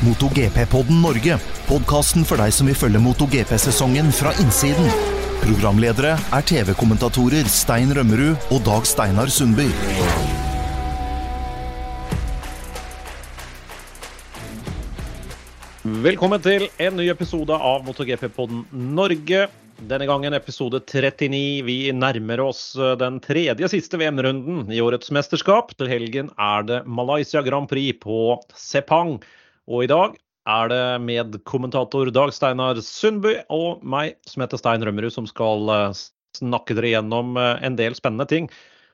MotoGP-podden 0.00 1.02
Norge. 1.04 1.36
Podkasten 1.68 2.24
for 2.24 2.40
deg 2.40 2.54
som 2.56 2.68
vil 2.70 2.76
følge 2.78 3.00
MotoGP-sesongen 3.04 4.08
fra 4.16 4.32
innsiden. 4.40 4.86
Programledere 5.42 6.14
er 6.16 6.44
TV-kommentatorer 6.48 7.48
Stein 7.52 7.92
Rømmerud 7.96 8.52
og 8.54 8.62
Dag 8.64 8.86
Steinar 8.88 9.28
Sundby. 9.32 9.66
Velkommen 16.00 16.40
til 16.44 16.68
en 16.80 16.96
ny 16.96 17.10
episode 17.12 17.56
av 17.56 17.84
MotoGP-podden 17.84 18.62
Norge. 18.96 19.48
Denne 19.80 20.06
gangen 20.08 20.36
episode 20.36 20.80
39. 20.84 21.40
Vi 21.64 21.76
nærmer 21.96 22.40
oss 22.44 22.72
eh, 22.76 22.94
den 23.00 23.16
tredje 23.24 23.68
siste 23.72 24.00
VM-runden 24.00 24.72
i 24.72 24.80
årets 24.84 25.12
mesterskap. 25.12 25.72
Til 25.76 25.88
helgen 25.92 26.32
er 26.40 26.64
det 26.68 26.80
Malaysia 26.88 27.44
Grand 27.44 27.68
Prix 27.68 28.00
på 28.00 28.38
Sepang. 28.56 29.18
Og 29.70 29.86
i 29.86 29.90
dag 29.90 30.16
er 30.50 30.70
det 30.72 30.84
medkommentator 31.04 32.10
Dag 32.10 32.32
Steinar 32.34 32.80
Sundby 32.82 33.36
og 33.54 33.84
meg 33.86 34.16
som 34.26 34.42
heter 34.42 34.58
Stein 34.58 34.82
Rømmerud, 34.82 35.12
som 35.14 35.28
skal 35.30 35.70
eh, 35.70 36.00
snakke 36.38 36.74
dere 36.74 36.90
gjennom 36.96 37.38
eh, 37.38 37.60
en 37.66 37.76
del 37.78 37.94
spennende 37.94 38.26
ting. 38.30 38.48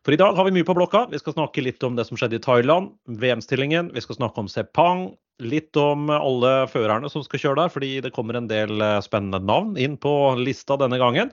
For 0.05 0.15
i 0.15 0.19
dag 0.21 0.37
har 0.39 0.47
vi 0.47 0.53
mye 0.55 0.67
på 0.67 0.77
blokka. 0.77 1.07
Vi 1.11 1.19
skal 1.19 1.35
snakke 1.35 1.65
litt 1.65 1.83
om 1.87 1.97
det 1.97 2.05
som 2.07 2.19
skjedde 2.21 2.39
i 2.39 2.43
Thailand, 2.45 2.93
VM-stillingen. 3.09 3.89
Vi 3.97 4.05
skal 4.05 4.21
snakke 4.21 4.45
om 4.45 4.51
Sepang, 4.53 5.09
litt 5.43 5.77
om 5.81 6.11
alle 6.13 6.53
førerne 6.71 7.09
som 7.11 7.25
skal 7.25 7.43
kjøre 7.43 7.65
der, 7.65 7.73
fordi 7.73 7.91
det 8.05 8.13
kommer 8.15 8.39
en 8.39 8.51
del 8.51 8.77
eh, 8.77 9.01
spennende 9.05 9.41
navn 9.43 9.75
inn 9.81 9.97
på 9.99 10.13
lista 10.39 10.77
denne 10.79 11.01
gangen. 11.01 11.33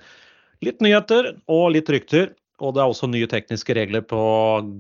Litt 0.64 0.80
nyheter 0.82 1.34
og 1.52 1.74
litt 1.76 1.92
rykter. 1.92 2.32
Og 2.62 2.76
det 2.76 2.84
er 2.84 2.92
også 2.92 3.10
nye 3.10 3.28
tekniske 3.30 3.74
regler 3.74 4.04
på 4.06 4.20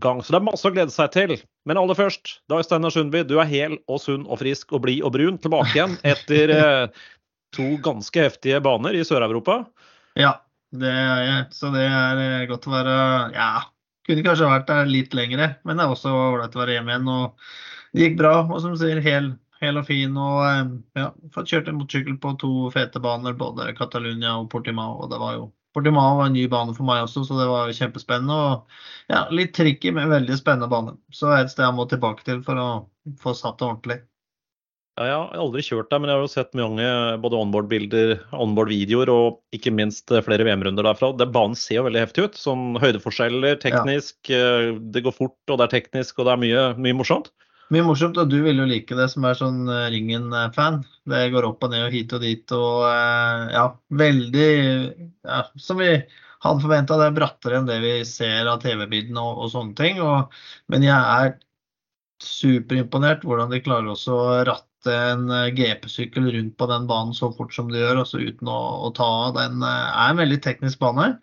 gang. 0.04 0.22
Så 0.22 0.34
det 0.34 0.40
er 0.40 0.46
masse 0.46 0.70
å 0.70 0.74
glede 0.74 0.94
seg 0.94 1.10
til. 1.16 1.34
Men 1.66 1.80
aller 1.82 1.98
først, 1.98 2.38
Dag 2.52 2.62
Steinar 2.66 2.94
Sundby, 2.94 3.24
du 3.26 3.40
er 3.42 3.50
hel 3.50 3.80
og 3.90 4.02
sunn 4.04 4.28
og 4.28 4.42
frisk 4.44 4.76
og 4.76 4.84
blid 4.86 5.02
og 5.06 5.16
brun 5.16 5.40
tilbake 5.42 5.74
igjen 5.74 5.98
etter 6.06 6.54
eh, 6.58 7.04
to 7.56 7.68
ganske 7.84 8.28
heftige 8.28 8.62
baner 8.64 8.98
i 8.98 9.04
Sør-Europa. 9.08 9.64
Ja, 10.20 10.36
det 10.76 10.92
er 10.92 11.24
jeg. 11.26 11.46
Så 11.58 11.72
det 11.74 11.86
er 11.88 12.22
eh, 12.22 12.48
godt 12.52 12.70
å 12.70 12.76
være 12.76 12.98
Ja, 13.34 13.52
kunne 14.06 14.26
kanskje 14.26 14.52
vært 14.52 14.70
der 14.70 14.90
litt 14.90 15.18
lenger, 15.18 15.56
men 15.64 15.80
det 15.80 15.86
er 15.86 15.96
også 15.96 16.14
ålreit 16.14 16.58
å 16.58 16.62
være 16.62 16.78
hjemme 16.78 16.94
igjen. 16.94 17.10
og 17.10 17.50
Det 17.94 18.06
gikk 18.06 18.22
bra. 18.22 18.36
Og 18.46 18.62
som 18.62 18.76
du 18.76 18.82
sier, 18.82 19.02
hel, 19.02 19.34
hel 19.64 19.82
og 19.82 19.90
fin. 19.90 20.14
Og 20.14 20.46
eh, 20.46 20.64
ja, 21.02 21.10
fått 21.34 21.50
kjørt 21.50 21.74
en 21.74 21.82
motorsykkel 21.82 22.22
på 22.22 22.38
to 22.46 22.54
fete 22.76 23.02
baner, 23.02 23.34
både 23.40 23.72
Catalonia 23.82 24.38
og 24.38 24.52
Portimao. 24.54 25.00
Og 25.02 25.10
det 25.14 25.22
var 25.26 25.40
jo 25.40 25.50
Portimao 25.74 26.20
var 26.20 26.30
en 26.30 26.36
ny 26.38 26.46
bane 26.52 26.76
for 26.78 26.86
meg 26.88 27.04
også, 27.06 27.26
så 27.28 27.38
det 27.40 27.50
var 27.50 27.74
kjempespennende. 27.74 28.40
Og 28.48 29.14
ja, 29.14 29.26
litt 29.34 29.54
tricky, 29.58 29.94
men 29.96 30.12
veldig 30.12 30.40
spennende 30.40 30.70
bane. 30.72 30.98
Så 31.14 31.30
det 31.30 31.38
er 31.38 31.46
et 31.46 31.54
sted 31.54 31.66
jeg 31.66 31.78
må 31.78 31.88
tilbake 31.90 32.26
til 32.28 32.42
for 32.46 32.62
å 32.62 32.68
få 33.22 33.36
satt 33.38 33.60
det 33.60 33.70
ordentlig. 33.70 34.00
Ja, 34.94 35.08
jeg 35.08 35.14
har 35.18 35.40
aldri 35.42 35.64
kjørt 35.66 35.90
der, 35.90 36.02
men 36.04 36.12
jeg 36.12 36.20
har 36.20 36.22
jo 36.22 36.30
sett 36.30 36.52
mange 36.58 36.86
både 37.24 37.38
onboard-bilder, 37.42 38.12
onboard-videoer 38.38 39.10
og 39.10 39.40
ikke 39.58 39.74
minst 39.74 40.14
flere 40.14 40.46
VM-runder 40.46 40.86
derfra. 40.86 41.10
Det, 41.18 41.32
banen 41.34 41.58
ser 41.58 41.80
jo 41.80 41.88
veldig 41.88 42.04
heftig 42.04 42.28
ut. 42.28 42.38
Sånn 42.38 42.78
høydeforskjeller, 42.84 43.58
teknisk. 43.64 44.20
Ja. 44.30 44.76
Det 44.94 45.02
går 45.08 45.16
fort, 45.18 45.40
og 45.50 45.58
det 45.58 45.66
er 45.66 45.74
teknisk, 45.80 46.22
og 46.22 46.30
det 46.30 46.36
er 46.36 46.44
mye, 46.46 46.68
mye 46.86 47.00
morsomt. 47.00 47.34
Mye 47.74 47.86
morsomt, 47.88 48.18
og 48.22 48.30
du 48.30 48.38
vil 48.46 48.60
jo 48.62 48.66
like 48.70 48.96
det 48.98 49.08
som 49.10 49.26
er 49.26 49.38
sånn 49.40 49.64
Ringen-fan. 49.90 50.84
Det 51.10 51.22
går 51.34 51.48
opp 51.48 51.64
og 51.66 51.72
ned 51.74 51.88
og 51.88 51.96
hit 51.96 52.12
og 52.14 52.22
dit 52.22 52.54
og 52.54 52.84
ja, 52.86 53.64
veldig 54.04 54.50
ja, 55.26 55.40
Som 55.58 55.82
vi 55.82 55.88
hadde 56.44 56.64
forventa, 56.64 57.00
det 57.00 57.08
er 57.08 57.16
brattere 57.16 57.58
enn 57.60 57.70
det 57.70 57.80
vi 57.84 57.96
ser 58.08 58.50
av 58.52 58.62
TV-bildene 58.62 59.24
og, 59.24 59.42
og, 59.46 59.50
sånne 59.56 59.74
ting. 59.80 60.02
Og, 60.04 60.36
men 60.70 60.86
jeg 60.86 61.00
er 61.00 61.34
superimponert 62.24 63.26
hvordan 63.28 63.52
de 63.52 63.62
klarer 63.64 63.92
også 63.94 64.16
å 64.20 64.40
ratte 64.48 64.94
en 64.94 65.28
GP-sykkel 65.56 66.30
rundt 66.36 66.58
på 66.60 66.68
den 66.70 66.88
banen 66.90 67.16
så 67.16 67.32
fort 67.34 67.56
som 67.56 67.72
de 67.72 67.80
gjør, 67.80 68.04
altså 68.04 68.20
uten 68.22 68.52
å, 68.52 68.62
å 68.88 68.92
ta 68.96 69.08
av. 69.28 69.38
Den 69.40 69.64
er 69.66 70.10
en 70.10 70.20
veldig 70.20 70.42
teknisk 70.44 70.84
bane. 70.84 71.14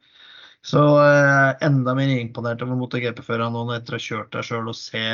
Så 0.67 0.81
eh, 1.01 1.51
enda 1.65 1.95
mer 1.97 2.11
imponert 2.13 2.63
over 2.65 2.77
MotoGP-førerne 2.81 3.65
nå 3.65 3.77
etter 3.77 3.97
å 3.97 4.01
ha 4.01 4.07
kjørt 4.07 4.33
der 4.35 4.45
sjøl 4.45 4.73
og 4.73 4.77
se 4.77 5.05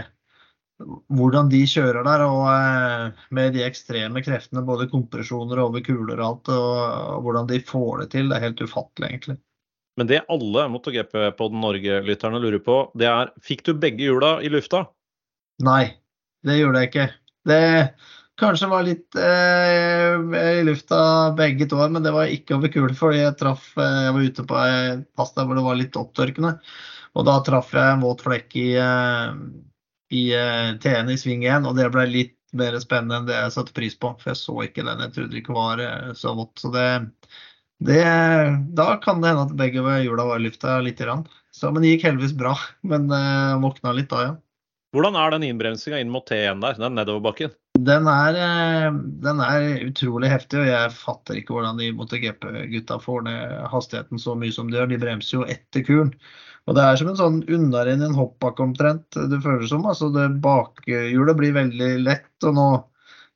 hvordan 0.85 1.49
de 1.53 1.63
kjører 1.69 2.05
der. 2.07 2.25
Og 2.27 2.45
eh, 2.51 3.25
med 3.37 3.57
de 3.57 3.65
ekstreme 3.67 4.23
kreftene, 4.25 4.65
både 4.67 4.89
kompresjoner 4.93 5.63
over 5.65 5.85
kuler 5.85 6.21
og 6.21 6.27
alt, 6.29 6.53
og, 6.55 7.21
hvordan 7.27 7.51
de 7.51 7.63
får 7.65 8.03
det 8.05 8.11
til. 8.17 8.31
Det 8.31 8.39
er 8.39 8.49
helt 8.49 8.65
ufattelig, 8.65 9.11
egentlig. 9.11 9.39
Men 9.97 10.11
det 10.11 10.27
alle 10.33 10.67
MotoGP 10.69 11.15
på 11.39 11.49
den 11.53 11.63
Norge-lytterne 11.65 12.41
lurer 12.43 12.61
på, 12.61 12.81
det 13.01 13.09
er 13.09 13.33
fikk 13.45 13.65
du 13.65 13.73
begge 13.81 14.05
hjula 14.05 14.37
i 14.45 14.51
lufta? 14.53 14.85
Nei, 15.65 15.87
det 16.45 16.59
gjorde 16.59 16.83
jeg 16.83 16.91
ikke. 16.91 17.07
Det 17.49 17.63
kanskje 18.37 18.69
var 18.69 18.85
litt 18.85 19.17
eh, 19.17 20.19
i 20.61 20.67
lufta 20.67 20.99
begge 21.39 21.65
to, 21.71 21.81
men 21.89 22.05
det 22.05 22.13
var 22.13 22.29
ikke 22.29 22.59
over 22.59 22.73
kule, 22.75 22.93
fordi 22.99 23.23
jeg 23.23 23.39
traff 23.41 23.71
Jeg 23.81 24.13
var 24.13 24.27
ute 24.29 24.45
på 24.51 24.59
ei 24.61 24.99
pass 25.17 25.33
der 25.33 25.49
hvor 25.49 25.57
det 25.57 25.65
var 25.65 25.81
litt 25.81 25.97
opptørkende. 25.97 26.53
Og 27.17 27.25
da 27.25 27.39
traff 27.41 27.73
jeg 27.73 27.95
en 27.95 28.05
våt 28.05 28.21
flekk 28.27 28.59
i, 28.61 28.69
i 30.15 30.25
T-en 30.83 31.11
i 31.11 31.17
sving 31.19 31.45
1, 31.47 31.67
og 31.67 31.79
det 31.79 31.89
ble 31.95 32.05
litt 32.11 32.37
mer 32.57 32.77
spennende 32.81 33.19
enn 33.19 33.27
det 33.29 33.37
jeg 33.37 33.55
satte 33.57 33.75
pris 33.77 33.97
på. 33.99 34.13
For 34.21 34.33
jeg 34.33 34.41
så 34.41 34.55
ikke 34.65 34.85
den. 34.87 35.03
Jeg 35.03 35.15
trodde 35.17 35.35
det 35.35 35.43
ikke 35.43 35.57
var 35.57 35.83
så 36.19 36.35
vått. 36.39 36.55
Så 36.63 36.71
det, 36.75 36.87
det 37.85 38.05
Da 38.79 38.89
kan 39.03 39.21
det 39.21 39.33
hende 39.33 39.49
at 39.49 39.57
begge 39.59 39.83
hjula 40.05 40.29
var 40.31 40.41
i 40.41 40.47
lufta 40.47 40.79
lite 40.85 41.09
grann. 41.09 41.27
Så, 41.57 41.71
men 41.73 41.83
det 41.83 41.95
gikk 41.95 42.07
heldigvis 42.11 42.37
bra. 42.37 42.55
Men 42.91 43.09
uh, 43.13 43.57
våkna 43.63 43.95
litt 43.97 44.11
da, 44.13 44.25
ja. 44.29 44.35
Hvordan 44.95 45.17
er 45.19 45.33
den 45.35 45.45
innbremsinga 45.49 45.99
inn 46.01 46.13
mot 46.13 46.25
T1 46.29 46.61
der, 46.63 46.77
den 46.81 46.95
nedoverbakken? 46.97 47.53
Den 47.85 48.07
er, 48.09 48.37
den 49.25 49.41
er 49.45 49.65
utrolig 49.85 50.31
heftig, 50.33 50.63
og 50.63 50.69
jeg 50.71 50.93
fatter 50.97 51.37
ikke 51.37 51.53
hvordan 51.53 51.81
de 51.81 51.91
MotoGP-gutta 51.99 52.97
får 53.03 53.27
ned 53.27 53.57
hastigheten 53.73 54.23
så 54.23 54.37
mye 54.39 54.55
som 54.55 54.71
de 54.71 54.79
gjør. 54.79 54.89
De 54.95 55.01
bremser 55.03 55.37
jo 55.37 55.49
etter 55.53 55.85
kuren. 55.85 56.15
Og 56.67 56.75
det 56.75 56.83
er 56.83 56.99
som 56.99 57.11
en 57.13 57.19
sånn 57.19 57.41
unnarenn 57.47 58.03
i 58.03 58.09
en 58.09 58.19
hoppbakke 58.19 58.65
omtrent, 58.65 59.07
det 59.15 59.39
føles 59.45 59.71
som. 59.71 59.87
Altså 59.87 60.11
det 60.15 60.27
bakhjulet 60.43 61.39
blir 61.39 61.55
veldig 61.55 61.91
lett. 62.03 62.33
Og 62.43 62.57
nå 62.57 62.69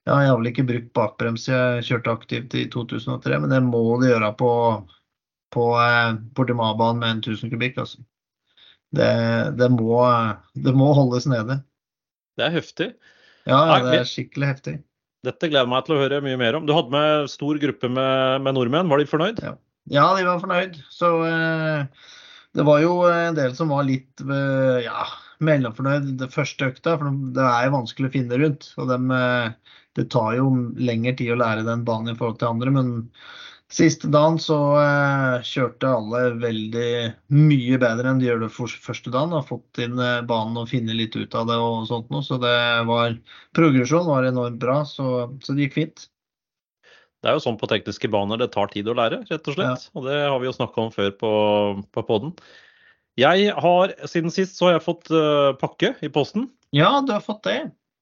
ja, 0.08 0.16
Jeg 0.16 0.30
har 0.30 0.38
vel 0.41 0.50
ikke 0.50 0.66
brukt 0.66 0.92
bakbrems, 0.96 1.46
jeg 1.46 1.84
kjørte 1.86 2.14
aktivt 2.16 2.56
i 2.58 2.64
2003, 2.72 3.36
men 3.42 3.52
det 3.52 3.60
må 3.62 3.82
de 4.00 4.08
gjøre 4.10 4.32
på, 4.40 4.52
på 5.54 5.66
eh, 5.78 6.16
Portimao-banen 6.34 7.02
med 7.02 7.12
en 7.14 7.20
1000 7.20 7.52
kubikk. 7.52 7.78
altså 7.84 8.00
det, 8.96 9.10
det, 9.60 9.69
må, 9.70 10.00
det, 10.54 10.72
må, 10.74 10.90
holdes 10.96 11.28
nede. 11.30 11.60
Det 12.38 12.46
er 12.48 12.54
heftig. 12.56 12.88
Ja, 13.46 13.60
det 13.84 14.00
er 14.00 14.08
skikkelig 14.08 14.54
heftig. 14.54 14.78
Dette 15.26 15.50
gleder 15.52 15.69
meg 15.70 15.84
til 15.86 15.94
å 15.94 16.00
høre 16.00 16.22
mye 16.24 16.38
mer 16.40 16.56
om. 16.58 16.64
Du 16.66 16.72
hadde 16.74 16.94
med 16.94 17.28
stor 17.30 17.60
gruppe 17.60 17.90
med, 17.92 18.40
med 18.42 18.56
nordmenn. 18.56 18.88
Var 18.90 19.02
de 19.02 19.10
fornøyd? 19.10 19.42
Ja. 19.44 19.54
ja, 19.92 20.06
de 20.16 20.26
var 20.26 20.40
fornøyd. 20.42 20.80
Så 20.90 21.12
eh, 21.28 22.08
det 22.56 22.66
var 22.66 22.81
jo 22.83 22.94
en 23.06 23.37
del 23.37 23.55
som 23.56 23.71
var 23.72 23.87
litt 23.87 24.22
eh, 24.25 24.81
ja, 24.87 25.05
mellomfornøyd 25.44 26.15
det 26.21 26.31
første 26.34 26.71
økta. 26.72 26.97
For 27.00 27.21
det 27.37 27.44
er 27.47 27.69
jo 27.69 27.77
vanskelig 27.77 28.11
å 28.11 28.15
finne 28.16 28.41
rundt. 28.43 28.72
Og 28.81 28.91
dem, 28.91 29.11
eh, 29.15 29.77
det 29.99 30.09
tar 30.15 30.34
jo 30.38 30.50
lengre 30.78 31.15
tid 31.19 31.34
å 31.34 31.41
lære 31.41 31.66
den 31.69 31.87
banen 31.87 32.15
i 32.15 32.19
forhold 32.19 32.41
til 32.41 32.53
andre. 32.53 32.75
men 32.75 32.93
Siste 33.71 34.09
dagen 34.11 34.34
så 34.43 34.56
eh, 34.81 35.44
kjørte 35.47 35.87
alle 35.94 36.25
veldig 36.43 36.94
mye 37.38 37.77
bedre 37.78 38.11
enn 38.11 38.19
de 38.19 38.27
gjør 38.27 38.41
det 38.43 38.50
første 38.50 39.12
dagen. 39.15 39.37
Har 39.37 39.47
fått 39.47 39.78
inn 39.84 39.94
eh, 40.03 40.25
banen 40.27 40.59
og 40.59 40.72
finne 40.72 40.97
litt 40.99 41.15
ut 41.15 41.37
av 41.38 41.47
det 41.47 41.59
og 41.62 41.87
sånt 41.87 42.11
noe. 42.11 42.27
Så 42.27 42.41
det 42.43 42.56
var 42.88 43.15
progresjon 43.55 44.11
var 44.11 44.27
enormt 44.27 44.59
bra, 44.62 44.81
så, 44.88 45.28
så, 45.38 45.55
det 45.55 45.69
gikk 45.69 45.78
fint. 45.78 46.09
Det 47.20 47.28
er 47.28 47.36
jo 47.36 47.44
sånn 47.44 47.58
på 47.60 47.69
tekniske 47.69 48.08
baner, 48.12 48.41
det 48.41 48.50
tar 48.54 48.70
tid 48.72 48.88
å 48.88 48.97
lære, 48.97 49.20
rett 49.28 49.48
og 49.50 49.56
slett. 49.56 49.84
Ja. 49.84 49.92
Og 49.98 50.06
det 50.08 50.16
har 50.25 50.38
vi 50.41 50.48
jo 50.48 50.56
snakka 50.56 50.86
om 50.86 50.94
før 50.94 51.12
på, 51.20 51.32
på 51.92 52.04
poden. 52.08 52.32
Jeg 53.20 53.53
har, 53.60 53.92
siden 54.08 54.32
sist 54.32 54.56
så 54.56 54.69
har 54.69 54.78
jeg 54.78 54.86
fått 54.86 55.12
uh, 55.12 55.53
pakke 55.60 55.92
i 56.00 56.08
posten. 56.12 56.48
Ja, 56.72 57.00
du 57.04 57.12
har 57.12 57.25
fått 57.25 57.44
det. 57.48 57.58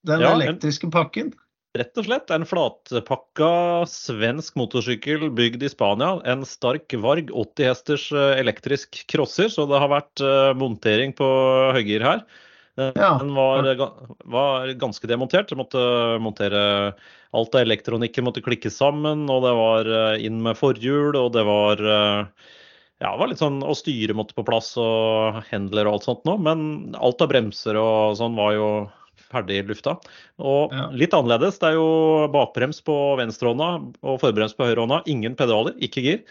Den 0.07 0.23
ja, 0.23 0.37
elektriske 0.37 0.91
pakken. 0.95 1.33
Rett 1.77 1.99
og 2.01 2.07
slett 2.07 2.31
en 2.33 2.47
flatpakka 2.49 3.51
svensk 3.91 4.57
motorsykkel 4.59 5.27
bygd 5.37 5.67
i 5.67 5.71
Spania. 5.73 6.15
En 6.29 6.47
Stark 6.49 6.95
Varg 7.03 7.29
80 7.29 7.69
hesters 7.69 8.07
eh, 8.15 8.39
elektrisk 8.41 9.03
crosser, 9.11 9.51
så 9.53 9.67
det 9.69 9.81
har 9.83 9.91
vært 9.93 10.23
uh, 10.25 10.55
montering 10.59 11.13
på 11.19 11.29
høygir 11.77 12.07
her. 12.07 12.23
Den 12.79 13.33
var, 13.35 13.69
var, 14.31 14.73
ganske 14.79 15.11
demontert. 15.11 15.51
Jeg 15.51 15.59
måtte 15.59 15.83
montere 16.23 16.63
alt 17.37 17.57
av 17.59 17.65
elektronikken 17.65 18.25
måtte 18.25 18.45
klikke 18.45 18.71
sammen, 18.73 19.27
og 19.29 19.43
det 19.45 19.55
var 19.59 19.91
eh, 19.99 20.23
inn 20.29 20.39
med 20.45 20.57
forhjul, 20.57 21.19
og 21.19 21.35
det 21.35 21.45
var 21.49 21.83
ja, 22.99 23.13
det 23.13 23.19
var 23.21 23.31
litt 23.31 23.43
sånn, 23.43 23.61
og 23.63 23.77
styret 23.79 24.17
måtte 24.19 24.35
på 24.35 24.43
plass 24.47 24.73
og 24.81 25.39
handler 25.53 25.87
og 25.87 25.99
alt 25.99 26.07
sånt 26.09 26.25
nå. 26.27 26.35
Men 26.43 26.63
alt 26.99 27.23
av 27.23 27.31
bremser 27.31 27.79
og 27.79 28.17
sånn 28.19 28.39
var 28.39 28.57
jo 28.57 28.71
ferdig 29.31 29.61
i 29.61 29.67
lufta. 29.69 29.95
Og 30.43 30.75
ja. 30.75 30.89
litt 30.91 31.15
annerledes. 31.15 31.61
Det 31.61 31.71
er 31.71 31.79
jo 31.79 32.29
bakbrems 32.35 32.81
på 32.85 32.97
venstrehånda 33.21 33.71
og 34.03 34.21
forbrems 34.23 34.57
på 34.57 34.67
høyrehånda. 34.67 35.03
Ingen 35.11 35.37
pedaler, 35.39 35.77
ikke 35.85 36.05
gir. 36.05 36.23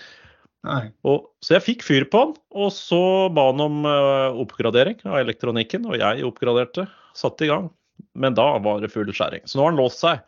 Og, 1.07 1.29
så 1.43 1.57
jeg 1.57 1.65
fikk 1.65 1.85
fyr 1.85 2.07
på 2.11 2.23
den, 2.25 2.33
og 2.57 2.71
så 2.75 3.01
ba 3.33 3.49
han 3.51 3.61
om 3.63 3.85
uh, 3.87 4.39
oppgradering 4.41 4.99
av 5.05 5.21
elektronikken. 5.21 5.85
Og 5.89 5.99
jeg 5.99 6.25
oppgraderte, 6.27 6.87
satte 7.17 7.45
i 7.45 7.51
gang. 7.51 7.69
Men 8.17 8.35
da 8.37 8.49
var 8.63 8.81
det 8.81 8.91
full 8.93 9.09
skjæring. 9.13 9.45
Så 9.45 9.57
nå 9.57 9.65
har 9.65 9.73
han 9.73 9.79
låst 9.79 10.03
seg. 10.03 10.21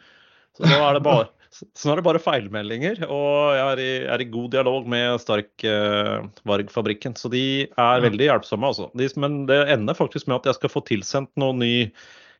Så 0.57 0.65
nå 0.65 0.77
er 0.77 0.97
det 0.97 1.03
bare, 1.05 1.27
er 1.91 1.99
det 1.99 2.05
bare 2.05 2.23
feilmeldinger. 2.23 3.03
Og 3.07 3.57
jeg 3.57 3.65
er 3.65 3.83
i, 3.83 3.91
er 4.15 4.23
i 4.23 4.29
god 4.31 4.53
dialog 4.55 4.89
med 4.91 5.19
Stark 5.23 5.65
uh, 5.65 6.29
Varg-fabrikken. 6.49 7.17
Så 7.19 7.31
de 7.33 7.43
er 7.67 8.05
veldig 8.05 8.29
hjelpsomme, 8.29 8.71
altså. 8.71 8.89
De, 8.97 9.09
men 9.21 9.43
det 9.49 9.63
ender 9.75 9.97
faktisk 9.97 10.29
med 10.29 10.39
at 10.39 10.51
jeg 10.51 10.61
skal 10.61 10.75
få 10.77 10.85
tilsendt 10.89 11.33
noe 11.39 11.57
ny 11.57 11.73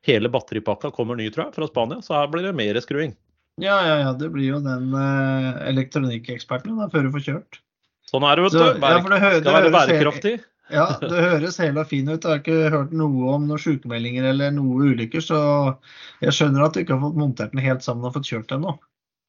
Hele 0.08 0.30
batteripakka 0.32 0.88
kommer 0.96 1.18
ny, 1.18 1.26
tror 1.28 1.42
jeg, 1.42 1.52
fra 1.58 1.66
Spania. 1.68 1.98
Så 2.00 2.14
her 2.16 2.30
blir 2.32 2.46
det 2.46 2.54
mer 2.56 2.78
skruing. 2.80 3.10
Ja, 3.60 3.74
ja, 3.84 3.98
ja. 4.00 4.12
Det 4.16 4.30
blir 4.32 4.46
jo 4.46 4.60
den 4.64 4.94
uh, 4.96 5.58
elektronikkeksperten 5.68 6.78
da, 6.80 6.86
før 6.88 7.04
du 7.04 7.10
får 7.18 7.26
kjørt. 7.26 7.58
Sånn 8.10 8.26
er 8.26 8.38
det, 8.38 8.46
vet 8.48 8.56
du. 8.56 8.80
Bære, 8.82 8.96
ja, 8.96 9.02
for 9.04 9.14
det 9.14 9.20
hører, 9.22 9.42
skal 9.42 9.56
være 9.56 9.74
bærekraftig. 9.76 10.34
Ja, 10.70 10.86
det 11.02 11.22
høres 11.24 11.58
hele 11.62 11.84
fin 11.86 12.08
ut. 12.10 12.22
Jeg 12.22 12.30
har 12.30 12.40
ikke 12.42 12.70
hørt 12.74 12.94
noe 12.94 13.34
om 13.34 13.46
noen 13.48 13.62
sykemeldinger 13.62 14.28
eller 14.32 14.54
noe 14.54 14.90
ulykker, 14.90 15.22
så 15.24 15.40
jeg 16.22 16.34
skjønner 16.36 16.66
at 16.66 16.74
du 16.74 16.82
ikke 16.82 16.96
har 16.96 17.04
fått 17.04 17.18
montert 17.18 17.54
den 17.54 17.62
helt 17.64 17.86
sammen 17.86 18.06
og 18.06 18.14
fått 18.18 18.30
kjørt 18.30 18.50
den 18.52 18.66
nå. 18.66 18.76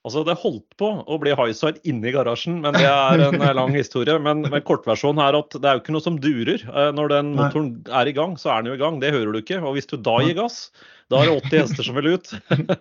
Altså, 0.02 0.24
Det 0.26 0.34
holdt 0.42 0.78
på 0.82 0.88
å 1.06 1.18
bli 1.22 1.34
highside 1.38 1.78
inni 1.86 2.10
garasjen, 2.16 2.56
men 2.64 2.74
det 2.74 2.88
er 2.90 3.22
en 3.28 3.36
eh, 3.38 3.52
lang 3.54 3.74
historie. 3.76 4.16
Men, 4.18 4.42
men 4.50 4.64
kortversjonen 4.66 5.22
er 5.22 5.38
at 5.38 5.54
det 5.54 5.68
er 5.70 5.78
jo 5.78 5.84
ikke 5.84 5.94
noe 5.94 6.06
som 6.08 6.18
durer. 6.24 6.64
Eh, 6.66 6.88
Når 6.98 7.12
den 7.14 7.30
motoren 7.38 7.68
er 7.86 8.10
i 8.10 8.16
gang, 8.18 8.34
så 8.42 8.50
er 8.56 8.64
den 8.64 8.72
jo 8.72 8.80
i 8.80 8.82
gang. 8.82 8.98
Det 9.04 9.12
hører 9.14 9.36
du 9.36 9.42
ikke. 9.44 9.60
Og 9.62 9.78
hvis 9.78 9.86
du 9.92 10.00
da 10.02 10.16
gir 10.26 10.34
gass, 10.40 10.72
da 11.12 11.22
er 11.22 11.30
det 11.30 11.36
80 11.52 11.62
hester 11.62 11.86
som 11.86 12.00
vil 12.00 12.10
ut. 12.16 12.34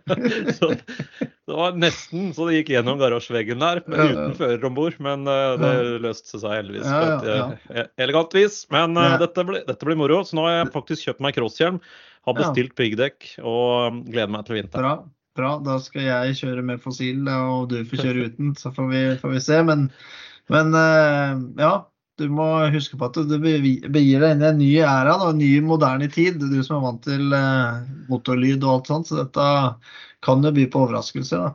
så 0.56 0.70
det 0.72 1.58
var 1.60 1.76
nesten 1.82 2.30
så 2.32 2.46
det 2.48 2.56
gikk 2.60 2.72
gjennom 2.76 3.00
garasjeveggen 3.02 3.60
der, 3.60 3.82
uten 3.84 4.34
fører 4.40 4.64
om 4.70 4.80
bord. 4.80 4.96
Men 5.04 5.28
eh, 5.28 5.60
det 5.60 5.74
løste 6.06 6.40
seg 6.40 6.56
heldigvis 6.56 6.88
på 6.88 7.04
et 7.18 7.30
eh, 7.84 7.86
elegant 8.06 8.32
vis. 8.40 8.62
Men 8.72 8.96
dette, 9.20 9.44
blir, 9.44 9.60
dette 9.68 9.84
blir 9.92 10.00
moro. 10.00 10.22
Så 10.24 10.40
nå 10.40 10.48
har 10.48 10.62
jeg 10.62 10.72
faktisk 10.72 11.10
kjøpt 11.10 11.20
meg 11.28 11.36
crosshjelm, 11.36 11.82
har 12.24 12.40
bestilt 12.40 12.72
piggdekk 12.80 13.34
og 13.44 14.04
gleder 14.08 14.32
meg 14.38 14.48
til 14.48 14.62
vinteren. 14.62 14.88
Bra. 15.38 15.52
Da 15.64 15.76
skal 15.82 16.02
jeg 16.08 16.36
kjøre 16.40 16.64
med 16.66 16.80
fossil, 16.82 17.22
og 17.30 17.68
du 17.70 17.78
får 17.86 18.02
kjøre 18.04 18.26
uten. 18.30 18.54
Så 18.58 18.72
får 18.74 18.88
vi, 18.90 19.02
får 19.20 19.34
vi 19.36 19.40
se. 19.44 19.60
Men, 19.66 19.86
men 20.50 20.74
eh, 20.74 21.38
ja, 21.62 21.72
du 22.20 22.26
må 22.28 22.48
huske 22.74 22.98
på 23.00 23.06
at 23.08 23.16
du 23.30 23.36
begir 23.40 23.86
deg 23.94 24.34
inn 24.34 24.42
i 24.44 24.48
en 24.50 24.58
ny 24.60 24.70
æra, 24.82 25.14
da, 25.22 25.30
en 25.30 25.38
ny 25.40 25.52
moderne 25.64 26.10
tid. 26.12 26.42
Du 26.42 26.58
som 26.66 26.80
er 26.80 26.86
vant 26.88 27.02
til 27.06 27.32
eh, 27.32 27.80
motorlyd 28.10 28.64
og 28.66 28.74
alt 28.80 28.90
sånt. 28.92 29.08
Så 29.08 29.20
dette 29.22 29.46
kan 30.26 30.44
jo 30.44 30.52
by 30.52 30.66
på 30.72 30.82
overraskelser. 30.86 31.46
da. 31.46 31.54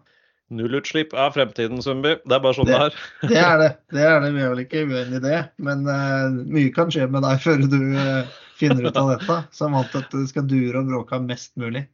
Nullutslipp 0.56 1.14
er 1.18 1.32
fremtiden, 1.34 1.80
Sundby. 1.82 2.16
Det 2.22 2.36
er 2.38 2.42
bare 2.44 2.54
sånn 2.54 2.68
det, 2.70 2.78
Det- 2.78 2.86
er. 2.86 2.98
Det 3.30 3.38
er 3.42 3.58
det. 3.62 3.70
det 3.98 4.04
er 4.08 4.20
det. 4.22 4.32
Vi 4.36 4.42
er 4.46 4.50
vel 4.54 4.64
ikke 4.64 4.84
uenig 4.88 5.20
i 5.20 5.24
det. 5.24 5.40
Men 5.58 5.86
uh, 5.90 6.30
mye 6.54 6.72
kan 6.74 6.90
skje 6.94 7.08
med 7.12 7.26
deg 7.26 7.42
før 7.46 7.66
du 7.66 7.78
uh, 7.98 8.34
finner 8.58 8.88
ut 8.90 8.98
av 9.02 9.10
dette. 9.16 9.38
Så 9.52 9.66
jeg 9.68 9.76
vant 9.76 9.92
til 9.94 10.04
at 10.06 10.14
det 10.16 10.26
skal 10.32 10.48
dure 10.50 10.82
og 10.82 10.90
bråke 10.94 11.22
mest 11.26 11.54
mulig. 11.60 11.86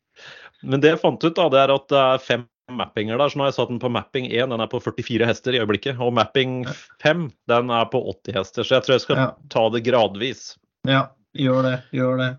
Men 0.63 0.81
det 0.83 0.91
jeg 0.95 0.99
fant 1.01 1.23
ut, 1.23 1.35
da, 1.37 1.47
det 1.49 1.59
er 1.63 1.73
at 1.75 1.87
det 1.91 2.01
er 2.01 2.17
fem 2.25 2.43
mappinger 2.71 3.17
der. 3.19 3.27
Så 3.31 3.35
nå 3.39 3.43
har 3.45 3.49
jeg 3.51 3.57
satt 3.59 3.71
den 3.73 3.79
på 3.83 3.89
mapping 3.91 4.27
1, 4.31 4.49
den 4.53 4.61
er 4.63 4.69
på 4.71 4.79
44 4.83 5.25
hester 5.27 5.55
i 5.57 5.59
øyeblikket. 5.63 5.99
Og 5.99 6.13
mapping 6.15 6.61
5, 7.03 7.25
den 7.51 7.73
er 7.75 7.89
på 7.91 7.99
80 8.13 8.37
hester. 8.37 8.63
Så 8.67 8.77
jeg 8.77 8.85
tror 8.85 8.95
jeg 8.95 9.01
skal 9.07 9.17
Ja. 9.17 9.25
ta 9.49 9.65
det 9.73 9.83
gradvis. 9.87 10.55
Ja, 10.87 11.07
gjør 11.35 11.63
det. 11.67 11.75
Gjør 11.97 12.17
det. 12.21 12.29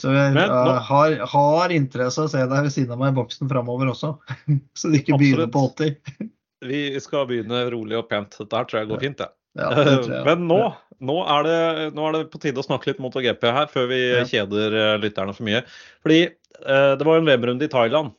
Så 0.00 0.12
jeg 0.12 0.34
Men 0.34 0.48
nå- 0.50 0.76
eh, 0.76 0.80
har, 0.90 1.14
har 1.32 1.68
interesse 1.72 2.20
av 2.20 2.26
å 2.28 2.30
se 2.30 2.38
deg 2.44 2.62
ved 2.68 2.72
siden 2.74 2.92
av 2.92 2.98
meg 3.00 3.14
i 3.14 3.16
boksen 3.16 3.48
framover 3.48 3.88
også. 3.94 4.10
Så 4.76 4.92
du 4.92 4.98
ikke 5.00 5.16
begynner 5.18 5.48
på 5.48 5.62
80. 5.72 5.96
Vi 6.66 7.00
skal 7.00 7.26
begynne 7.28 7.64
rolig 7.72 7.96
og 7.98 8.08
pent. 8.10 8.36
Dette 8.36 8.56
her 8.60 8.64
tror 8.68 8.80
jeg 8.82 8.88
går 8.92 9.00
fint, 9.00 9.18
det. 9.18 9.28
Ja, 9.56 9.70
det 9.72 9.86
jeg. 10.04 10.24
Men 10.28 10.46
nå, 10.50 10.60
nå, 11.00 11.16
er 11.32 11.42
det, 11.48 11.94
nå 11.96 12.06
er 12.08 12.12
det 12.18 12.30
på 12.32 12.40
tide 12.42 12.60
å 12.60 12.66
snakke 12.66 12.90
litt 12.92 13.00
MotoGP 13.00 13.48
her, 13.56 13.66
før 13.72 13.88
vi 13.88 14.00
Ja. 14.18 14.24
kjeder 14.28 14.76
eh, 14.82 14.98
lytterne 15.00 15.34
for 15.36 15.48
mye. 15.48 15.62
Fordi 16.04 16.20
det 16.64 17.04
var 17.06 17.18
en 17.20 17.26
VM-runde 17.28 17.66
i 17.68 17.72
Thailand, 17.72 18.14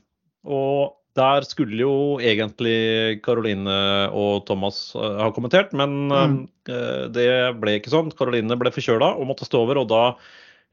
og 0.45 0.93
der 1.17 1.41
skulle 1.49 1.79
jo 1.81 1.93
egentlig 2.21 3.21
Caroline 3.25 3.73
og 4.13 4.43
Thomas 4.45 4.91
eh, 4.95 5.15
ha 5.23 5.31
kommentert, 5.33 5.71
men 5.73 5.95
Mm. 6.13 6.35
eh, 6.69 7.07
det 7.09 7.29
ble 7.57 7.79
ikke 7.79 7.89
sånn. 7.89 8.11
Caroline 8.13 8.53
ble 8.61 8.69
forkjøla 8.69 9.15
og 9.17 9.25
måtte 9.31 9.47
stå 9.47 9.63
over, 9.65 9.79
og 9.81 9.87
da 9.89 10.03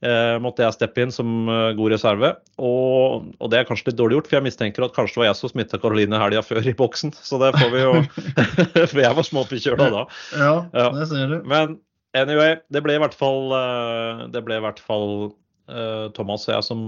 eh, 0.05 0.37
måtte 0.45 0.61
jeg 0.67 0.77
steppe 0.77 1.01
inn 1.01 1.15
som 1.17 1.49
eh, 1.49 1.71
god 1.79 1.95
reserve. 1.95 2.35
Og, 2.61 3.31
og 3.41 3.51
det 3.55 3.63
er 3.63 3.65
kanskje 3.71 3.89
litt 3.89 3.97
dårlig 4.03 4.19
gjort, 4.19 4.29
for 4.29 4.37
jeg 4.37 4.45
mistenker 4.51 4.85
at 4.85 4.93
kanskje 4.93 5.15
det 5.17 5.23
var 5.23 5.31
jeg 5.31 5.41
som 5.41 5.53
smitta 5.55 5.81
Caroline 5.81 6.21
helga 6.21 6.43
før 6.45 6.69
i 6.69 6.77
boksen. 6.77 7.15
Så 7.17 7.41
det 7.41 7.55
får 7.57 7.73
vi 7.73 7.81
jo 7.87 7.95
For 8.93 9.01
jeg 9.01 9.17
var 9.17 9.25
småforkjøla 9.31 9.89
da. 9.97 10.05
Ja, 10.37 10.91
det 10.99 11.09
ser 11.09 11.33
du. 11.33 11.39
Men 11.49 11.79
anyway, 12.13 12.59
det 12.69 12.85
ble 12.85 12.99
i 12.99 13.01
hvert 13.01 13.17
fall, 13.17 13.49
eh, 13.57 14.27
det 14.37 14.45
ble 14.45 14.61
i 14.61 14.65
hvert 14.67 14.85
fall 14.85 15.09
eh, 15.31 15.33
Thomas 15.67 16.43
og 16.49 16.55
jeg 16.57 16.65
som 16.67 16.81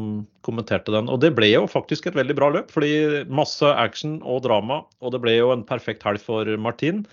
kommenterte 0.45 0.93
den. 0.93 1.09
Og 1.09 1.21
det 1.23 1.31
ble 1.37 1.49
jo 1.49 1.63
faktisk 1.71 2.07
et 2.11 2.17
veldig 2.19 2.35
bra 2.37 2.51
løp, 2.53 2.73
fordi 2.75 3.25
masse 3.33 3.65
action 3.65 4.19
og 4.21 4.43
drama. 4.45 4.83
Og 5.01 5.15
det 5.15 5.23
ble 5.25 5.39
jo 5.39 5.53
en 5.55 5.65
perfekt 5.65 6.05
helg 6.05 6.21
for 6.21 6.45
Martin. 6.61 7.07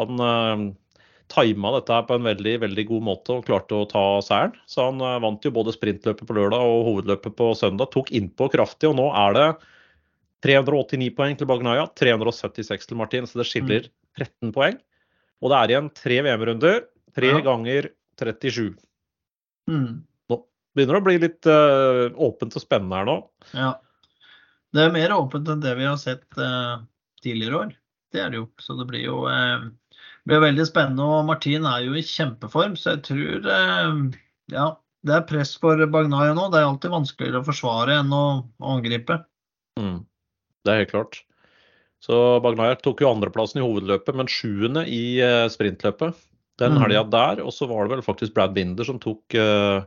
Han 0.00 0.22
uh, 0.22 0.70
tima 1.32 1.72
dette 1.76 1.98
på 2.08 2.16
en 2.16 2.26
veldig 2.26 2.54
veldig 2.64 2.84
god 2.88 3.04
måte 3.06 3.36
og 3.36 3.46
klarte 3.48 3.76
å 3.76 3.88
ta 3.88 4.04
seieren. 4.24 4.54
Så 4.68 4.84
han 4.88 5.00
eh, 5.00 5.20
vant 5.22 5.44
jo 5.44 5.52
både 5.54 5.72
sprintløpet 5.74 6.28
på 6.28 6.36
lørdag 6.36 6.60
og 6.60 6.86
hovedløpet 6.90 7.36
på 7.38 7.50
søndag. 7.56 7.92
Tok 7.94 8.12
innpå 8.12 8.50
kraftig, 8.52 8.90
og 8.90 8.98
nå 9.00 9.08
er 9.16 9.36
det 9.38 9.46
389 10.44 11.12
poeng 11.16 11.36
til 11.38 11.48
Bagnaya, 11.48 11.86
376 11.98 12.90
til 12.90 12.98
Martin, 13.00 13.28
så 13.30 13.40
det 13.40 13.48
skiller 13.48 13.88
13 14.18 14.52
poeng. 14.54 14.76
Og 15.42 15.52
det 15.52 15.58
er 15.58 15.74
igjen 15.74 15.90
tre 15.96 16.20
VM-runder. 16.26 16.82
Tre 17.16 17.28
Ja. 17.32 17.40
ganger 17.44 17.90
37. 18.20 18.76
Mm. 19.70 20.02
Begynner 20.76 20.98
å 20.98 21.04
bli 21.04 21.18
litt 21.20 21.46
uh, 21.48 22.08
åpent 22.16 22.56
og 22.56 22.62
spennende 22.64 22.96
her 23.00 23.08
nå. 23.08 23.16
Ja. 23.52 23.72
Det 24.72 24.86
er 24.86 24.94
mer 24.94 25.12
åpent 25.18 25.50
enn 25.52 25.60
det 25.60 25.74
vi 25.76 25.84
har 25.84 25.98
sett 26.00 26.24
uh, 26.40 26.80
tidligere 27.24 27.58
år. 27.58 27.74
Det 28.12 28.22
er 28.22 28.32
det 28.32 28.40
jo. 28.40 28.46
Så 28.60 28.76
det 28.78 28.86
blir 28.88 29.04
jo 29.04 29.18
uh, 29.28 29.66
blir 30.28 30.40
veldig 30.44 30.64
spennende. 30.68 31.04
Og 31.04 31.26
Martin 31.28 31.68
er 31.68 31.84
jo 31.84 31.96
i 31.98 32.04
kjempeform, 32.06 32.78
så 32.78 32.94
jeg 32.94 33.04
tror 33.10 33.50
ja, 34.52 34.64
det 35.06 35.14
er 35.16 35.28
press 35.28 35.52
for 35.60 35.80
Bagnaya 35.92 36.32
nå. 36.36 36.48
Det 36.52 36.60
er 36.60 36.68
alltid 36.70 36.92
vanskeligere 36.94 37.42
å 37.42 37.48
forsvare 37.50 38.00
enn 38.00 38.12
å, 38.16 38.24
å 38.62 38.74
angripe. 38.78 39.20
Mm. 39.80 40.02
Det 40.62 40.72
er 40.72 40.82
helt 40.82 40.92
klart. 40.94 41.20
Så 42.02 42.16
Bagnaya 42.44 42.76
tok 42.80 43.02
jo 43.02 43.10
andreplassen 43.12 43.60
i 43.60 43.64
hovedløpet, 43.64 44.14
men 44.18 44.30
sjuende 44.30 44.84
i 44.88 45.18
sprintløpet. 45.52 46.16
Den 46.60 46.76
Mm. 46.76 46.82
helga 46.82 47.02
der. 47.10 47.42
Og 47.44 47.52
så 47.52 47.66
var 47.68 47.84
det 47.84 47.96
vel 47.96 48.04
faktisk 48.06 48.34
Brad 48.34 48.54
Binder 48.54 48.84
som 48.84 48.98
tok, 49.02 49.22
eh, 49.34 49.82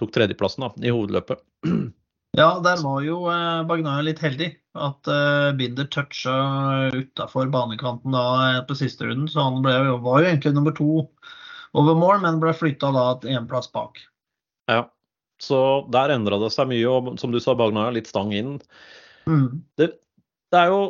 tok 0.00 0.14
tredjeplassen 0.14 0.66
da, 0.66 0.72
i 0.84 0.94
hovedløpet. 0.94 1.42
Ja, 2.32 2.62
der 2.64 2.80
var 2.80 3.02
jo 3.04 3.26
eh, 3.28 4.00
litt 4.06 4.22
heldig. 4.24 4.54
At 4.72 5.08
eh, 5.08 5.50
Binder 5.52 5.84
toucha 5.92 6.88
utafor 6.96 7.50
banekanten 7.52 8.14
da 8.16 8.22
eh, 8.46 8.62
på 8.64 8.76
siste 8.78 9.04
runden. 9.04 9.28
Så 9.28 9.42
han 9.44 9.60
ble, 9.64 9.74
var 10.00 10.22
jo 10.22 10.30
egentlig 10.30 10.54
nummer 10.56 10.72
to 10.72 11.04
over 11.76 11.96
mål, 11.96 12.22
men 12.24 12.40
ble 12.40 12.54
flytta 12.56 12.88
da 12.96 13.04
én 13.28 13.48
plass 13.50 13.68
bak. 13.72 14.00
Ja. 14.72 14.86
Så 15.42 15.58
der 15.92 16.14
endra 16.14 16.38
det 16.40 16.52
seg 16.54 16.70
mye, 16.70 16.88
og 16.88 17.12
som 17.20 17.32
du 17.34 17.40
sa, 17.42 17.52
Bagnaya 17.58 17.92
litt 17.92 18.08
stang 18.08 18.32
inn. 18.32 18.56
Mm. 19.28 19.60
Det, 19.76 19.90
det 20.54 20.60
er 20.60 20.72
jo, 20.72 20.82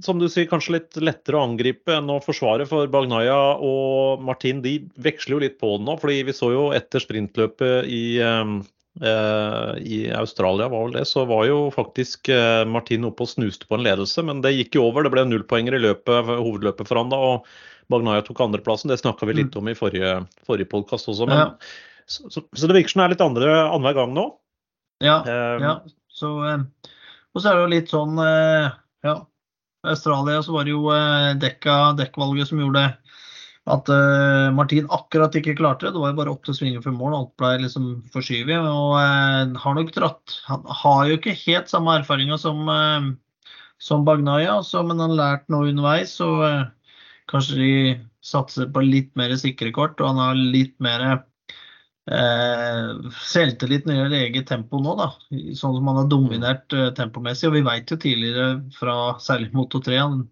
som 0.00 0.18
du 0.18 0.28
sier, 0.30 0.48
kanskje 0.50 0.76
litt 0.78 0.96
lettere 1.02 1.36
å 1.38 1.44
angripe 1.46 1.92
enn 1.96 2.10
å 2.10 2.20
forsvare, 2.24 2.66
for 2.68 2.88
Bagnaya 2.90 3.36
og 3.62 4.22
Martin 4.24 4.62
de 4.64 4.78
veksler 5.02 5.36
jo 5.36 5.42
litt 5.44 5.58
på 5.60 5.74
det 5.76 5.86
nå. 5.86 5.96
fordi 6.00 6.22
vi 6.28 6.34
så 6.36 6.52
jo 6.54 6.62
etter 6.76 7.02
sprintløpet 7.02 7.88
i, 7.90 8.18
eh, 8.24 8.52
eh, 9.02 9.72
i 9.82 9.98
Australia, 10.16 10.70
var 10.72 10.86
vel 10.86 10.96
det, 10.96 11.04
så 11.10 11.26
var 11.28 11.46
jo 11.46 11.70
faktisk 11.74 12.28
eh, 12.32 12.64
Martin 12.64 13.04
oppe 13.08 13.26
og 13.26 13.32
snuste 13.34 13.68
på 13.68 13.76
en 13.78 13.84
ledelse, 13.86 14.24
men 14.24 14.40
det 14.44 14.54
gikk 14.56 14.78
jo 14.78 14.86
over. 14.88 15.04
Det 15.04 15.12
ble 15.14 15.26
nullpoenger 15.28 15.76
i 15.76 15.82
løpet, 15.84 16.32
hovedløpet 16.32 16.88
for 16.88 17.02
han 17.02 17.12
da, 17.12 17.18
og 17.18 17.46
Bagnaya 17.92 18.22
tok 18.24 18.40
andreplassen. 18.40 18.88
Det 18.88 19.00
snakka 19.02 19.26
vi 19.28 19.34
litt 19.42 19.56
om 19.58 19.68
i 19.68 19.74
forrige, 19.76 20.22
forrige 20.46 20.70
podkast 20.70 21.10
også. 21.12 21.26
Men, 21.28 21.38
Ja. 21.38 21.50
så, 22.06 22.30
så, 22.30 22.44
så 22.54 22.70
det 22.70 22.78
virker 22.78 22.94
som 22.94 23.02
det 23.02 23.04
er 23.10 23.14
litt 23.16 23.26
andre 23.26 23.50
annenhver 23.66 23.98
gang 24.00 24.14
nå. 24.16 24.30
Ja, 25.02 25.18
Eh, 25.26 25.58
ja. 25.60 25.74
Så, 26.08 26.30
eh, 26.46 26.62
og 27.34 27.42
så 27.42 27.50
er 27.50 27.56
det 27.56 27.62
jo 27.64 27.72
litt 27.72 27.90
sånn 27.90 28.16
Ja, 29.02 29.14
Australia 29.82 30.42
så 30.42 30.54
var 30.54 30.66
det 30.66 30.74
jo 30.74 30.90
eh, 30.94 31.32
dekka, 31.42 31.94
dekkvalget 31.98 32.50
som 32.50 32.60
gjorde 32.62 32.84
at 33.70 33.86
uh, 33.94 34.50
Martin 34.50 34.88
akkurat 34.90 35.34
ikke 35.38 35.54
klarte 35.58 35.86
det. 35.86 35.92
Det 35.94 36.02
var 36.02 36.10
jo 36.10 36.18
bare 36.18 36.32
åtte 36.34 36.54
svinger 36.56 36.82
før 36.82 36.96
mål, 36.96 37.12
alt 37.14 37.32
ble 37.38 37.50
liksom 37.62 37.84
forskyvet. 38.14 38.58
Og 38.58 38.96
uh, 38.98 39.58
har 39.62 39.76
nok 39.78 39.92
dratt 39.94 40.34
Han 40.48 40.64
har 40.82 41.02
jo 41.06 41.18
ikke 41.18 41.36
helt 41.44 41.70
samme 41.70 41.94
erfaringer 42.00 42.40
som, 42.42 42.66
uh, 42.66 43.54
som 43.78 44.02
Bagnaya, 44.06 44.56
altså, 44.56 44.82
men 44.82 44.98
han 44.98 45.14
har 45.14 45.20
lært 45.20 45.46
noe 45.52 45.70
underveis. 45.70 46.16
Så 46.18 46.26
kanskje 47.30 47.60
de 47.60 47.74
satser 48.22 48.66
på 48.74 48.82
litt 48.82 49.12
mer 49.18 49.34
sikre 49.38 49.70
kort, 49.74 49.94
og 50.02 50.10
han 50.10 50.22
har 50.22 50.42
litt 50.42 50.74
mer 50.82 51.22
eh, 52.10 53.10
selvtillit 53.28 53.86
når 53.86 53.94
det 53.94 54.00
gjelder 54.00 54.24
eget 54.26 54.48
tempo 54.50 54.80
nå, 54.82 54.96
da. 54.98 55.10
Sånn 55.30 55.76
som 55.76 55.90
han 55.90 56.00
har 56.02 56.10
dominert 56.10 56.74
eh, 56.76 56.90
tempomessig. 56.96 57.50
Og 57.50 57.56
vi 57.58 57.64
vet 57.66 57.92
jo 57.92 58.00
tidligere 58.00 58.48
fra 58.78 58.96
særlig 59.22 59.52
Moto 59.58 59.82
3 59.84 60.00
han- 60.00 60.26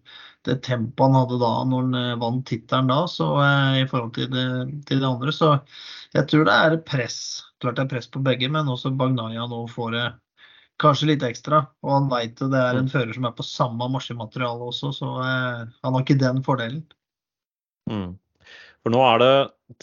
det 0.47 0.55
tempoet 0.65 1.11
han 1.11 1.19
hadde 1.19 1.37
da 1.37 1.51
når 1.69 1.83
han 1.85 1.97
eh, 1.99 2.15
vant 2.21 2.45
tittelen 2.49 2.87
da, 2.89 3.03
så 3.09 3.27
eh, 3.43 3.83
i 3.83 3.87
forhold 3.89 4.15
til 4.17 4.29
det, 4.33 4.45
til 4.89 5.01
det 5.03 5.07
andre. 5.07 5.33
Så 5.35 5.51
jeg 6.15 6.27
tror 6.31 6.47
det 6.47 6.55
er 6.57 6.77
press. 6.87 7.19
Klart 7.61 7.77
det 7.77 7.85
er 7.85 7.91
press 7.91 8.09
på 8.09 8.23
begge, 8.25 8.49
men 8.49 8.69
også 8.71 8.89
Bagnaya 8.97 9.45
nå 9.49 9.67
får 9.69 9.91
det 9.93 10.07
kanskje 10.81 11.11
litt 11.11 11.25
ekstra. 11.27 11.59
Og 11.85 11.93
han 11.93 12.09
veit 12.09 12.41
det 12.41 12.57
er 12.57 12.79
en 12.79 12.89
fører 12.89 13.13
som 13.13 13.27
er 13.29 13.35
på 13.37 13.45
samme 13.45 13.85
maskinmateriale 13.93 14.71
også, 14.71 14.89
så 14.97 15.11
eh, 15.21 15.61
han 15.85 15.93
har 15.93 16.01
ikke 16.01 16.17
den 16.23 16.41
fordelen. 16.47 16.81
Mm. 17.91 18.17
For 18.81 18.93
nå 18.93 19.01
er 19.05 19.21
det 19.21 19.33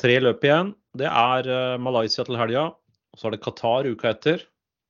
tre 0.02 0.18
løp 0.26 0.42
igjen. 0.42 0.74
Det 0.98 1.08
er 1.08 1.48
uh, 1.48 1.80
Malaysia 1.80 2.24
til 2.26 2.38
helga, 2.40 2.70
så 3.18 3.28
er 3.28 3.36
det 3.36 3.42
Qatar 3.44 3.88
uka 3.88 4.12
etter. 4.12 4.44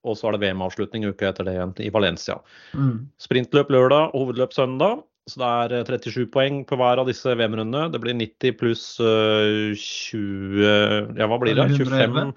Og 0.07 0.15
så 0.17 0.29
er 0.29 0.37
det 0.37 0.47
VM-avslutning 0.47 1.09
uka 1.11 1.33
etter 1.33 1.47
det 1.47 1.57
igjen 1.57 1.75
i 1.83 1.91
Valencia. 1.93 2.38
Mm. 2.73 3.09
Sprintløp 3.21 3.73
lørdag 3.75 4.12
og 4.12 4.29
hovedløp 4.29 4.55
søndag. 4.55 5.03
Så 5.29 5.43
det 5.43 5.49
er 5.83 5.99
37 5.99 6.31
poeng 6.33 6.62
på 6.65 6.79
hver 6.81 7.03
av 7.03 7.09
disse 7.11 7.35
VM-rundene. 7.37 7.91
Det 7.93 8.00
blir 8.00 8.17
90 8.17 8.55
pluss 8.61 8.85
uh, 9.03 9.75
20 9.77 11.19
Ja, 11.19 11.29
hva 11.29 11.41
blir 11.43 11.59
det? 11.59 11.69
25 11.77 12.33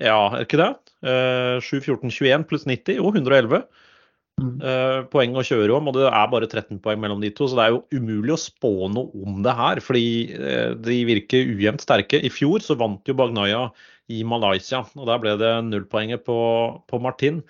Ja, 0.00 0.16
er 0.32 0.46
ikke 0.46 0.62
det? 0.62 0.70
Uh, 1.04 1.58
7, 1.60 1.82
14, 1.82 2.08
21 2.08 2.46
pluss 2.48 2.64
90? 2.70 2.96
Jo, 3.02 3.10
111. 3.12 3.66
Mm. 4.40 4.54
Uh, 4.64 5.00
poeng 5.12 5.34
å 5.36 5.44
kjøre 5.44 5.74
om, 5.76 5.90
og 5.90 5.96
det 5.98 6.06
er 6.08 6.30
bare 6.32 6.48
13 6.48 6.80
poeng 6.82 7.00
mellom 7.02 7.20
de 7.22 7.30
to. 7.34 7.48
Så 7.48 7.58
det 7.58 7.66
er 7.66 7.74
jo 7.74 7.82
umulig 7.92 8.34
å 8.34 8.40
spå 8.40 8.72
noe 8.92 9.24
om 9.24 9.42
det 9.44 9.54
her, 9.58 9.82
fordi 9.84 10.06
uh, 10.34 10.72
de 10.78 11.02
virker 11.08 11.52
ujevnt 11.52 11.84
sterke. 11.84 12.22
I 12.22 12.32
fjor 12.32 12.64
så 12.64 12.78
vant 12.80 13.08
jo 13.08 13.16
Bagnaya 13.18 13.66
i 14.12 14.22
Malaysia, 14.26 14.82
og 14.98 15.08
der 15.08 15.20
ble 15.22 15.36
det 15.40 15.52
nullpoenget 15.68 16.24
på, 16.26 16.38
på 16.90 17.02
Martin. 17.02 17.42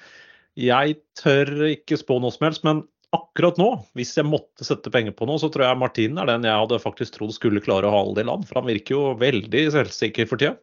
Jeg 0.58 0.98
tør 1.18 1.48
ikke 1.70 1.96
spå 2.00 2.18
noe 2.20 2.34
som 2.34 2.48
helst, 2.48 2.66
men 2.66 2.82
akkurat 3.12 3.58
nå, 3.60 3.70
hvis 3.96 4.14
jeg 4.16 4.28
måtte 4.28 4.64
sette 4.66 4.92
penger 4.92 5.14
på 5.16 5.28
noe, 5.28 5.40
så 5.40 5.50
tror 5.52 5.66
jeg 5.68 5.80
Martin 5.80 6.20
er 6.20 6.28
den 6.28 6.46
jeg 6.48 6.64
hadde 6.64 6.80
faktisk 6.82 7.16
trodd 7.16 7.32
skulle 7.36 7.62
klare 7.64 7.88
å 7.88 7.94
hale 7.94 8.14
det 8.16 8.24
i 8.24 8.28
land. 8.28 8.46
For 8.48 8.60
han 8.60 8.68
virker 8.68 8.96
jo 8.96 9.16
veldig 9.20 9.64
selvsikker 9.76 10.28
for 10.28 10.40
tida. 10.40 10.56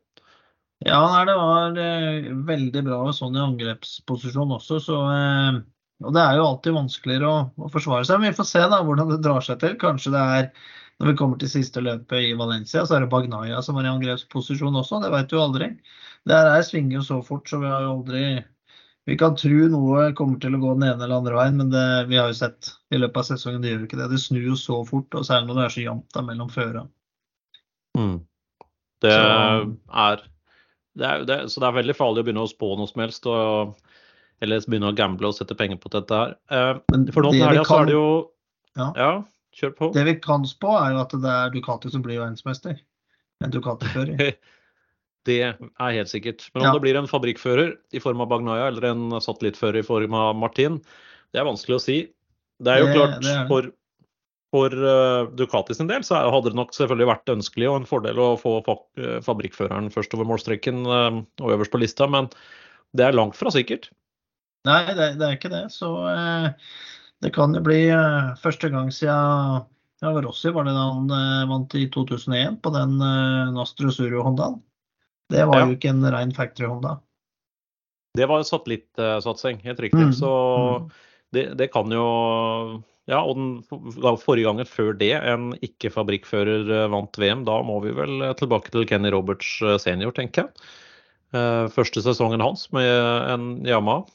Ja, 0.85 1.01
det 1.27 1.35
var 1.35 1.75
eh, 1.75 2.29
veldig 2.47 2.85
bra 2.87 3.01
sånn 3.11 3.35
i 3.35 3.43
angrepsposisjon 3.43 4.53
også, 4.55 4.77
så 4.79 4.99
eh, 5.11 5.57
Og 6.05 6.15
det 6.15 6.21
er 6.23 6.37
jo 6.39 6.45
alltid 6.47 6.75
vanskeligere 6.75 7.29
å, 7.29 7.39
å, 7.59 7.71
forsvare 7.73 8.07
seg. 8.07 8.21
Men 8.21 8.31
vi 8.31 8.37
får 8.37 8.47
se 8.47 8.61
da 8.71 8.81
hvordan 8.85 9.09
det 9.11 9.21
drar 9.23 9.43
seg 9.45 9.59
til. 9.63 9.73
Kanskje 9.81 10.13
det 10.15 10.21
er 10.35 10.51
når 10.99 11.11
vi 11.11 11.17
kommer 11.19 11.39
til 11.39 11.51
siste 11.51 11.83
løpet 11.83 12.27
i 12.27 12.37
Valencia, 12.39 12.83
så 12.85 12.97
er 12.97 13.05
det 13.05 13.11
Bagnaya 13.11 13.61
som 13.63 13.77
er 13.79 13.87
i 13.87 13.91
angrepsposisjon 13.91 14.79
også. 14.79 14.99
Det 15.03 15.11
vet 15.13 15.29
du 15.31 15.37
aldri. 15.39 15.69
Det 16.27 16.39
her 16.39 16.63
svinger 16.67 16.99
jo 16.99 17.03
så 17.07 17.19
fort, 17.23 17.47
så 17.47 17.61
vi 17.61 17.71
har 17.71 17.85
jo 17.85 17.93
aldri 17.97 18.23
vi 19.09 19.15
kan 19.17 19.33
tro 19.39 19.67
noe 19.71 20.09
kommer 20.13 20.37
til 20.41 20.53
å 20.53 20.59
gå 20.61 20.73
den 20.77 20.85
ene 20.85 21.01
eller 21.01 21.17
andre 21.17 21.37
veien, 21.39 21.55
men 21.57 21.71
det, 21.73 21.85
vi 22.11 22.19
har 22.19 22.27
jo 22.29 22.35
sett 22.37 22.67
i 22.93 22.99
løpet 22.99 23.23
av 23.23 23.25
sesongen 23.31 23.63
det 23.63 23.71
gjør 23.71 23.85
ikke 23.87 23.97
det. 23.97 24.09
Det 24.11 24.19
snur 24.21 24.43
jo 24.51 24.57
så 24.59 24.83
fort, 24.85 25.15
og 25.17 25.25
særlig 25.25 25.49
når 25.49 25.57
det 25.57 25.63
er 25.63 25.73
så 25.73 25.85
jevnt 25.85 26.19
mellom 26.27 26.51
føra. 26.53 26.83
Mm. 27.97 28.17
Det, 29.01 29.15
er, 29.15 30.21
det 30.99 31.07
er, 31.07 31.47
så 31.49 31.63
det 31.63 31.69
er 31.71 31.77
veldig 31.79 31.95
farlig 31.97 32.21
å 32.21 32.27
begynne 32.27 32.45
å 32.45 32.51
spå 32.51 32.69
noe 32.77 32.91
som 32.91 33.01
helst. 33.01 33.25
Og, 33.31 33.73
eller 34.43 34.63
begynne 34.67 34.91
å 34.91 34.95
gamble 34.95 35.31
og 35.31 35.35
sette 35.37 35.57
penger 35.57 35.79
på 35.81 35.91
dette 35.93 36.21
her. 36.21 36.35
Eh, 36.53 36.75
for 37.13 37.25
nå 37.25 37.33
til 37.35 37.43
helga 37.43 37.65
så 37.67 37.81
er 37.81 37.89
det 37.89 37.97
jo 37.97 38.07
ja. 38.77 38.87
ja, 38.95 39.09
kjør 39.59 39.75
på. 39.79 39.89
Det 39.95 40.05
vi 40.07 40.15
kan 40.23 40.45
spå, 40.47 40.75
er 40.79 40.95
jo 40.95 41.01
at 41.03 41.17
det 41.25 41.33
er 41.33 41.51
Ducati 41.55 41.91
som 41.91 42.05
blir 42.05 42.21
verdensmester. 42.21 42.79
En 43.43 43.53
Ducati-fører. 43.53 44.33
Det 45.27 45.41
er 45.43 45.91
helt 45.93 46.09
sikkert. 46.09 46.45
Men 46.53 46.63
om 46.63 46.67
ja. 46.69 46.71
det 46.73 46.81
blir 46.85 46.97
en 46.97 47.07
fabrikkfører 47.09 47.73
i 47.93 47.99
form 48.01 48.21
av 48.23 48.29
Bagnaya 48.31 48.69
eller 48.69 48.87
en 48.87 49.17
satellittfører 49.21 49.81
i 49.81 49.85
form 49.85 50.15
av 50.15 50.31
Martin, 50.39 50.79
det 51.35 51.41
er 51.41 51.45
vanskelig 51.45 51.75
å 51.75 51.81
si. 51.83 51.97
Det 52.63 52.71
er 52.71 52.79
jo 52.81 52.87
det, 52.87 52.95
klart 52.95 53.17
det 53.25 53.33
er 53.35 53.43
for, 53.51 53.67
for 54.55 54.73
uh, 54.79 55.27
Ducati 55.37 55.75
sin 55.75 55.91
del 55.91 56.07
så 56.07 56.23
hadde 56.23 56.53
det 56.53 56.57
nok 56.57 56.71
selvfølgelig 56.73 57.09
vært 57.11 57.33
ønskelig 57.35 57.69
og 57.69 57.77
en 57.81 57.89
fordel 57.91 58.23
å 58.23 58.29
få 58.39 58.55
uh, 58.63 59.19
fabrikkføreren 59.27 59.91
først 59.93 60.15
over 60.17 60.31
målstreken 60.31 60.81
uh, 60.87 61.21
og 61.43 61.53
øverst 61.57 61.75
på 61.75 61.83
lista, 61.83 62.07
men 62.09 62.31
det 62.97 63.05
er 63.05 63.19
langt 63.19 63.37
fra 63.37 63.53
sikkert. 63.53 63.91
Nei, 64.67 64.81
det, 64.91 65.13
det 65.19 65.27
er 65.27 65.37
ikke 65.37 65.51
det. 65.53 65.65
Så 65.71 65.87
det 67.23 67.31
kan 67.35 67.55
jo 67.55 67.61
bli 67.63 67.85
første 68.41 68.71
gang 68.73 68.89
siden 68.91 69.67
ja, 70.03 70.11
Rossi 70.23 70.51
var 70.55 70.67
det 70.67 70.73
da 70.75 70.85
han 70.95 71.11
vant 71.47 71.75
i 71.75 71.85
2001 71.91 72.59
på 72.63 72.71
den 72.75 72.97
Nastro 73.55 73.91
Suro-Hondaen. 73.91 74.59
Det 75.29 75.45
var 75.45 75.63
jo 75.63 75.77
ikke 75.77 75.91
en 75.93 76.03
rein 76.09 76.33
factory 76.35 76.67
Honda. 76.67 76.97
Det 78.17 78.25
var 78.25 78.43
satellittsatsing, 78.43 79.61
helt 79.63 79.79
riktig. 79.79 80.09
Mm. 80.09 80.13
Så 80.13 80.31
mm. 80.81 80.87
det, 81.35 81.45
det, 81.59 81.69
kan 81.73 81.91
jo 81.93 82.05
Ja, 83.09 83.21
og 83.21 83.37
den 83.37 84.19
forrige 84.21 84.49
gangen 84.49 84.69
før 84.69 84.93
det 84.97 85.13
en 85.17 85.53
ikke-fabrikkfører 85.65 86.69
eh, 86.69 86.89
vant 86.93 87.17
VM, 87.17 87.45
da 87.47 87.59
må 87.65 87.79
vi 87.85 87.93
vel 87.97 88.21
tilbake 88.37 88.73
til 88.73 88.85
Kenny 88.89 89.09
Roberts 89.13 89.57
eh, 89.65 89.79
senior, 89.81 90.13
tenker 90.13 90.45
jeg. 90.45 90.69
Eh, 91.33 91.65
første 91.73 92.03
sesongen 92.05 92.43
hans 92.43 92.67
med 92.75 92.89
en 93.33 93.51
Yamaha. 93.65 94.05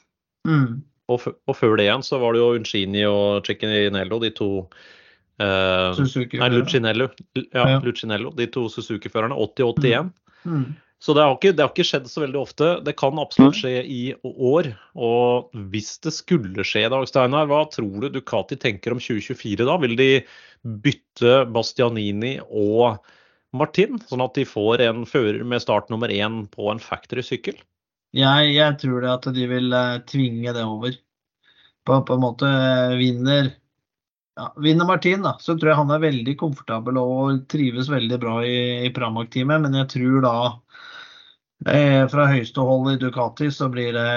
Mm. 0.49 0.83
Og, 1.13 1.27
og, 1.29 1.57
før 1.57 1.77
det 1.77 1.89
igjen 1.89 2.05
så 2.05 2.21
var 2.23 2.35
det 2.35 2.41
jo 2.41 2.53
Uncini 2.59 3.03
og 3.09 3.45
Cecchiniello, 3.47 4.21
de 4.23 4.31
to 4.37 4.49
eh, 5.43 6.01
Nei, 6.41 6.49
Lucinello, 6.55 7.11
ja, 7.37 7.67
ja. 7.75 7.83
Lucinello, 7.85 8.33
de 8.37 8.49
to 8.53 8.69
Suzuki-førerne. 8.73 9.37
80-81. 9.37 10.11
Mm. 10.45 10.57
mm. 10.57 10.73
Så 11.05 11.13
det 11.13 11.21
har, 11.21 11.35
ikke, 11.37 11.51
det 11.53 11.61
har, 11.61 11.73
ikke, 11.75 11.85
skjedd 11.85 12.07
så 12.09 12.23
veldig 12.23 12.39
ofte. 12.41 12.69
Det 12.87 12.95
kan 12.97 13.19
absolutt 13.21 13.59
skje 13.59 13.83
i 13.85 14.15
år. 14.25 14.71
Og 14.97 15.51
hvis 15.69 15.99
det 16.01 16.15
skulle 16.17 16.65
skje, 16.65 16.87
Dag 16.89 17.05
Steinar, 17.11 17.51
hva 17.51 17.59
tror 17.69 17.99
du 18.01 18.09
Ducati 18.15 18.57
tenker 18.57 18.95
om 18.95 19.03
2024 19.03 19.67
da? 19.69 19.75
Vil 19.83 19.99
de 20.01 20.09
bytte 20.87 21.43
Bastianini 21.53 22.39
og 22.47 23.03
Martin, 23.53 24.01
sånn 24.09 24.25
at 24.25 24.39
de 24.39 24.47
får 24.49 24.81
en 24.87 25.05
fører 25.05 25.45
med 25.45 25.61
start 25.61 25.93
nummer 25.93 26.09
én 26.09 26.47
på 26.55 26.73
en 26.73 26.81
factory-sykkel? 26.81 27.61
Jeg, 28.15 28.55
jeg, 28.55 28.79
tror 28.81 29.03
det 29.03 29.11
at 29.11 29.29
de 29.35 29.51
vil 29.51 29.75
uh, 29.75 29.99
tvinge 30.07 30.55
det 30.55 30.65
over. 30.65 30.97
På, 31.85 31.99
på 32.07 32.17
en 32.17 32.23
måte 32.23 32.49
uh, 32.49 32.97
vinner 32.97 33.51
ja, 34.39 34.49
Vinner 34.63 34.87
Martin, 34.89 35.23
da, 35.23 35.37
så 35.43 35.55
tror 35.55 35.71
jeg 35.71 35.79
han 35.79 35.93
er 35.95 36.03
veldig 36.03 36.35
komfortabel 36.41 36.99
og 36.99 37.45
trives 37.51 37.91
veldig 37.91 38.19
bra 38.23 38.39
i, 38.47 38.57
i 38.87 38.93
Pramac-teamet. 38.95 39.63
Men 39.67 39.79
jeg 39.83 39.91
tror 39.95 40.25
da 40.25 40.37
Eh, 41.65 42.03
fra 42.13 42.27
høyeste 42.29 42.61
hold 42.61 42.91
i 42.91 42.99
Ducati 43.01 43.47
så 43.55 43.71
blir 43.73 43.95
det 43.97 44.09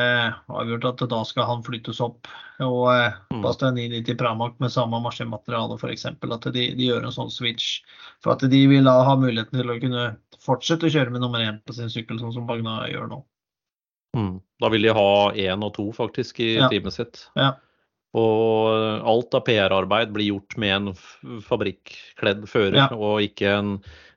avgjort 0.52 0.88
at 0.90 1.04
da 1.14 1.20
skal 1.24 1.46
han 1.48 1.62
flyttes 1.64 2.02
opp. 2.04 2.28
Og 2.64 2.90
eh, 2.92 3.16
mm. 3.32 3.40
Bastianini 3.46 4.02
til 4.04 4.18
Pramac 4.20 4.58
med 4.60 4.74
samme 4.74 5.00
maskinmateriale 5.06 5.78
f.eks. 5.78 6.10
At 6.10 6.50
de, 6.52 6.66
de, 6.76 6.90
gjør 6.90 7.08
en 7.08 7.16
sånn 7.16 7.32
switch. 7.32 7.86
For 8.24 8.36
at 8.36 8.44
de 8.52 8.62
vil 8.68 8.90
da 8.90 8.98
ha 9.08 9.16
muligheten 9.20 9.62
til 9.62 9.72
å 9.72 9.80
kunne 9.80 10.10
fortsette 10.44 10.90
å 10.90 10.92
kjøre 10.98 11.14
med 11.14 11.24
nummer 11.24 11.44
én 11.44 11.62
på 11.64 11.78
sin 11.78 11.92
sykkel, 11.94 12.20
sånn 12.20 12.36
som 12.36 12.50
Bagna 12.50 12.82
gjør 12.92 13.08
nå. 13.14 13.22
Mm. 14.18 14.34
Da 14.64 14.74
vil 14.74 14.88
de 14.88 14.98
ha 14.98 15.08
én 15.38 15.64
og 15.66 15.76
to 15.78 15.88
faktisk 15.96 16.42
i 16.42 16.56
ja. 16.58 16.68
teamet 16.72 16.98
sitt. 16.98 17.24
Ja. 17.38 17.54
Og 18.18 19.04
alt 19.06 19.36
av 19.38 19.44
PR-arbeid 19.46 20.14
blir 20.16 20.32
gjort 20.32 20.56
med 20.58 20.74
en 20.74 21.42
fabrikkkledd 21.46 22.48
fører, 22.50 22.80
ja. 22.80 22.88
og 22.96 23.22
ikke 23.26 23.52
en 23.60 23.74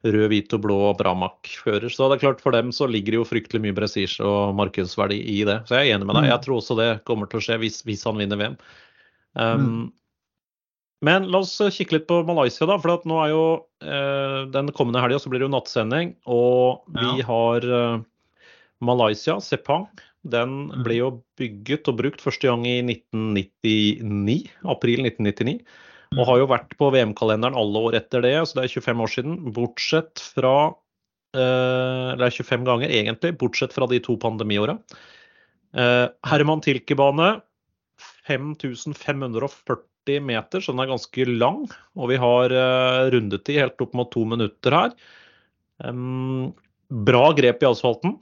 rød, 0.06 0.26
hvit 0.32 0.54
og 0.56 0.62
blå 0.64 0.78
Bramac-fører. 0.96 1.90
Så 1.92 2.08
det 2.08 2.16
er 2.16 2.24
klart 2.24 2.40
for 2.40 2.56
dem 2.56 2.70
så 2.72 2.88
ligger 2.88 3.12
det 3.12 3.20
jo 3.20 3.28
fryktelig 3.28 3.64
mye 3.66 3.76
prestisje 3.76 4.24
og 4.24 4.54
markedsverdi 4.56 5.18
i 5.34 5.40
det. 5.48 5.60
Så 5.68 5.76
jeg 5.76 5.90
er 5.90 5.98
enig 5.98 6.08
med 6.08 6.16
deg. 6.16 6.28
Mm. 6.28 6.32
Jeg 6.32 6.44
tror 6.46 6.60
også 6.60 6.78
det 6.80 6.90
kommer 7.08 7.28
til 7.28 7.42
å 7.42 7.44
skje 7.44 7.58
hvis, 7.60 7.80
hvis 7.88 8.06
han 8.08 8.20
vinner 8.22 8.40
VM. 8.40 8.60
Um, 9.36 9.66
mm. 9.66 9.82
Men 11.04 11.28
la 11.32 11.40
oss 11.40 11.54
kikke 11.72 11.96
litt 11.96 12.08
på 12.08 12.20
Malaysia, 12.28 12.66
da. 12.68 12.76
For 12.80 13.08
nå 13.08 13.20
er 13.24 13.30
jo 13.32 13.44
eh, 13.80 14.40
den 14.52 14.68
kommende 14.76 15.00
helga 15.00 15.20
så 15.20 15.32
blir 15.32 15.40
det 15.40 15.48
jo 15.48 15.54
nattsending. 15.54 16.12
Og 16.28 16.82
vi 16.92 17.22
ja. 17.22 17.26
har 17.28 17.64
eh, 17.64 18.02
Malaysia, 18.84 19.38
Sepang. 19.44 19.86
Den 20.28 20.66
mm. 20.68 20.82
ble 20.84 20.98
jo 20.98 21.10
bygget 21.40 21.88
og 21.88 22.00
brukt 22.00 22.24
første 22.24 22.48
gang 22.50 22.66
i 22.68 22.80
1999, 22.84 24.50
april 24.68 25.06
1999. 25.06 25.60
Og 26.18 26.26
har 26.26 26.40
jo 26.40 26.48
vært 26.50 26.72
på 26.78 26.88
VM-kalenderen 26.90 27.56
alle 27.58 27.84
år 27.86 27.96
etter 28.00 28.24
det, 28.24 28.34
så 28.48 28.58
det 28.58 28.64
er 28.66 28.74
25 28.80 29.04
år 29.04 29.12
siden. 29.14 29.36
Bortsett 29.54 30.22
fra 30.34 30.54
eh, 31.36 32.08
Eller 32.16 32.34
25 32.34 32.66
ganger, 32.66 32.90
egentlig, 32.90 33.36
bortsett 33.38 33.76
fra 33.76 33.86
de 33.90 34.00
to 34.02 34.16
pandemiåra. 34.20 34.74
Eh, 35.70 36.06
Herman 36.26 36.64
Tilke-bane 36.66 37.36
5540 38.26 40.18
meter, 40.26 40.58
så 40.64 40.74
den 40.74 40.82
er 40.82 40.90
ganske 40.90 41.28
lang. 41.30 41.62
Og 41.94 42.10
vi 42.10 42.18
har 42.20 42.50
eh, 42.50 43.04
rundetid 43.14 43.62
helt 43.62 43.86
opp 43.86 43.94
mot 43.94 44.10
to 44.10 44.26
minutter 44.26 44.74
her. 44.74 44.96
Um, 45.80 46.50
bra 46.90 47.30
grep 47.38 47.62
i 47.62 47.70
asfalten. 47.70 48.18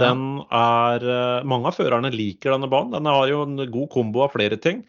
Den 0.00 0.42
er 0.50 1.04
eh, 1.06 1.46
Mange 1.46 1.70
av 1.70 1.78
førerne 1.78 2.10
liker 2.14 2.54
denne 2.54 2.70
banen. 2.70 2.94
Den 2.96 3.10
har 3.10 3.30
jo 3.30 3.44
en 3.46 3.58
god 3.62 3.90
kombo 3.94 4.24
av 4.26 4.34
flere 4.34 4.58
ting. 4.60 4.82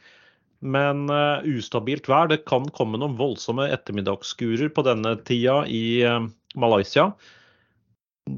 Men 0.65 1.05
uh, 1.11 1.43
ustabilt 1.45 2.07
vær. 2.09 2.29
Det 2.31 2.45
kan 2.49 2.65
komme 2.73 2.97
noen 2.97 3.17
voldsomme 3.19 3.67
ettermiddagsskurer 3.75 4.71
på 4.73 4.85
denne 4.87 5.13
tida 5.27 5.59
i 5.69 6.01
uh, 6.07 6.23
Malaysia. 6.57 7.11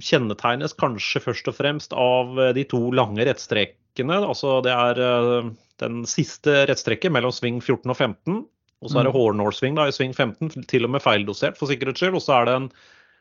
Kjennetegnes 0.04 0.76
kanskje 0.76 1.22
først 1.24 1.48
og 1.48 1.56
fremst 1.56 1.96
av 1.96 2.36
de 2.58 2.66
to 2.68 2.82
lange 2.92 3.24
rettstrekene. 3.30 4.18
Altså 4.18 4.58
det 4.66 4.74
er 4.74 5.00
uh, 5.00 5.54
den 5.80 6.04
siste 6.10 6.66
rettstrekket 6.68 7.14
mellom 7.16 7.32
sving 7.32 7.62
14 7.62 7.94
og 7.94 7.96
15. 7.96 8.44
Og 8.84 8.92
så 8.92 9.00
er 9.00 9.08
det 9.08 9.14
mm. 9.14 9.18
Hornål-sving 9.18 9.80
i 9.82 9.94
sving 9.96 10.14
15, 10.14 10.68
til 10.70 10.86
og 10.86 10.94
med 10.94 11.02
feildosert 11.06 11.58
for 11.58 11.70
sikkerhets 11.70 12.04
skyld. 12.04 12.18
Og 12.20 12.26
så 12.26 12.42
er 12.42 12.50
det 12.50 12.58
en 12.60 12.68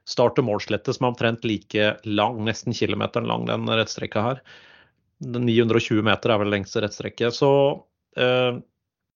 start- 0.06 0.38
og 0.40 0.46
målslette 0.48 0.94
som 0.94 1.06
er 1.06 1.12
omtrent 1.12 1.44
like 1.46 1.90
lang, 2.06 2.40
nesten 2.46 2.74
kilometeren 2.76 3.28
lang, 3.28 3.46
den 3.50 3.66
rettstrekka 3.66 4.22
her. 4.22 4.40
920 5.24 6.04
meter 6.04 6.32
er 6.32 6.42
vel 6.42 6.52
lengste 6.52 6.82
rettstrekke. 6.84 7.32
Så 7.34 7.50
eh, 8.20 8.58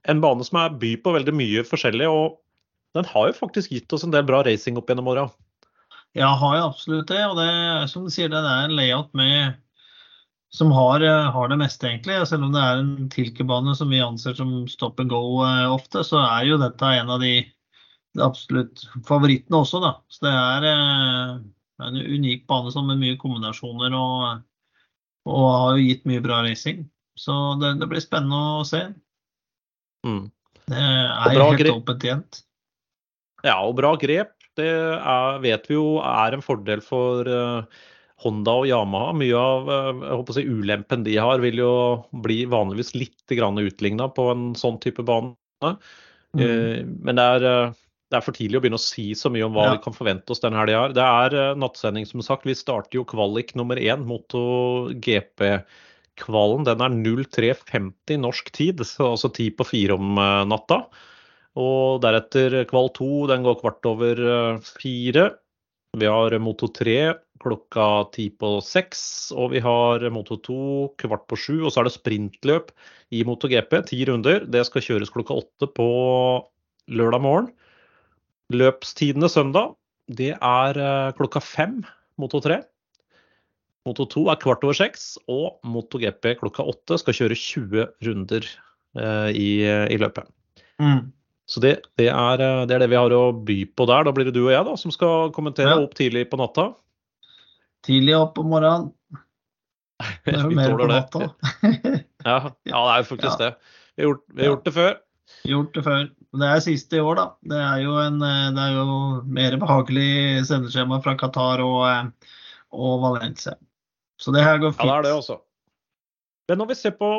en 0.09 0.23
bane 0.23 0.47
som 0.47 0.61
er 0.63 0.79
by 0.81 0.95
på 1.03 1.15
veldig 1.15 1.35
mye 1.37 1.65
forskjellig. 1.69 2.09
Og 2.09 2.41
den 2.97 3.07
har 3.07 3.31
jo 3.31 3.39
faktisk 3.39 3.73
gitt 3.75 3.93
oss 3.93 4.07
en 4.07 4.15
del 4.15 4.27
bra 4.27 4.43
racing 4.47 4.81
opp 4.81 4.91
gjennom 4.91 5.13
åra. 5.13 5.29
Ja, 6.19 6.33
har 6.35 6.57
jo 6.57 6.69
absolutt 6.73 7.11
det. 7.13 7.23
Og 7.29 7.39
det 7.39 7.91
som 7.93 8.07
du 8.07 8.13
sier, 8.13 8.33
det 8.33 8.41
er 8.41 8.67
en 8.67 8.79
layout 8.79 9.13
med 9.15 9.61
som 10.51 10.73
har, 10.75 11.05
har, 11.31 11.49
det 11.49 11.61
meste, 11.61 11.87
egentlig. 11.87 12.17
Selv 12.27 12.49
om 12.49 12.55
det 12.55 12.63
er 12.65 12.81
en 12.81 13.11
Tilke-bane 13.13 13.75
som 13.79 13.93
vi 13.93 14.01
anser 14.03 14.35
som 14.35 14.65
stop 14.67 14.99
and 14.99 15.13
go 15.13 15.45
eh, 15.47 15.67
ofte, 15.71 16.03
så 16.07 16.19
er 16.25 16.49
jo 16.49 16.59
dette 16.59 16.95
en 16.99 17.13
av 17.15 17.23
de 17.23 17.37
absolutt 18.19 18.83
favorittene 19.07 19.61
også, 19.61 19.81
da. 19.85 19.93
Så 20.11 20.27
det 20.27 20.33
er 20.35 20.69
eh, 20.71 21.35
en 21.87 22.01
unik 22.01 22.47
bane 22.51 22.73
som 22.75 22.89
med 22.91 23.01
mye 23.03 23.19
kombinasjoner 23.21 23.95
og, 23.97 24.43
og 25.31 25.47
har 25.55 25.79
jo 25.79 25.87
gitt 25.87 26.09
mye 26.11 26.25
bra 26.25 26.43
racing. 26.47 26.85
Så 27.19 27.37
det, 27.61 27.77
det 27.81 27.89
blir 27.91 28.03
spennende 28.03 28.61
å 28.61 28.67
se. 28.67 28.87
Mm. 30.07 30.27
Det 30.71 30.81
er 30.81 31.39
helt 31.39 31.73
åpent 31.75 32.07
igjen. 32.07 32.27
Ja, 33.45 33.61
og 33.65 33.77
bra 33.81 33.95
grep. 34.01 34.35
Det 34.59 34.69
er, 34.69 35.39
vet 35.43 35.69
vi 35.71 35.77
jo 35.77 36.01
er 36.05 36.35
en 36.37 36.45
fordel 36.45 36.83
for 36.85 37.29
uh, 37.29 37.63
Honda 38.25 38.57
og 38.61 38.69
Yamaha. 38.69 39.15
Mye 39.17 39.39
av 39.41 39.71
uh, 39.71 40.33
si, 40.35 40.45
ulempen 40.45 41.05
de 41.07 41.17
har, 41.21 41.41
vil 41.43 41.63
jo 41.63 41.75
bli 42.25 42.43
vanligvis 42.51 42.95
litt 42.99 43.37
utligna 43.37 44.11
på 44.13 44.27
en 44.33 44.51
sånn 44.59 44.81
type 44.83 45.05
bane. 45.07 45.35
Mm. 46.37 46.41
Uh, 46.43 46.81
men 47.07 47.21
det 47.21 47.29
er, 47.37 47.49
det 48.11 48.19
er, 48.19 48.25
for 48.27 48.35
tidlig 48.35 48.59
å 48.59 48.63
begynne 48.65 48.81
å 48.81 48.83
si 48.83 49.13
så 49.15 49.31
mye 49.31 49.47
om 49.47 49.55
hva 49.55 49.69
ja. 49.69 49.75
vi 49.77 49.85
kan 49.85 49.95
forvente 49.95 50.35
oss 50.35 50.43
denne 50.43 50.59
helga. 50.59 50.89
Det 50.97 51.05
er 51.05 51.55
nattsending, 51.61 52.09
som 52.09 52.25
sagt. 52.27 52.49
Vi 52.49 52.57
starter 52.59 52.99
jo 52.99 53.07
kvalik 53.07 53.55
nummer 53.59 53.79
én, 53.79 54.03
Moto 54.09 54.43
GP-kvalen. 55.07 56.67
Den 56.67 56.83
er 56.83 56.99
03.50 56.99 58.19
norsk 58.25 58.51
tid, 58.57 58.83
altså 58.83 59.31
ti 59.37 59.47
på 59.55 59.69
fire 59.69 59.95
om 59.95 60.19
natta. 60.51 60.83
Og 61.59 62.03
deretter 62.03 62.63
kval 62.71 62.91
2, 62.95 63.11
den 63.31 63.47
går 63.47 63.59
kvart 63.63 63.87
over 63.91 64.21
eh, 64.35 64.71
fire. 64.79 65.31
Vi 65.99 66.07
har 66.07 66.37
Moto 66.39 66.69
3 66.71 67.15
klokka 67.41 67.87
ti 68.15 68.29
på 68.37 68.59
seks, 68.63 69.33
og 69.33 69.55
vi 69.55 69.63
har 69.65 70.05
Moto 70.13 70.37
2 70.39 70.59
kvart 71.01 71.27
på 71.31 71.39
sju. 71.39 71.57
Og 71.65 71.73
så 71.73 71.83
er 71.83 71.89
det 71.89 71.97
sprintløp 71.97 72.71
i 73.17 73.25
Moto 73.27 73.51
GP, 73.51 73.81
ti 73.91 74.05
runder. 74.07 74.47
Det 74.47 74.63
skal 74.69 74.87
kjøres 74.87 75.11
klokka 75.15 75.39
åtte 75.43 75.71
på 75.75 75.89
lørdag 76.91 77.25
morgen. 77.25 77.51
Løpstidene 78.51 79.31
søndag, 79.31 79.77
det 80.11 80.33
er 80.35 80.81
eh, 80.81 81.13
klokka 81.19 81.43
fem, 81.45 81.81
Moto 82.19 82.41
3. 82.43 82.59
Moto 83.89 84.05
2 84.11 84.27
er 84.33 84.41
kvart 84.43 84.65
over 84.67 84.77
seks, 84.77 85.15
og 85.31 85.61
Moto 85.65 86.01
GP 86.03 86.35
klokka 86.43 86.67
åtte 86.69 86.99
skal 87.01 87.17
kjøre 87.17 87.39
20 87.39 87.87
runder 88.07 88.49
eh, 88.99 89.31
i, 89.33 89.51
i, 89.65 89.97
løpet. 90.03 90.29
Mm. 90.83 91.09
Så 91.51 91.63
det, 91.63 91.73
det, 91.99 92.11
er, 92.13 92.43
eh, 92.43 92.63
det, 92.67 92.77
er, 92.77 92.85
det 92.85 92.91
vi 92.93 92.99
har 92.99 93.15
å 93.15 93.23
by 93.35 93.59
på 93.75 93.87
der. 93.91 94.07
Da 94.07 94.15
blir 94.15 94.29
det 94.29 94.37
du 94.37 94.45
og 94.45 94.53
jeg 94.53 94.67
da, 94.67 94.77
som 94.79 94.95
skal 94.95 95.33
kommentere 95.37 95.73
ja. 95.75 95.83
opp 95.83 95.95
tidlig 95.99 96.27
på 96.31 96.39
natta. 96.41 96.71
Tidlig 97.87 98.19
opp 98.19 98.39
om 98.43 98.51
morgenen. 98.53 98.91
Det 100.25 100.33
er 100.33 100.47
jo 100.47 100.57
mer 100.57 100.75
på 100.79 100.87
natta. 100.89 101.27
ja, 102.29 102.37
ja, 102.65 102.79
det 102.81 102.93
er 102.93 103.03
jo 103.03 103.09
faktisk 103.11 103.43
ja. 103.43 103.51
det. 103.51 103.73
Vi 103.97 104.05
har, 104.05 104.09
gjort, 104.09 104.23
vi 104.33 104.43
har 104.43 104.49
gjort, 104.55 104.63
det 104.65 104.73
før. 104.73 104.95
Gjort 105.49 105.75
det 105.77 105.85
før. 105.87 106.07
Det 106.41 106.47
er 106.47 106.63
siste 106.63 106.99
i 106.99 107.03
år, 107.03 107.19
da. 107.19 107.27
Det 107.53 107.59
er 107.65 107.83
jo, 107.83 107.97
en, 108.03 108.21
eh, 108.23 108.53
det 108.55 108.67
er 108.69 108.77
jo 108.77 109.01
mer 109.39 109.57
behagelig 109.63 110.47
sendeskjema 110.51 111.01
fra 111.03 111.17
Qatar 111.19 111.63
og, 111.65 111.83
eh, 111.89 112.33
og 112.77 113.03
Valencia. 113.07 113.57
Så 114.21 114.35
det 114.37 114.45
her 114.45 114.61
går 114.63 114.77
fint. 114.77 114.87
Ja, 114.87 115.01
det 115.01 115.11
er 115.11 115.15
det 115.15 115.19
også. 115.19 115.41
Men 116.51 116.61
når 116.61 116.71
vi 116.71 116.79
ser 116.79 116.97
på 116.99 117.11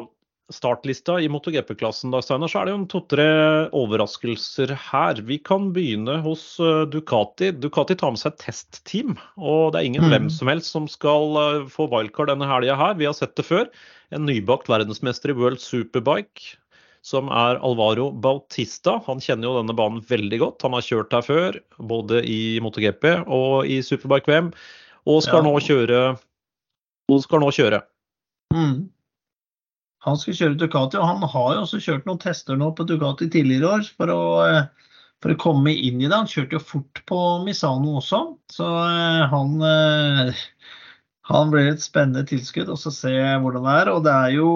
startlista 0.51 1.15
i 1.23 1.29
MotoGP-klassen, 1.31 2.11
så 2.11 2.35
er 2.35 2.67
det 2.67 2.73
jo 2.73 2.79
to-tre 2.91 3.27
overraskelser 3.71 4.73
her. 4.75 5.21
Vi 5.23 5.39
kan 5.39 5.71
begynne 5.73 6.19
hos 6.21 6.59
eh, 6.59 6.85
Ducati. 6.91 7.51
Ducati 7.57 7.97
tar 7.97 8.13
med 8.13 8.21
seg 8.21 8.35
et 8.35 8.45
testteam. 8.45 9.17
Og 9.39 9.71
det 9.73 9.81
er 9.81 9.89
ingen 9.89 10.05
mm. 10.05 10.11
hvem 10.13 10.29
som 10.29 10.51
helst 10.51 10.75
som 10.75 10.87
skal 10.91 11.65
få 11.71 11.89
wildcard 11.91 12.31
denne 12.31 12.47
helga 12.47 12.77
her. 12.77 12.95
Vi 12.99 13.09
har 13.09 13.17
sett 13.17 13.35
det 13.39 13.47
før. 13.47 13.67
En 14.11 14.27
nybakt 14.27 14.69
verdensmester 14.69 15.31
i 15.31 15.39
World 15.39 15.63
Superbike 15.63 16.60
som 17.05 17.29
er 17.33 17.59
Alvaro 17.65 18.09
Bautista. 18.13 18.99
Han 19.07 19.21
kjenner 19.23 19.49
jo 19.49 19.57
denne 19.57 19.75
banen 19.77 20.01
veldig 20.05 20.39
godt. 20.41 20.65
Han 20.65 20.77
har 20.77 20.85
kjørt 20.85 21.15
her 21.15 21.25
før, 21.25 21.59
både 21.91 22.21
i 22.29 22.59
MotoGP 22.61 23.07
og 23.25 23.69
i 23.69 23.81
Superbike-VM, 23.85 24.51
og 25.09 25.23
skal 25.25 25.41
ja. 25.41 25.47
nå 25.47 25.55
kjøre. 25.65 26.01
Og 27.11 27.23
skal 27.25 27.41
nå 27.43 27.49
kjøre. 27.57 27.81
Mm. 28.53 28.91
Han 30.05 30.17
skal 30.17 30.37
kjøre 30.37 30.57
Ducati, 30.61 30.97
og 30.97 31.09
han 31.09 31.25
har 31.33 31.49
jo 31.55 31.65
også 31.65 31.81
kjørt 31.81 32.07
noen 32.09 32.21
tester 32.21 32.57
nå 32.57 32.71
på 32.77 32.85
Ducati 32.89 33.27
tidligere 33.29 33.75
år 33.75 33.89
for 33.97 34.13
å, 34.13 34.21
for 35.21 35.33
å 35.33 35.41
komme 35.41 35.73
inn 35.73 36.01
i 36.01 36.07
det. 36.07 36.15
Han 36.15 36.29
kjørte 36.29 36.57
jo 36.57 36.63
fort 36.63 37.03
på 37.09 37.19
Misano 37.45 37.97
også, 37.99 38.23
så 38.53 38.69
eh, 38.85 39.21
han, 39.33 39.61
eh, 39.65 40.41
han 41.29 41.53
blir 41.53 41.69
et 41.73 41.85
spennende 41.85 42.25
tilskudd. 42.29 42.69
Og 42.73 42.81
så 42.81 42.93
se 42.93 43.13
hvordan 43.13 43.67
det 43.67 43.77
er. 43.83 43.93
Og 43.93 44.05
det 44.07 44.15
er 44.15 44.35
jo 44.37 44.49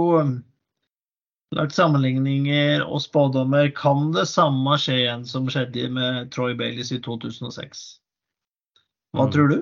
lagt 1.55 1.75
sammenligninger 1.75 2.83
og 2.85 3.01
spådommer. 3.03 3.71
Kan 3.75 4.11
det 4.15 4.27
samme 4.31 4.77
skje 4.81 4.99
igjen 5.03 5.23
som 5.29 5.47
skjedde 5.51 5.87
med 5.95 6.33
Troy 6.35 6.55
Baileys 6.57 6.91
i 6.95 6.99
2006? 7.03 7.85
Hva 9.15 9.27
mm. 9.27 9.31
tror 9.33 9.53
du? 9.53 9.57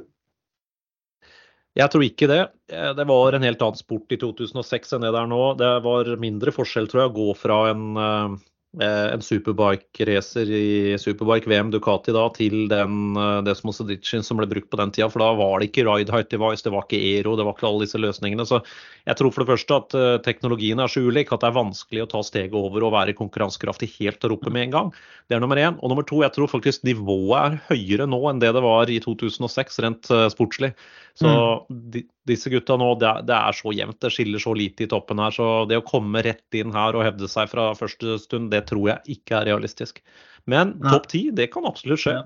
Jeg 1.74 1.90
tror 1.90 2.06
ikke 2.06 2.30
det. 2.30 2.42
Eh, 2.70 2.92
det 2.98 3.06
var 3.10 3.34
en 3.34 3.46
helt 3.46 3.62
annen 3.66 3.80
sport 3.80 4.14
i 4.14 4.20
2006 4.22 4.98
enn 4.98 5.06
det 5.06 5.14
det 5.16 5.22
er 5.24 5.30
nå. 5.30 5.44
Det 5.58 5.72
var 5.86 6.12
mindre 6.22 6.54
forskjell, 6.54 6.90
tror 6.90 7.06
jeg, 7.06 7.14
å 7.14 7.18
gå 7.22 7.30
fra 7.38 7.62
en 7.72 7.86
Eh, 7.98 8.42
en 8.82 9.22
superbike-racer 9.22 10.50
i 10.50 10.96
Superbike-VM 10.98 11.70
Ducati 11.72 12.14
da, 12.16 12.24
til 12.34 12.66
den 12.72 13.18
eh, 13.20 13.42
Desmos 13.46 13.82
Edicin 13.84 14.26
som 14.26 14.40
ble 14.40 14.48
brukt 14.50 14.72
på 14.72 14.80
den 14.80 14.94
tida. 14.96 15.12
For 15.14 15.22
da 15.22 15.30
var 15.38 15.62
det 15.62 15.70
ikke 15.70 15.86
ride 15.86 16.14
height 16.14 16.32
device, 16.34 16.66
det 16.66 16.74
var 16.74 16.88
ikke 16.88 17.02
Ero, 17.12 17.36
det 17.38 17.46
var 17.46 17.54
ikke 17.54 17.68
alle 17.70 17.86
disse 17.86 18.02
løsningene. 18.02 18.48
Så 18.50 18.64
jeg 19.06 19.20
tror 19.20 19.36
for 19.36 19.44
det 19.44 19.52
første 19.52 19.78
at 19.78 19.98
uh, 19.98 20.16
teknologien 20.26 20.82
er 20.82 20.90
så 20.90 21.04
ulik 21.06 21.30
at 21.36 21.44
det 21.44 21.52
er 21.52 21.60
vanskelig 21.60 22.06
å 22.06 22.10
ta 22.16 22.24
steget 22.26 22.58
over 22.58 22.88
og 22.88 22.96
være 22.96 23.18
konkurransekraftig 23.20 23.92
helt 24.00 24.22
der 24.24 24.34
oppe 24.34 24.50
med 24.54 24.70
en 24.70 24.76
gang. 24.78 24.92
Det 25.30 25.38
er 25.38 25.44
nummer 25.44 25.62
én. 25.62 25.78
Og 25.78 25.94
nummer 25.94 26.08
to, 26.10 26.24
jeg 26.26 26.34
tror 26.34 26.50
faktisk 26.50 26.88
nivået 26.88 27.38
er 27.44 27.62
høyere 27.70 28.10
nå 28.10 28.24
enn 28.32 28.42
det 28.42 28.56
det 28.58 28.66
var 28.66 28.90
i 28.90 28.98
2006 29.04 29.82
rent 29.86 30.10
sportslig. 30.34 30.74
Så 31.14 31.30
mm. 31.30 31.82
de, 31.94 32.02
disse 32.26 32.50
gutta 32.50 32.76
nå, 32.80 32.88
det 33.02 33.06
er, 33.10 33.26
det 33.28 33.36
er, 33.36 33.56
så 33.56 33.74
jevnt. 33.76 34.00
Det 34.02 34.10
skiller 34.14 34.42
så 34.42 34.54
lite 34.58 34.86
i 34.86 34.90
toppen 34.90 35.22
her. 35.22 35.34
Så 35.36 35.48
det 35.70 35.78
å 35.78 35.86
komme 35.86 36.24
rett 36.26 36.58
inn 36.58 36.74
her 36.74 36.98
og 36.98 37.06
hevde 37.06 37.30
seg 37.30 37.52
fra 37.52 37.70
første 37.78 38.18
stund, 38.24 38.50
det 38.54 38.63
tror 38.70 38.88
jeg 38.90 39.18
ikke 39.18 39.40
er 39.40 39.50
realistisk. 39.52 40.02
Men 40.50 40.76
topp 40.84 41.08
ti, 41.12 41.28
det 41.36 41.50
kan 41.54 41.68
absolutt 41.68 42.04
skje. 42.04 42.18
Ja. 42.18 42.26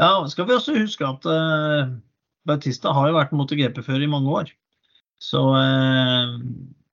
ja, 0.00 0.10
skal 0.28 0.48
vi 0.48 0.56
også 0.56 0.76
huske 0.76 1.06
at 1.06 1.28
uh, 1.28 1.92
Bautista 2.48 2.92
har 2.96 3.08
jo 3.08 3.16
vært 3.16 3.32
MotoGP-fører 3.36 4.04
i 4.04 4.10
mange 4.10 4.34
år. 4.42 4.52
Så 5.22 5.40
uh, 5.54 6.36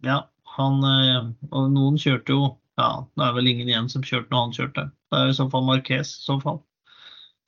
ja, 0.05 0.21
han 0.55 0.79
uh, 0.81 1.27
Og 1.51 1.67
noen 1.75 1.99
kjørte 2.01 2.33
jo 2.33 2.47
Ja, 2.79 3.05
det 3.13 3.27
er 3.27 3.35
vel 3.35 3.51
ingen 3.51 3.69
igjen 3.69 3.91
som 3.91 4.03
kjørte 4.03 4.31
når 4.33 4.47
han 4.47 4.55
kjørte. 4.55 4.87
Det 5.11 5.19
er 5.19 5.29
i 5.31 5.37
så 5.37 5.45
fall 5.51 5.67
Marquez 5.67 6.15
i 6.17 6.23
så 6.25 6.39
fall. 6.41 6.57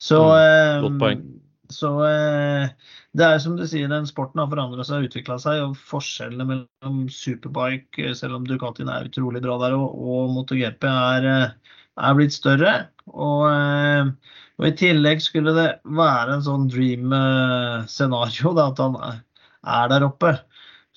Så 0.00 0.20
mm, 0.22 0.84
Godt 0.84 1.00
poeng. 1.02 1.24
Så 1.68 1.88
eh, 2.06 2.68
det 3.16 3.24
er 3.26 3.40
som 3.44 3.56
du 3.58 3.64
sier, 3.68 3.90
den 3.92 4.06
sporten 4.08 4.40
har 4.40 4.48
forandra 4.48 4.84
seg 4.86 5.02
og 5.02 5.10
utvikla 5.10 5.36
seg. 5.42 5.60
Og 5.66 5.76
forskjellene 5.90 6.46
mellom 6.48 7.02
superbike, 7.12 8.06
eh, 8.06 8.14
selv 8.16 8.38
om 8.38 8.46
Ducatien 8.48 8.88
er 8.92 9.08
utrolig 9.10 9.42
bra 9.44 9.58
der, 9.64 9.76
og, 9.76 9.92
og 9.98 10.32
MotoGP 10.36 10.88
er, 10.88 11.28
eh, 11.32 11.76
er, 11.98 12.16
blitt 12.16 12.36
større. 12.36 12.74
Og, 13.12 13.44
og, 13.48 14.66
i 14.68 14.74
tillegg 14.80 15.20
skulle 15.24 15.54
det 15.56 15.68
være 15.98 16.38
en 16.38 16.46
sånn 16.46 16.68
dream-scenario, 16.72 18.54
at 18.64 18.82
han 18.84 18.98
er 19.04 19.92
der 19.92 20.08
oppe. 20.08 20.34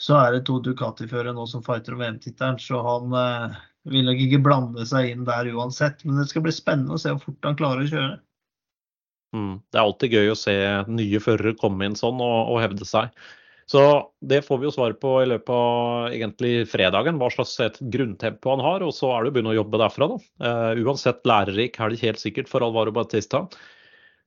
Så 0.01 0.15
er 0.17 0.37
det 0.37 0.45
to 0.47 0.61
Ducati-førere 0.63 1.35
nå 1.35 1.45
som 1.49 1.63
fighter 1.65 1.93
om 1.97 2.01
VM-tittelen, 2.01 2.57
så 2.63 2.79
han 2.87 3.11
vil 3.91 4.07
nok 4.07 4.23
ikke 4.23 4.41
blande 4.45 4.85
seg 4.87 5.11
inn 5.11 5.27
der 5.27 5.51
uansett. 5.51 6.01
Men 6.07 6.21
det 6.21 6.29
skal 6.31 6.47
bli 6.47 6.55
spennende 6.55 6.95
å 6.95 7.01
se 7.01 7.13
hvor 7.13 7.27
fort 7.27 7.49
han 7.49 7.59
klarer 7.59 7.85
å 7.85 7.91
kjøre. 7.91 8.19
Mm. 9.35 9.59
Det 9.71 9.79
er 9.79 9.85
alltid 9.85 10.15
gøy 10.17 10.31
å 10.31 10.39
se 10.39 10.55
nye 10.91 11.21
førere 11.23 11.55
komme 11.59 11.87
inn 11.87 11.97
sånn 11.99 12.19
og, 12.23 12.39
og, 12.51 12.59
hevde 12.63 12.87
seg. 12.87 13.11
Så 13.71 13.81
det 14.19 14.41
får 14.43 14.59
vi 14.59 14.67
jo 14.67 14.73
svar 14.75 14.95
på 14.99 15.13
i 15.21 15.27
løpet 15.31 15.51
av 15.55 16.11
egentlig 16.11 16.65
fredagen, 16.67 17.19
hva 17.21 17.29
slags 17.31 17.53
et 17.63 17.77
grunntempo 17.93 18.51
han 18.51 18.63
har. 18.65 18.83
Og 18.83 18.91
så 18.95 19.13
er 19.13 19.23
det 19.23 19.31
å 19.31 19.35
begynne 19.37 19.53
å 19.53 19.59
jobbe 19.61 19.79
derfra, 19.79 20.09
da. 20.11 20.17
Uh, 20.43 20.81
uansett 20.83 21.21
lærerik 21.29 21.79
helg 21.79 22.03
helt 22.03 22.19
sikkert 22.19 22.51
for 22.51 22.65
Alvaro 22.65 22.91
Batista. 22.95 23.45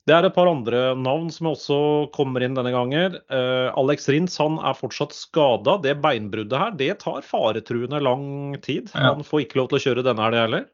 Det 0.08 0.12
er 0.12 0.26
et 0.26 0.36
par 0.36 0.48
andre 0.48 0.80
navn 1.00 1.30
som 1.32 1.50
også 1.52 1.76
kommer 2.12 2.44
inn 2.44 2.56
denne 2.56 2.72
gangen. 2.72 3.18
Uh, 3.32 3.68
Alex 3.80 4.08
Rins 4.12 4.36
han 4.40 4.56
er 4.64 4.76
fortsatt 4.76 5.12
skada. 5.16 5.76
Det 5.84 5.96
beinbruddet 6.04 6.60
her 6.60 6.74
det 6.80 6.90
tar 7.04 7.24
faretruende 7.24 8.00
lang 8.04 8.56
tid. 8.64 8.88
Ja. 8.92 9.12
Han 9.12 9.24
får 9.28 9.44
ikke 9.44 9.60
lov 9.60 9.70
til 9.72 9.80
å 9.80 9.84
kjøre 9.88 10.06
denne 10.08 10.24
helga 10.24 10.46
heller. 10.46 10.66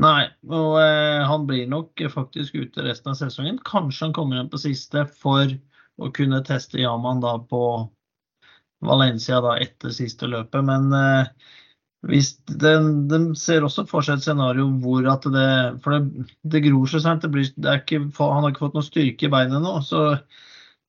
Nei, 0.00 0.24
og 0.50 0.80
eh, 0.82 1.20
han 1.22 1.44
blir 1.46 1.68
nok 1.70 2.00
faktisk 2.10 2.56
ute 2.58 2.82
resten 2.82 3.12
av 3.12 3.18
sesongen. 3.20 3.60
Kanskje 3.66 4.08
han 4.08 4.14
kommer 4.16 4.40
inn 4.40 4.50
på 4.50 4.58
siste 4.58 5.04
for 5.20 5.50
å 6.02 6.10
kunne 6.14 6.42
teste 6.46 6.80
Yaman 6.82 7.22
da 7.22 7.36
på 7.38 7.60
Valencia 8.84 9.38
da 9.44 9.54
etter 9.62 9.94
siste 9.94 10.26
løpet. 10.30 10.66
Men 10.66 10.90
eh, 10.98 11.30
hvis 12.10 12.34
den, 12.50 13.06
den, 13.08 13.30
ser 13.38 13.64
også 13.64 13.86
for 13.88 14.04
seg 14.04 14.18
et 14.18 14.26
scenario 14.26 14.66
hvor 14.82 15.06
at 15.08 15.24
det 15.32 15.48
For 15.84 15.94
det, 15.94 16.26
det 16.42 16.64
gror 16.66 16.90
seg 16.90 17.22
det 17.22 17.78
ikke, 17.78 18.02
han 18.18 18.42
har 18.42 18.50
ikke 18.50 18.66
fått 18.66 18.76
noe 18.76 18.86
styrke 18.86 19.28
i 19.28 19.32
beinet 19.32 19.62
nå. 19.62 19.78
Så, 19.86 20.04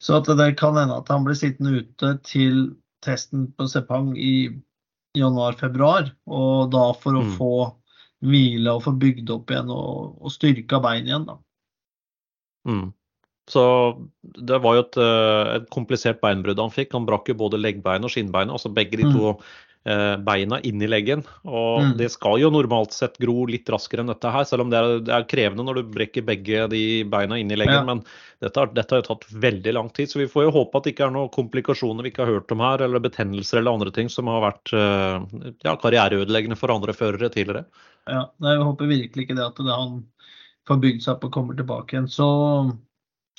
så 0.01 0.23
det 0.25 0.55
kan 0.59 0.81
hende 0.81 0.97
at 0.97 1.13
han 1.13 1.27
blir 1.27 1.37
sittende 1.37 1.85
ute 1.85 2.17
til 2.25 2.67
testen 3.05 3.51
på 3.53 3.69
Sepang 3.69 4.15
i 4.17 4.49
januar-februar. 5.15 6.09
Og 6.25 6.71
da 6.73 6.89
for 6.99 7.21
å 7.21 7.27
mm. 7.29 7.33
få 7.37 7.53
hvile 8.25 8.75
og 8.75 8.83
få 8.85 8.95
bygd 8.99 9.31
opp 9.33 9.51
igjen 9.53 9.71
og, 9.73 10.15
og 10.21 10.33
styrka 10.33 10.81
bein 10.83 11.09
igjen, 11.09 11.27
da. 11.29 11.39
Mm. 12.65 12.88
Så 13.49 13.63
det 14.21 14.57
var 14.63 14.77
jo 14.77 14.83
et, 14.88 14.97
eh, 14.97 15.49
et 15.59 15.67
komplisert 15.73 16.17
beinbrudd 16.23 16.59
han 16.59 16.73
fikk. 16.73 16.95
Han 16.97 17.05
brakk 17.05 17.29
jo 17.29 17.38
både 17.38 17.59
leggbeinet 17.61 18.07
og 18.07 18.13
skinnbeinet, 18.13 18.55
altså 18.55 18.73
begge 18.73 18.97
de 19.01 19.05
to 19.11 19.35
mm. 19.35 19.43
Eh, 19.86 20.15
beina 20.26 20.60
inni 20.65 20.88
leggen. 20.89 21.24
Og 21.48 21.82
mm. 21.82 21.91
det 22.00 22.10
skal 22.13 22.39
jo 22.41 22.52
normalt 22.54 22.95
sett 22.95 23.17
gro 23.21 23.45
litt 23.50 23.69
raskere 23.71 24.04
enn 24.04 24.12
dette 24.12 24.32
her, 24.34 24.48
selv 24.48 24.65
om 24.65 24.71
det 24.74 24.80
er, 24.80 25.02
det 25.06 25.13
er 25.15 25.28
krevende 25.30 25.65
når 25.67 25.80
du 25.80 25.91
brekker 25.95 26.26
begge 26.28 26.65
de 26.71 26.84
beina 27.12 27.39
inni 27.41 27.58
leggen. 27.60 27.82
Ja. 27.82 27.86
Men 27.88 28.04
dette, 28.43 28.67
dette, 28.76 28.95
har 28.95 29.04
jo 29.04 29.10
tatt 29.10 29.28
veldig 29.45 29.76
lang 29.78 29.91
tid, 29.95 30.12
så 30.12 30.21
vi 30.21 30.30
får 30.32 30.48
jo 30.48 30.56
håpe 30.58 30.80
at 30.80 30.88
det 30.88 30.95
ikke 30.95 31.08
er 31.08 31.15
noen 31.15 31.34
komplikasjoner 31.34 32.06
vi 32.06 32.13
ikke 32.13 32.26
har 32.26 32.34
hørt 32.38 32.56
om 32.56 32.63
her, 32.65 32.86
eller 32.88 33.04
betennelser 33.04 33.62
eller 33.62 33.78
andre 33.78 33.93
ting 33.95 34.12
som 34.12 34.32
har 34.32 34.43
vært 34.43 34.74
eh, 34.76 35.54
ja, 35.67 35.78
karriereødeleggende 35.82 36.60
for 36.60 36.74
andre 36.74 36.95
førere 36.98 37.32
tidligere. 37.34 37.65
Ja, 38.10 38.28
jeg 38.45 38.62
håper 38.62 38.91
virkelig 38.91 39.26
ikke 39.26 39.38
det 39.38 39.48
at 39.48 39.62
det 39.62 39.71
han 39.71 40.04
får 40.69 40.82
bygd 40.82 41.06
seg 41.06 41.15
opp 41.15 41.30
og 41.30 41.34
kommer 41.34 41.58
tilbake 41.58 41.95
igjen. 41.95 42.10
Så, 42.12 42.28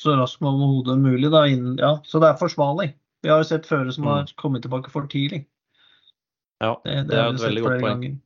så 0.00 0.14
raskt 0.18 0.40
som 0.40 0.50
overhodet 0.50 0.98
mulig. 1.02 1.30
Da, 1.34 1.44
innen, 1.50 1.76
ja, 1.82 1.96
så 2.06 2.22
det 2.22 2.30
er 2.30 2.40
forsvarlig. 2.40 2.92
Vi 3.24 3.32
har 3.32 3.42
jo 3.42 3.48
sett 3.48 3.66
førere 3.66 3.94
som 3.94 4.06
mm. 4.06 4.10
har 4.12 4.34
kommet 4.38 4.66
tilbake 4.66 4.92
for 4.92 5.08
tidlig. 5.10 5.44
Ja, 6.62 6.72
det, 6.84 6.94
det, 6.94 7.02
det 7.10 7.18
er 7.20 7.34
et 7.34 7.42
veldig 7.42 7.64
godt 7.66 7.82
poeng. 7.82 8.00
Ganger. 8.00 8.16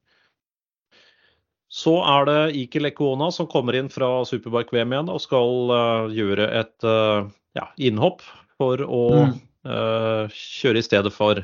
Så 1.71 1.93
er 2.03 2.27
det 2.27 2.39
Iker 2.59 2.89
Ekuona 2.89 3.29
som 3.31 3.47
kommer 3.51 3.77
inn 3.79 3.89
fra 3.93 4.25
Superbike-VM 4.27 4.91
igjen 4.91 5.11
og 5.13 5.23
skal 5.23 5.71
uh, 5.71 6.11
gjøre 6.11 6.49
et 6.59 6.87
uh, 6.87 7.31
ja, 7.55 7.69
innhopp 7.79 8.25
for 8.59 8.83
å 8.83 9.05
mm. 9.31 9.37
uh, 9.71 10.25
kjøre 10.35 10.83
i 10.83 10.87
stedet 10.87 11.13
for, 11.15 11.39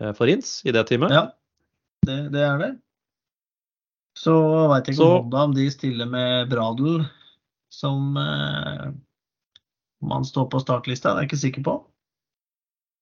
for 0.00 0.24
Rins 0.28 0.62
i 0.64 0.72
det 0.72 0.86
teamet. 0.88 1.12
Ja, 1.12 1.26
det, 2.08 2.18
det 2.32 2.46
er 2.48 2.62
det. 2.64 2.70
Så 4.16 4.32
veit 4.72 4.88
jeg 4.88 4.96
ikke 4.96 5.08
om 5.08 5.26
Honda 5.26 5.44
om 5.50 5.54
de 5.56 5.66
stiller 5.72 6.08
med 6.08 6.48
Bradel 6.50 7.04
som 7.72 8.12
man 10.02 10.26
står 10.28 10.50
på 10.52 10.60
startlista. 10.60 11.14
Det 11.14 11.22
er 11.22 11.24
jeg 11.24 11.30
ikke 11.30 11.40
sikker 11.44 11.64
på. 11.64 11.76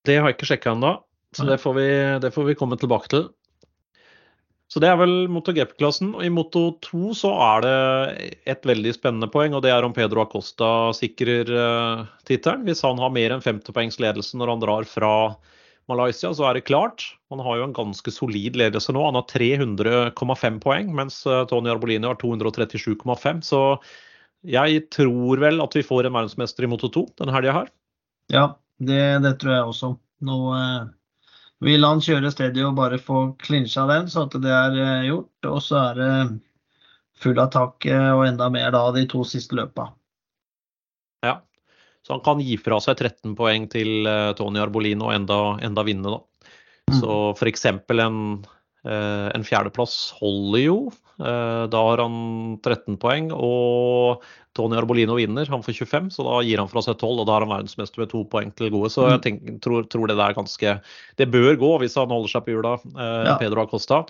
Det 0.07 0.19
har 0.19 0.31
jeg 0.31 0.39
ikke 0.39 0.51
sjekka 0.53 0.75
ennå, 0.77 0.93
så 1.37 1.47
det 1.47 1.61
får, 1.63 1.75
vi, 1.77 1.91
det 2.23 2.33
får, 2.35 2.49
vi, 2.49 2.57
komme 2.59 2.79
tilbake 2.81 3.11
til. 3.13 3.29
Så 4.71 4.79
det 4.83 4.87
er 4.91 4.99
vel 5.01 5.27
MotoGP-klassen. 5.31 6.13
Og 6.15 6.25
i 6.27 6.31
Moto 6.31 6.63
2 6.87 7.15
så 7.19 7.31
er 7.43 7.65
det 7.65 7.79
et 8.55 8.67
veldig 8.67 8.93
spennende 8.95 9.31
poeng, 9.31 9.55
og 9.55 9.65
det 9.65 9.73
er 9.75 9.87
om 9.87 9.95
Pedro 9.95 10.23
Acosta 10.23 10.91
sikrer 10.95 11.51
uh, 11.51 12.05
tittelen. 12.27 12.63
Hvis 12.69 12.85
han 12.87 13.01
har 13.03 13.15
mer 13.15 13.35
enn 13.35 13.43
50 13.43 13.75
poengs 13.75 13.99
ledelse 14.03 14.39
når 14.39 14.55
han 14.55 14.63
drar 14.63 14.87
fra 14.87 15.15
Malaysia, 15.91 16.31
så 16.35 16.47
er 16.47 16.59
det 16.59 16.69
klart. 16.69 17.03
Han 17.35 17.43
har 17.43 17.59
jo 17.59 17.67
en 17.67 17.75
ganske 17.75 18.15
solid 18.15 18.59
ledelse 18.59 18.95
nå. 18.95 19.03
Han 19.09 19.19
har 19.19 19.27
300,5 19.31 20.61
poeng, 20.63 20.95
mens 20.95 21.19
eh, 21.27 21.43
Tony 21.51 21.73
Arbolini 21.73 22.07
har 22.07 22.19
237,5. 22.21 23.43
Så 23.47 23.63
jeg 24.47 24.87
tror 24.95 25.43
vel 25.43 25.61
at 25.63 25.75
vi 25.77 25.85
får 25.87 26.07
en 26.07 26.17
verdensmester 26.17 26.67
i 26.67 26.71
Moto 26.71 26.91
2 26.95 27.05
denne 27.21 27.35
helga 27.35 27.59
her. 27.59 27.75
Ja, 28.31 28.47
det, 28.79 29.03
det, 29.27 29.35
tror 29.43 29.57
jeg 29.57 29.75
også. 29.75 29.93
Nå 30.31 30.39
eh, 30.55 30.81
vil 31.65 31.85
han 31.85 32.01
kjøre 32.05 32.33
steady 32.33 32.63
og 32.65 32.79
bare 32.79 32.99
få 33.01 33.31
klinsja 33.41 33.85
den, 33.91 34.09
så 34.09 34.25
at 34.27 34.37
det 34.41 34.53
er 34.55 34.79
eh, 34.81 35.09
gjort. 35.11 35.49
Og 35.51 35.61
så 35.65 35.81
er 35.91 36.01
det 36.01 36.13
full 37.21 37.41
av 37.43 37.51
tak 37.53 37.87
eh, 37.89 38.11
og 38.15 38.25
enda 38.29 38.49
mer 38.53 38.73
da 38.75 38.87
de 38.97 39.05
to 39.11 39.25
siste 39.29 39.57
løpa. 39.59 39.91
Ja, 41.27 41.41
så 42.07 42.17
han 42.17 42.25
kan 42.25 42.41
gi 42.41 42.57
fra 42.61 42.81
seg 42.81 42.97
13 42.97 43.37
poeng 43.37 43.69
til 43.69 44.09
uh, 44.09 44.33
Tony 44.39 44.63
Arbolino 44.63 45.11
og 45.11 45.19
enda, 45.19 45.41
enda 45.61 45.85
vinne, 45.85 46.17
da. 46.17 46.49
Mm. 46.91 46.97
Så 46.97 47.17
f.eks. 47.37 47.67
en, 47.69 48.23
en 48.89 49.45
fjerdeplass 49.45 50.15
holder 50.21 50.63
jo. 50.65 50.77
Uh, 51.21 51.69
da 51.69 51.81
har 51.85 52.01
han 52.01 52.15
13 52.65 52.97
poeng, 53.01 53.29
og 53.37 54.25
Tony 54.57 54.79
Arbolino 54.79 55.19
vinner. 55.19 55.49
Han 55.53 55.65
får 55.65 55.77
25, 55.85 56.09
så 56.17 56.25
da 56.25 56.39
gir 56.47 56.63
han 56.63 56.71
fra 56.71 56.83
seg 56.85 56.97
12, 56.97 57.23
og 57.23 57.29
da 57.29 57.37
har 57.37 57.45
han 57.45 57.53
verdensmester 57.53 58.03
med 58.03 58.13
to 58.13 58.25
poeng 58.33 58.53
til 58.57 58.73
gode. 58.73 58.89
Så 58.95 59.05
jeg 59.07 59.21
mm. 59.21 59.25
tenker, 59.27 59.59
tror, 59.67 59.87
tror, 59.93 60.09
det 60.09 60.17
der 60.21 60.37
ganske 60.37 60.77
Det 61.21 61.29
bør 61.31 61.53
gå 61.61 61.73
hvis 61.83 61.99
han 62.01 62.13
holder 62.13 62.33
seg 62.33 62.47
på 62.47 62.55
hjula, 62.57 62.77
ja. 62.97 63.37
Pedro 63.43 63.67
Acosta. 63.67 64.05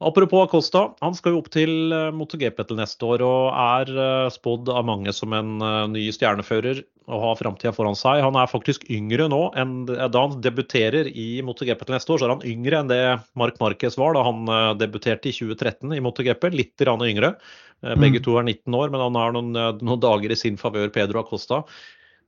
Apropos 0.00 0.46
Acosta, 0.46 0.86
han 1.04 1.16
skal 1.16 1.34
jo 1.34 1.42
opp 1.42 1.50
til 1.52 1.92
MotoGP 2.16 2.62
til 2.64 2.78
neste 2.78 3.04
år 3.04 3.20
og 3.26 3.50
er 3.52 4.30
spådd 4.32 4.70
av 4.72 4.86
mange 4.88 5.12
som 5.12 5.34
en 5.36 5.58
ny 5.92 6.06
stjernefører 6.16 6.80
og 7.10 7.22
har 7.24 7.38
framtida 7.38 7.72
foran 7.74 7.98
seg. 7.98 8.22
Han 8.22 8.38
er 8.38 8.50
faktisk 8.50 8.86
yngre 8.92 9.26
nå 9.30 9.40
enn 9.58 9.84
da 9.88 10.08
han 10.14 10.38
debuterer 10.44 11.10
i 11.10 11.42
MotoGP 11.44 11.82
til 11.86 11.96
neste 11.96 12.14
år. 12.14 12.20
Så 12.20 12.28
er 12.28 12.34
han 12.36 12.46
yngre 12.46 12.80
enn 12.80 12.90
det 12.90 13.00
Mark 13.38 13.58
Marquez 13.62 13.98
var 13.98 14.14
da 14.16 14.24
han 14.26 14.44
eh, 14.46 14.72
debuterte 14.80 15.30
i 15.30 15.34
2013 15.34 15.96
i 15.96 16.02
MotoGP. 16.04 16.50
Litt 16.54 16.86
yngre. 16.86 17.34
Eh, 17.82 17.96
begge 17.96 18.20
mm. 18.20 18.26
to 18.26 18.36
er 18.38 18.46
19 18.46 18.78
år, 18.78 18.92
men 18.92 19.02
han 19.06 19.18
har 19.18 19.34
noen, 19.34 19.50
eh, 19.56 19.72
noen 19.80 20.02
dager 20.02 20.30
i 20.30 20.38
sin 20.38 20.60
favør, 20.60 20.92
Pedro 20.94 21.24
Acosta. 21.24 21.64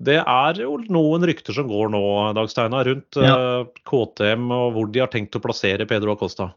Det 0.02 0.18
er 0.18 0.58
jo 0.58 0.80
noen 0.90 1.22
rykter 1.28 1.54
som 1.54 1.68
går 1.70 1.92
nå 1.94 2.02
Dag 2.34 2.48
Steinar, 2.50 2.88
rundt 2.88 3.18
ja. 3.22 3.62
KTM 3.86 4.48
og 4.50 4.72
hvor 4.74 4.88
de 4.90 5.02
har 5.04 5.12
tenkt 5.12 5.36
å 5.38 5.42
plassere 5.44 5.86
Pedro 5.86 6.16
Acosta. 6.16 6.48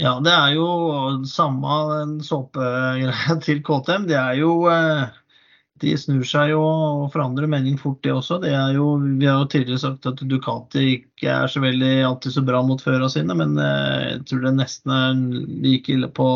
Ja, 0.00 0.14
det 0.24 0.32
er 0.32 0.54
jo 0.56 0.66
samme 1.28 1.72
såpegreia 2.24 3.36
til 3.44 3.60
KTM. 3.64 4.06
Det 4.08 4.16
er 4.20 4.38
jo 4.40 4.54
eh 4.72 5.18
de 5.82 5.92
snur 5.98 6.22
seg 6.26 6.52
jo 6.52 6.60
og 6.62 7.08
forandrer 7.12 7.48
mening 7.50 7.78
fort, 7.80 7.98
det 8.04 8.12
også. 8.14 8.38
Det 8.42 8.52
jo, 8.76 8.86
vi 9.18 9.26
har 9.26 9.40
jo 9.42 9.48
tidligere 9.50 9.82
sagt 9.82 10.06
at 10.06 10.20
Ducati 10.30 10.84
ikke 10.96 11.32
er 11.32 11.50
så 11.50 11.62
veldig 11.64 11.90
alltid 12.06 12.36
så 12.36 12.44
bra 12.46 12.60
mot 12.66 12.82
førerne 12.82 13.10
sine, 13.10 13.36
men 13.38 13.56
eh, 13.58 14.12
jeg 14.12 14.20
tror 14.30 14.44
det 14.46 14.54
nesten 14.60 14.94
er 14.94 15.22
like 15.64 15.94
ille 15.96 16.10
på, 16.14 16.28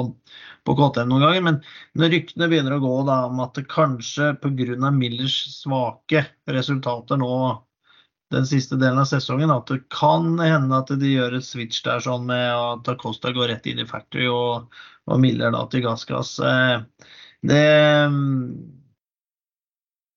på 0.66 0.77
KTM 0.81 1.12
noen 1.12 1.27
ganger. 1.27 1.45
Men 1.47 1.61
når 2.01 2.14
ryktene 2.16 2.51
begynner 2.51 2.77
å 2.77 2.83
gå 2.83 2.95
da, 3.09 3.21
om 3.31 3.45
at 3.45 3.55
det 3.59 3.69
kanskje 3.71 4.33
pga. 4.42 4.90
Millers 4.97 5.37
svake 5.61 6.25
resultater 6.51 7.21
nå 7.21 7.31
den 8.35 8.47
siste 8.49 8.79
delen 8.81 8.99
av 8.99 9.07
sesongen, 9.11 9.53
at 9.55 9.69
det 9.71 9.85
kan 9.95 10.35
hende 10.41 10.81
at 10.81 10.91
de 10.99 11.12
gjør 11.12 11.39
et 11.39 11.47
switch 11.47 11.85
der 11.87 12.03
sånn 12.03 12.27
med 12.27 12.49
at 12.51 12.89
Acosta 12.97 13.31
går 13.35 13.53
rett 13.53 13.69
inn 13.71 13.83
i 13.83 13.87
factory 13.87 14.27
og, 14.31 14.73
og 15.07 15.21
Miller 15.23 15.55
da 15.55 15.62
til 15.71 15.85
gassgass. 15.87 16.37
Eh, 16.43 16.81
det 17.47 17.62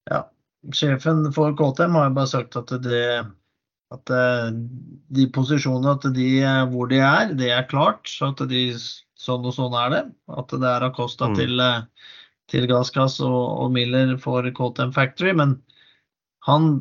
ja, 0.09 0.23
sjefen 0.73 1.27
for 1.35 1.53
KTM 1.57 1.97
har 1.97 2.09
jo 2.09 2.15
bare 2.17 2.31
sagt 2.31 2.57
at, 2.59 2.73
det, 2.83 3.03
at 3.93 4.13
eh, 4.13 4.47
de 5.15 5.27
posisjonene 5.35 5.93
at 5.97 6.07
de, 6.15 6.29
hvor 6.71 6.89
de 6.91 7.01
er, 7.03 7.35
det 7.37 7.51
er 7.53 7.67
klart. 7.69 8.09
Så 8.09 8.31
at 8.33 8.41
de, 8.49 8.63
sånn 9.19 9.45
og 9.45 9.55
sånn 9.55 9.77
er 9.77 9.93
det. 9.93 10.03
At 10.33 10.55
det 10.55 10.71
er 10.71 10.87
Acosta 10.89 11.29
mm. 11.29 11.37
til, 11.37 11.61
eh, 11.63 12.09
til 12.49 12.65
Gassgass 12.71 13.19
og, 13.25 13.37
og, 13.37 13.69
Miller 13.75 14.15
for 14.21 14.45
KTM 14.49 14.95
Factory. 14.95 15.35
Men 15.37 15.59
han, 16.47 16.71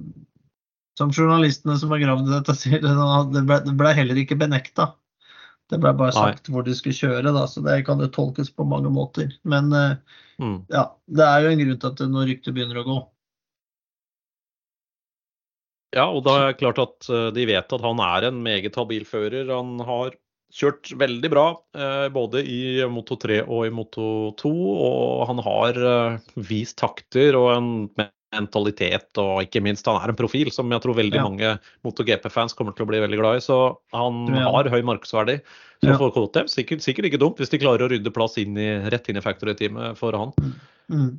som 0.98 1.12
journalistene 1.14 1.76
som 1.78 1.92
har 1.94 2.02
gravd 2.02 2.30
dette, 2.32 2.54
sier, 2.58 2.82
det 2.82 3.44
ble, 3.46 3.60
det 3.64 3.74
ble 3.78 3.92
heller 3.94 4.18
ikke 4.24 4.38
benekta. 4.40 4.92
Det 5.68 5.78
ble 5.82 5.92
bare 5.94 6.14
sagt 6.16 6.48
Nei. 6.48 6.54
hvor 6.54 6.64
de 6.64 6.74
skulle 6.76 6.96
kjøre, 6.96 7.30
da, 7.34 7.44
så 7.50 7.62
det 7.64 7.82
kan 7.86 8.00
jo 8.00 8.08
tolkes 8.10 8.50
på 8.56 8.66
mange 8.66 8.90
måter. 8.92 9.30
Men 9.48 9.68
eh, 9.76 10.18
mm. 10.40 10.58
ja, 10.72 10.88
det 11.12 11.26
er 11.26 11.44
jo 11.44 11.52
en 11.52 11.62
grunn 11.62 11.80
til 11.82 11.92
at 11.92 12.04
når 12.14 12.30
ryktet 12.32 12.56
begynner 12.56 12.80
å 12.80 12.86
gå. 12.88 12.98
Ja, 15.96 16.06
og 16.08 16.22
da 16.26 16.38
er 16.38 16.50
det 16.50 16.60
klart 16.62 16.80
at 16.82 17.10
eh, 17.12 17.28
de 17.36 17.44
vet 17.48 17.76
at 17.76 17.84
han 17.84 18.00
er 18.04 18.30
en 18.30 18.40
meget 18.44 18.80
habil 18.80 19.04
fører. 19.08 19.52
Han 19.52 19.76
har 19.84 20.16
kjørt 20.56 20.88
veldig 20.96 21.30
bra 21.30 21.46
eh, 21.76 22.06
både 22.16 22.42
i 22.48 22.60
Moto 22.88 23.20
3 23.20 23.42
og 23.44 23.68
i 23.68 23.74
Moto 23.74 24.08
2. 24.40 24.54
Og 24.88 25.26
han 25.28 25.44
har 25.44 25.82
vist 26.48 26.80
takter 26.80 27.36
og 27.36 27.52
en 27.58 27.72
mentalitet, 28.34 29.08
og 29.20 29.40
ikke 29.44 29.62
minst 29.64 29.86
han 29.88 29.98
er 30.02 30.12
en 30.12 30.18
profil 30.18 30.50
som 30.52 30.68
jeg 30.72 30.82
tror 30.84 30.98
veldig 30.98 31.18
ja. 31.20 31.24
mange 31.24 31.54
MotoGP-fans 31.86 32.56
kommer 32.58 32.76
til 32.76 32.84
å 32.84 32.90
bli 32.90 33.00
veldig 33.02 33.20
glad 33.20 33.38
i. 33.40 33.44
Så 33.44 33.56
han 33.96 34.26
ja. 34.34 34.50
har 34.52 34.68
høy 34.72 34.82
markedsverdi. 34.86 35.38
Så 35.84 35.94
for 36.00 36.12
KTM 36.12 36.50
sikkert, 36.50 36.82
sikkert, 36.82 37.08
ikke 37.08 37.22
dumt 37.22 37.38
hvis 37.38 37.52
de 37.52 37.60
klarer 37.62 37.86
å 37.86 37.90
rydde 37.92 38.12
plass 38.14 38.34
inn 38.40 38.58
i, 38.58 38.68
rett 38.90 39.08
inn 39.08 39.20
i 39.20 39.24
factory-teamet 39.24 39.98
for 40.00 40.16
han. 40.18 40.34
Mm. 40.42 40.54
mm. 40.92 41.10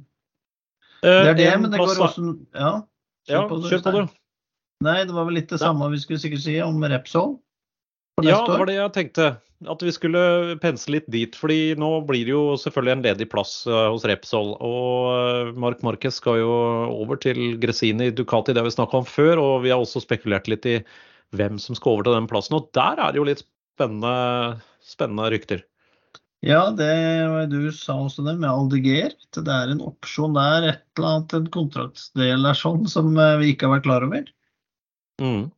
Det 0.99 1.11
er 1.31 1.37
det, 1.37 1.51
men 1.63 1.71
det 1.71 1.79
går 1.79 2.01
også 2.03 2.23
Ja, 2.51 2.71
kjør 3.29 3.45
på 3.47 3.59
det. 3.61 3.69
Kjør 3.71 3.83
på 3.85 3.93
det. 3.95 4.01
Nei, 4.83 4.97
det 5.07 5.15
var 5.15 5.27
vel 5.27 5.37
litt 5.39 5.51
det 5.51 5.59
samme 5.61 5.87
vi 5.93 5.99
skulle 6.01 6.19
sikkert 6.19 6.43
si 6.43 6.57
om 6.63 6.83
Repsol? 6.91 7.37
Ja, 8.23 8.41
det 8.47 8.57
var 8.59 8.67
det 8.67 8.75
jeg 8.75 8.91
tenkte. 8.95 9.29
At 9.67 9.81
vi 9.83 9.91
skulle 9.91 10.19
pense 10.63 10.87
litt 10.87 11.07
dit. 11.11 11.35
fordi 11.35 11.75
nå 11.75 11.89
blir 12.07 12.23
det 12.23 12.31
jo 12.31 12.55
selvfølgelig 12.61 12.93
en 12.93 13.03
ledig 13.03 13.27
plass 13.31 13.65
eh, 13.67 13.87
hos 13.91 14.05
Repsol. 14.07 14.53
Og 14.63 15.09
eh, 15.11 15.51
Mark 15.59 15.83
Marquez 15.83 16.15
skal 16.21 16.39
jo 16.39 16.53
over 16.93 17.19
til 17.19 17.57
Gresini 17.59 18.07
Ducati, 18.15 18.55
det 18.55 18.63
har 18.63 18.69
vi 18.69 18.77
snakka 18.77 19.01
om 19.01 19.07
før. 19.07 19.41
Og 19.43 19.65
vi 19.65 19.73
har 19.73 19.83
også 19.83 20.05
spekulert 20.05 20.47
litt 20.47 20.67
i 20.69 20.77
hvem 21.35 21.59
som 21.59 21.75
skal 21.75 21.97
over 21.97 22.07
til 22.07 22.15
den 22.15 22.29
plassen. 22.31 22.55
Og 22.55 22.71
der 22.77 23.03
er 23.03 23.11
det 23.11 23.19
jo 23.19 23.27
litt 23.27 23.43
spennende, 23.75 24.15
spennende 24.79 25.27
rykter. 25.35 25.65
Ja, 26.45 26.69
det 26.71 27.49
du 27.51 27.67
sa 27.75 27.97
også 27.99 28.23
det 28.23 28.37
med 28.39 28.47
Aldeger. 28.47 29.11
Det 29.35 29.43
er 29.43 29.73
en 29.73 29.83
opsjon 29.83 30.37
der, 30.37 30.69
et 30.71 30.83
eller 30.95 31.09
annet, 31.17 31.35
en 31.35 31.49
kontraktsdel 31.51 32.47
er 32.47 32.55
sånn, 32.55 32.87
som 32.87 33.11
eh, 33.19 33.37
vi 33.41 33.51
ikke 33.53 33.67
har 33.67 33.75
vært 33.75 33.87
klar 33.89 34.07
over. 34.07 34.23
Mm. 35.19 35.49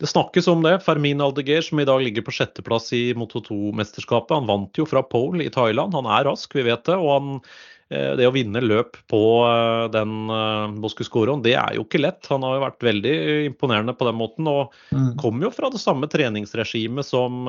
Det 0.00 0.10
snakkes 0.10 0.48
om 0.52 0.64
det. 0.64 0.74
Fermin 0.84 1.22
Aldeger, 1.24 1.64
som 1.64 1.80
i 1.80 1.86
dag 1.88 2.02
ligger 2.04 2.24
på 2.26 2.34
sjetteplass 2.36 2.90
i 2.96 3.04
Moto 3.16 3.40
2-mesterskapet, 3.44 4.34
han 4.36 4.48
vant 4.48 4.76
jo 4.76 4.84
fra 4.88 5.00
pole 5.06 5.46
i 5.46 5.52
Thailand. 5.52 5.96
Han 5.96 6.08
er 6.10 6.28
rask, 6.28 6.52
vi 6.56 6.66
vet 6.66 6.84
det. 6.88 6.98
og 7.00 7.14
han 7.14 7.40
Eh, 7.86 8.16
det 8.18 8.26
å 8.26 8.32
vinne 8.34 8.58
løp 8.64 8.96
på 9.06 9.20
eh, 9.46 9.84
den 9.94 10.30
eh, 10.32 10.72
Boscuscoroen, 10.82 11.44
det 11.44 11.54
er 11.54 11.76
jo 11.76 11.84
ikke 11.84 12.00
lett. 12.02 12.26
Han 12.32 12.42
har 12.42 12.56
jo 12.56 12.64
vært 12.64 12.86
veldig 12.86 13.14
imponerende 13.46 13.94
på 13.94 14.08
den 14.08 14.18
måten. 14.18 14.50
Og 14.50 14.74
mm. 14.90 15.12
kommer 15.22 15.46
jo 15.46 15.52
fra 15.54 15.70
det 15.70 15.82
samme 15.82 16.10
treningsregimet 16.10 17.06
som 17.06 17.46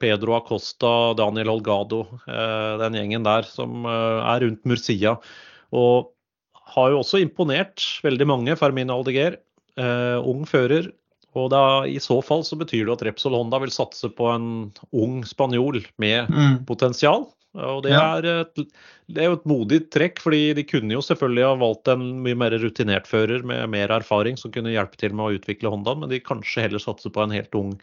Pedro 0.00 0.36
Acosta, 0.38 1.12
Daniel 1.18 1.50
Holgado, 1.50 2.04
den 2.80 2.98
gjengen 2.98 3.26
der 3.26 3.46
som 3.48 3.86
er 3.88 4.44
rundt 4.44 4.66
Murcia. 4.68 5.16
Og 5.74 6.12
har 6.76 6.92
jo 6.92 7.00
også 7.02 7.18
imponert 7.22 7.82
veldig 8.04 8.26
mange, 8.30 8.56
Fermin 8.58 8.92
Aldeguer. 8.94 9.40
ung 10.22 10.44
fører. 10.46 10.90
Og 11.38 11.50
da, 11.52 11.64
i 11.86 12.00
så 12.02 12.18
fall 12.26 12.42
så 12.46 12.58
betyr 12.58 12.88
det 12.88 12.96
at 12.96 13.04
Repsol 13.06 13.36
Honda 13.38 13.60
vil 13.62 13.74
satse 13.74 14.10
på 14.10 14.30
en 14.32 14.48
ung 14.90 15.20
spanjol 15.28 15.82
med 16.02 16.30
mm. 16.30 16.56
potensial. 16.70 17.28
Og 17.58 17.80
det, 17.82 17.90
ja. 17.90 18.02
er 18.20 18.26
et, 18.44 18.60
det 19.10 19.24
er 19.24 19.32
jo 19.32 19.38
et 19.40 19.48
modig 19.50 19.80
trekk, 19.90 20.20
fordi 20.22 20.52
de 20.54 20.64
kunne 20.66 20.94
jo 20.94 21.02
selvfølgelig 21.02 21.48
ha 21.48 21.56
valgt 21.58 21.90
en 21.90 22.04
mye 22.22 22.38
mer 22.38 22.54
rutinert 22.62 23.10
fører 23.10 23.42
med 23.46 23.72
mer 23.72 23.90
erfaring 23.96 24.38
som 24.38 24.52
kunne 24.54 24.70
hjelpe 24.70 25.00
til 25.00 25.16
med 25.16 25.26
å 25.26 25.40
utvikle 25.40 25.72
Hondaen, 25.72 26.04
men 26.04 26.12
de 26.12 26.22
kanskje 26.22 26.68
heller 26.68 26.82
satser 26.82 27.10
på 27.14 27.24
en 27.24 27.34
helt 27.34 27.58
ung, 27.58 27.74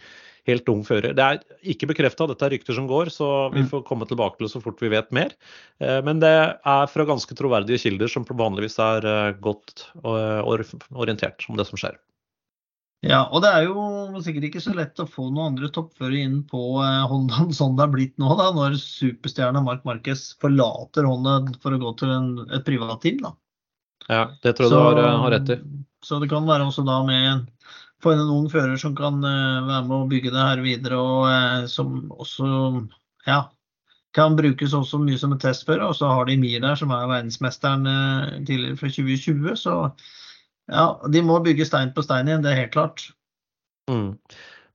helt 0.48 0.72
ung 0.72 0.86
fører. 0.88 1.12
Det 1.18 1.26
er 1.26 1.44
ikke 1.76 1.92
bekrefta, 1.92 2.30
dette 2.32 2.48
er 2.48 2.56
rykter 2.56 2.80
som 2.80 2.88
går, 2.88 3.12
så 3.12 3.30
vi 3.52 3.66
mm. 3.66 3.70
får 3.74 3.84
komme 3.92 4.08
tilbake 4.08 4.40
til 4.40 4.48
det 4.48 4.54
så 4.56 4.64
fort 4.64 4.80
vi 4.84 4.94
vet 4.96 5.12
mer. 5.16 5.36
Eh, 5.84 6.00
men 6.08 6.24
det 6.24 6.36
er 6.56 6.92
fra 6.94 7.08
ganske 7.10 7.36
troverdige 7.36 7.84
kilder 7.84 8.12
som 8.12 8.28
vanligvis 8.28 8.80
er 8.84 9.12
eh, 9.12 9.34
godt 9.44 9.90
eh, 10.00 10.48
orientert 10.96 11.44
om 11.52 11.60
det 11.60 11.68
som 11.68 11.80
skjer. 11.84 12.00
Ja, 13.06 13.28
og 13.30 13.44
det 13.44 13.50
er 13.54 13.68
jo 13.68 14.22
sikkert 14.26 14.48
ikke 14.48 14.62
så 14.64 14.74
lett 14.74 14.98
å 14.98 15.06
få 15.06 15.28
noen 15.30 15.54
andre 15.54 15.70
toppførere 15.74 16.24
inn 16.26 16.38
på 16.50 16.62
eh, 16.82 17.04
Honda 17.10 17.44
sånn 17.54 17.76
det 17.78 17.86
er 17.86 17.92
blitt 17.94 18.16
nå, 18.18 18.32
da, 18.40 18.48
når 18.56 18.80
superstjerna 18.82 19.62
Mark 19.66 19.84
Marquez 19.86 20.32
forlater 20.42 21.06
Honda 21.06 21.40
for 21.62 21.76
å 21.76 21.82
gå 21.84 21.94
til 22.02 22.14
en, 22.16 22.32
et 22.50 22.66
privatteam. 22.66 23.22
da. 23.22 23.36
Ja, 24.08 24.24
det 24.42 24.56
tror 24.58 24.70
jeg 24.70 24.74
så, 24.74 24.82
du 24.98 25.04
har, 25.04 25.20
har 25.22 25.36
rett 25.36 25.54
i. 25.54 25.60
Så 26.06 26.18
det 26.24 26.32
kan 26.32 26.50
være 26.50 26.66
også 26.72 26.86
da 26.88 26.98
med 27.06 27.46
få 28.02 28.14
inn 28.14 28.24
en 28.24 28.34
ung 28.34 28.50
fører 28.50 28.78
som 28.82 28.96
kan 28.98 29.22
uh, 29.26 29.68
være 29.68 29.86
med 29.86 29.96
å 29.98 30.10
bygge 30.10 30.34
det 30.34 30.42
her 30.42 30.60
videre, 30.62 30.98
og 30.98 31.70
som 31.70 31.96
også 32.14 32.50
ja, 33.26 33.40
kan 34.18 34.38
brukes 34.38 34.76
også 34.78 35.00
mye 35.02 35.18
som 35.22 35.34
en 35.34 35.42
testfører. 35.42 35.86
Og 35.90 35.98
så 35.98 36.10
har 36.10 36.30
de 36.30 36.38
Mir 36.42 36.62
der, 36.62 36.78
som 36.78 36.94
er 36.94 37.10
verdensmesteren 37.10 37.90
tidligere 38.46 38.78
fra 38.80 38.94
2020. 38.94 39.58
så 39.58 39.80
ja, 40.68 40.86
de 41.12 41.24
må 41.24 41.40
bygge 41.44 41.68
stein 41.68 41.94
på 41.96 42.04
stein 42.06 42.28
igjen, 42.30 42.44
det 42.44 42.54
er 42.54 42.62
helt 42.64 42.76
klart. 42.76 43.08
Mm. 43.92 44.18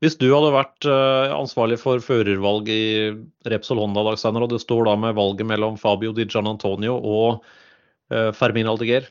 Hvis 0.03 0.17
du 0.19 0.27
hadde 0.33 0.55
vært 0.55 0.87
uh, 0.89 1.31
ansvarlig 1.37 1.77
for 1.79 2.03
førervalg 2.03 2.71
i 2.73 2.85
Repsol 3.53 3.79
Honda, 3.79 4.03
Dagsteiner, 4.09 4.43
og 4.43 4.51
det 4.51 4.63
står 4.65 4.89
da 4.89 4.97
med 4.99 5.15
valget 5.19 5.47
mellom 5.47 5.77
Fabio 5.79 6.15
Di 6.17 6.27
Gian 6.27 6.51
Antonio 6.51 6.97
og 6.97 7.45
uh, 8.11 8.33
Fermin 8.35 8.71
Aldeguer 8.73 9.07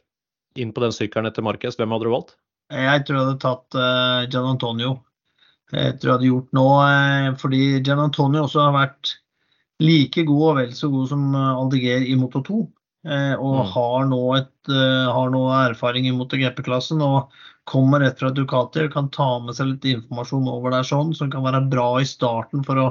inn 0.60 0.74
på 0.76 0.84
den 0.84 0.92
sykkelen 0.92 1.30
etter 1.30 1.46
Marquez, 1.48 1.78
hvem 1.80 1.96
hadde 1.96 2.10
du 2.10 2.12
valgt? 2.12 2.36
Jeg 2.76 3.06
tror 3.06 3.18
jeg 3.18 3.24
hadde 3.24 3.44
tatt 3.46 3.80
uh, 3.80 4.28
Gian 4.34 4.50
Antonio. 4.52 4.98
Jeg 5.72 5.96
tror 6.02 6.10
jeg 6.10 6.18
hadde 6.18 6.28
gjort 6.28 6.58
nå, 6.58 6.68
fordi 7.40 7.64
Gian 7.80 8.02
Antonio 8.04 8.44
også 8.44 8.66
har 8.66 8.74
vært 8.76 9.14
like 9.80 10.26
god 10.28 10.44
og 10.50 10.58
vel 10.58 10.74
så 10.76 10.90
god 10.92 11.08
som 11.08 11.30
Aldeguer 11.40 12.04
i 12.04 12.18
Moto 12.20 12.42
2. 12.44 12.58
Eh, 13.02 13.34
og 13.34 13.56
mm. 13.58 13.70
har, 13.74 14.04
nå 14.12 14.22
et, 14.38 14.54
eh, 14.70 15.08
har 15.10 15.32
nå 15.34 15.42
erfaring 15.58 16.06
i 16.06 16.14
MotoGP-klassen 16.14 17.02
og 17.02 17.32
kommer 17.70 18.04
rett 18.04 18.20
fra 18.22 18.30
Ducati 18.34 18.84
og 18.86 18.94
kan 18.94 19.10
ta 19.14 19.30
med 19.42 19.58
seg 19.58 19.72
litt 19.72 19.88
informasjon 19.90 20.50
over 20.50 20.76
der 20.76 20.86
sånn, 20.86 21.16
som 21.18 21.32
kan 21.34 21.46
være 21.46 21.64
bra 21.72 21.88
i 22.02 22.08
starten 22.08 22.66
for 22.68 22.78
å 22.78 22.88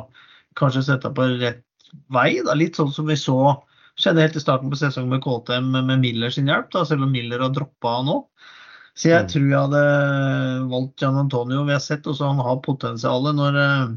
kanskje 0.58 0.88
sette 0.88 1.12
på 1.14 1.28
rett 1.38 1.62
vei. 2.14 2.40
Da. 2.46 2.56
Litt 2.58 2.78
sånn 2.78 2.90
som 2.94 3.06
vi 3.10 3.18
så 3.18 3.38
skjedde 4.00 4.24
helt 4.24 4.38
i 4.38 4.42
starten 4.42 4.72
på 4.72 4.78
sesongen 4.80 5.12
med 5.14 5.22
KTM 5.22 5.70
med 5.76 6.02
Miller 6.02 6.34
sin 6.34 6.50
hjelp, 6.50 6.70
da, 6.74 6.82
selv 6.88 7.06
om 7.06 7.14
Miller 7.14 7.42
har 7.44 7.54
droppa 7.54 8.00
nå. 8.06 8.22
Så 8.98 9.12
jeg 9.12 9.26
mm. 9.26 9.30
tror 9.30 9.46
jeg 9.46 9.60
hadde 9.60 9.84
valgt 10.72 11.02
Gian 11.02 11.18
Antonio. 11.20 11.62
Vi 11.68 11.76
har 11.76 11.82
sett 11.84 12.08
også 12.10 12.32
han 12.32 12.42
har 12.42 12.58
potensialet 12.64 13.38
når 13.38 13.58
uh, 13.60 13.92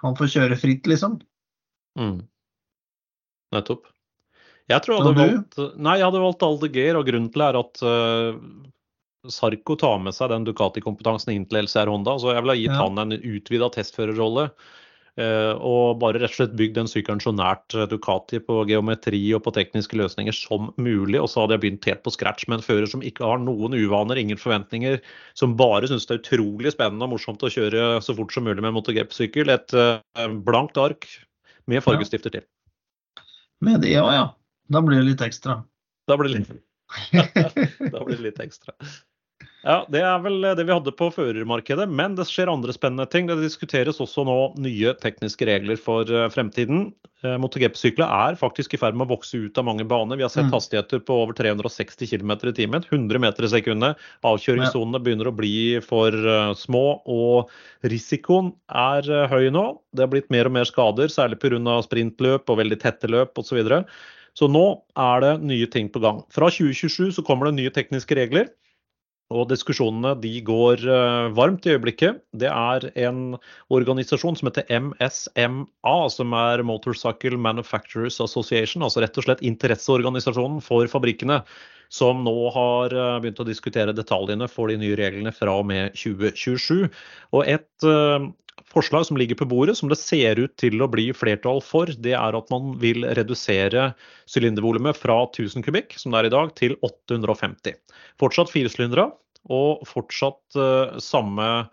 han 0.00 0.16
får 0.18 0.32
kjøre 0.32 0.58
fritt, 0.60 0.88
liksom. 0.88 1.18
Mm. 1.98 2.22
Nettopp. 3.54 3.90
Jeg 4.68 4.84
tror 4.84 4.98
jeg 4.98 5.04
hadde 5.06 5.20
valgt 5.24 5.60
Nei, 5.80 5.98
jeg 5.98 6.08
hadde 6.10 6.24
valgt 6.24 6.44
Aldeger, 6.44 6.98
og 6.98 7.06
grunnen 7.08 7.30
til 7.32 7.42
det 7.42 7.46
er 7.48 7.60
at 7.62 7.84
uh, 7.84 9.30
Sarko 9.32 9.76
tar 9.80 10.00
med 10.02 10.16
seg 10.16 10.32
den 10.32 10.44
Ducati-kompetansen 10.46 11.32
inn 11.34 11.46
til 11.48 11.64
LCR 11.64 11.90
Honda. 11.90 12.18
Så 12.20 12.34
jeg 12.34 12.44
ville 12.44 12.58
gitt 12.60 12.74
ja. 12.74 12.82
han 12.84 13.00
en 13.02 13.16
utvida 13.16 13.70
testførerrolle. 13.74 14.50
Uh, 15.18 15.56
og 15.66 15.96
bare 15.98 16.20
rett 16.20 16.30
og 16.30 16.36
slett 16.36 16.52
bygd 16.54 16.76
den 16.76 16.90
sykkelen 16.90 17.18
så 17.18 17.32
nært 17.34 17.74
Ducati 17.90 18.38
på 18.44 18.60
geometri 18.68 19.18
og 19.34 19.42
på 19.48 19.52
tekniske 19.56 19.98
løsninger 19.98 20.36
som 20.36 20.68
mulig. 20.78 21.16
Og 21.18 21.26
så 21.32 21.42
hadde 21.42 21.56
jeg 21.56 21.64
begynt 21.64 21.88
helt 21.90 22.04
på 22.04 22.12
scratch 22.14 22.46
med 22.46 22.60
en 22.60 22.66
fører 22.68 22.92
som 22.92 23.02
ikke 23.02 23.26
har 23.26 23.40
noen 23.42 23.74
uvaner, 23.74 24.20
ingen 24.20 24.38
forventninger. 24.38 25.00
Som 25.38 25.56
bare 25.58 25.88
syns 25.90 26.06
det 26.06 26.18
er 26.18 26.22
utrolig 26.22 26.76
spennende 26.76 27.08
og 27.08 27.16
morsomt 27.16 27.42
å 27.42 27.50
kjøre 27.56 28.02
så 28.04 28.14
fort 28.20 28.36
som 28.36 28.46
mulig 28.46 28.60
med 28.60 28.70
en 28.70 28.78
MotoGP-sykkel. 28.78 29.50
Et 29.56 29.78
uh, 29.80 30.28
blankt 30.46 30.78
ark 30.78 31.08
med 31.68 31.82
fargestifter 31.84 32.36
til. 32.36 32.46
Med 33.64 33.82
det 33.82 33.96
ja, 33.96 34.04
ja. 34.14 34.26
Da 34.68 34.82
blir 34.84 35.00
det 35.00 35.10
litt 35.10 35.24
ekstra. 35.24 35.62
Da 36.08 36.16
blir 36.16 36.32
det 36.32 36.40
litt, 36.40 36.64
da 37.92 38.04
blir 38.04 38.16
det 38.16 38.24
litt 38.30 38.42
ekstra. 38.44 38.76
Ja, 39.66 39.82
Det 39.90 40.00
er 40.06 40.20
vel 40.22 40.44
det 40.54 40.64
vi 40.64 40.72
hadde 40.72 40.92
på 40.94 41.08
førermarkedet, 41.10 41.88
men 41.90 42.14
det 42.16 42.28
skjer 42.28 42.50
andre 42.52 42.72
spennende 42.72 43.08
ting. 43.10 43.26
Det 43.26 43.40
diskuteres 43.42 43.98
også 44.00 44.22
nå 44.24 44.36
nye 44.62 44.94
tekniske 45.02 45.48
regler 45.48 45.80
for 45.80 46.08
eh, 46.08 46.28
fremtiden. 46.30 46.92
Eh, 47.26 47.34
MotoGP-sykler 47.42 48.06
er 48.06 48.38
faktisk 48.38 48.76
i 48.76 48.80
ferd 48.80 48.94
med 48.94 49.08
å 49.08 49.16
vokse 49.16 49.40
ut 49.42 49.58
av 49.58 49.66
mange 49.66 49.84
baner. 49.88 50.16
Vi 50.20 50.24
har 50.24 50.30
sett 50.30 50.46
mm. 50.46 50.54
hastigheter 50.54 51.02
på 51.02 51.16
over 51.24 51.34
360 51.36 52.06
km 52.12 52.36
i 52.38 52.54
timen. 52.54 52.86
100 52.86 53.22
meter 53.24 53.48
i 53.48 53.50
sekundet. 53.50 54.04
Avkjøringssonene 54.30 55.02
begynner 55.02 55.32
å 55.32 55.36
bli 55.36 55.56
for 55.84 56.14
eh, 56.14 56.52
små, 56.56 56.86
og 57.10 57.50
risikoen 57.90 58.54
er 58.70 59.10
høy 59.32 59.50
nå. 59.52 59.66
Det 59.90 60.06
har 60.06 60.14
blitt 60.14 60.30
mer 60.32 60.46
og 60.46 60.54
mer 60.54 60.70
skader, 60.70 61.10
særlig 61.10 61.42
pga. 61.42 61.80
sprintløp 61.82 62.46
og 62.48 62.62
veldig 62.62 62.78
tette 62.86 63.10
løp 63.10 63.42
osv. 63.42 63.58
Så, 64.36 64.48
nå 64.50 64.64
er 64.98 65.24
det 65.24 65.34
nye 65.46 65.68
ting 65.70 65.88
på 65.92 66.02
gang. 66.04 66.22
Fra 66.34 66.50
2027 66.52 67.14
så 67.16 67.24
kommer 67.26 67.48
det 67.48 67.58
nye 67.58 67.74
tekniske 67.74 68.16
regler. 68.18 68.50
Og 69.28 69.44
diskusjonene 69.50 70.14
de 70.22 70.38
går 70.40 70.84
uh, 70.88 71.28
varmt 71.36 71.66
i 71.68 71.74
øyeblikket. 71.74 72.22
Det 72.40 72.48
er 72.48 72.86
en 73.04 73.36
organisasjon 73.68 74.38
som 74.40 74.48
heter 74.48 74.64
MSMA, 74.72 75.96
som 76.14 76.32
er 76.32 76.64
Motorcycle 76.64 77.36
Manufacturers 77.36 78.16
Association. 78.24 78.86
Altså 78.86 79.04
rett 79.04 79.20
og 79.20 79.26
slett 79.26 79.44
interesseorganisasjonen 79.44 80.62
for 80.64 80.88
fabrikkene. 80.88 81.42
Som 81.92 82.24
nå 82.26 82.34
har 82.54 82.92
uh, 82.92 83.16
begynt 83.22 83.40
å 83.40 83.46
diskutere 83.48 83.94
detaljene 83.96 84.48
for 84.50 84.68
de 84.68 84.76
nye 84.80 84.98
reglene 84.98 85.32
fra 85.34 85.54
og 85.60 85.68
med 85.70 85.96
2027. 85.96 86.88
Og 87.32 87.48
et 87.48 87.86
uh, 87.88 88.28
forslag 88.68 89.06
som 89.08 89.16
ligger 89.20 89.38
på 89.40 89.48
bordet, 89.48 89.78
som 89.78 89.88
det 89.88 90.00
ser 90.00 90.40
ut 90.40 90.52
til 90.60 90.82
å 90.84 90.90
bli 90.92 91.08
flertall 91.16 91.62
for, 91.64 91.88
det 91.88 92.12
er 92.18 92.36
at 92.36 92.52
man 92.52 92.74
vil 92.82 93.06
redusere 93.16 93.92
sylindervolumet 94.28 94.98
fra 95.00 95.22
1000 95.30 95.64
kubikk, 95.64 95.96
som 95.96 96.12
det 96.12 96.22
er 96.22 96.30
i 96.30 96.34
dag, 96.36 96.52
til 96.60 96.76
850. 96.84 97.78
Fortsatt 98.20 98.52
firesylindere 98.52 99.08
og 99.54 99.84
fortsatt 99.88 100.60
uh, 100.60 100.96
samme 101.02 101.68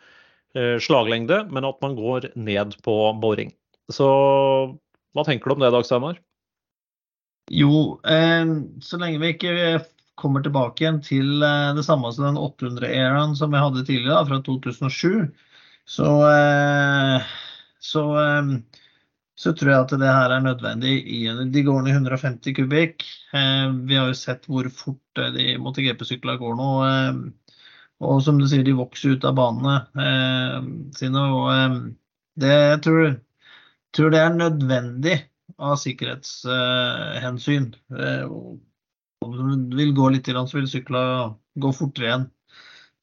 slaglengde, 0.56 1.42
men 1.52 1.66
at 1.68 1.82
man 1.84 1.98
går 1.98 2.30
ned 2.40 2.78
på 2.86 2.94
boring. 3.20 3.50
Så 3.92 4.06
hva 5.12 5.26
tenker 5.28 5.52
du 5.52 5.58
om 5.58 5.66
det, 5.66 5.74
Dag 5.76 5.84
Steinar? 5.84 6.22
Jo, 7.52 8.00
eh, 8.08 8.46
så 8.82 8.98
lenge 8.98 9.20
vi 9.22 9.34
ikke 9.36 9.52
kommer 10.20 10.44
tilbake 10.44 10.84
igjen 10.84 11.02
til 11.04 11.44
eh, 11.44 11.74
det 11.76 11.84
samme 11.86 12.12
som 12.14 12.30
den 12.30 12.40
800-eraen 12.40 13.36
som 13.38 13.52
vi 13.54 13.62
hadde 13.62 13.84
tidligere, 13.86 14.16
da, 14.16 14.26
fra 14.30 14.40
2007, 14.46 15.28
så, 15.96 16.12
eh, 16.32 17.32
så, 17.84 18.04
eh, 18.22 18.52
så, 19.36 19.54
tror 19.54 19.72
jeg 19.72 19.80
at 19.84 19.96
det 20.02 20.14
her 20.18 20.36
er 20.36 20.46
nødvendig. 20.46 20.96
De 21.54 21.64
går 21.68 21.84
ned 21.86 21.98
150 22.00 22.56
kubikk. 22.56 23.04
Vi 23.36 23.98
har 24.00 24.08
jo 24.08 24.16
sett 24.16 24.48
hvor 24.48 24.70
fort 24.72 25.20
de 25.36 25.58
MotoGP-syklene 25.60 26.40
går 26.40 26.56
nå. 26.56 26.70
Og 28.06 28.22
som 28.24 28.40
du 28.40 28.48
sier, 28.48 28.64
de 28.64 28.78
vokser 28.78 29.18
ut 29.18 29.28
av 29.28 29.36
banene 29.36 29.76
sine. 30.96 31.26
Og 31.36 31.92
det 32.40 32.54
jeg 32.54 32.80
tror, 32.88 33.12
tror 33.92 34.16
det 34.16 34.24
er 34.24 34.40
nødvendig 34.40 35.18
av 35.60 35.76
sikkerhetshensyn. 35.84 37.68
Om 39.26 39.70
du 39.70 39.78
vil 39.78 39.94
gå 39.98 40.10
litt, 40.14 40.30
så 40.30 40.60
vil 40.60 40.70
sykla 40.70 41.02
gå 41.62 41.72
fortere 41.76 42.10
igjen. 42.10 42.26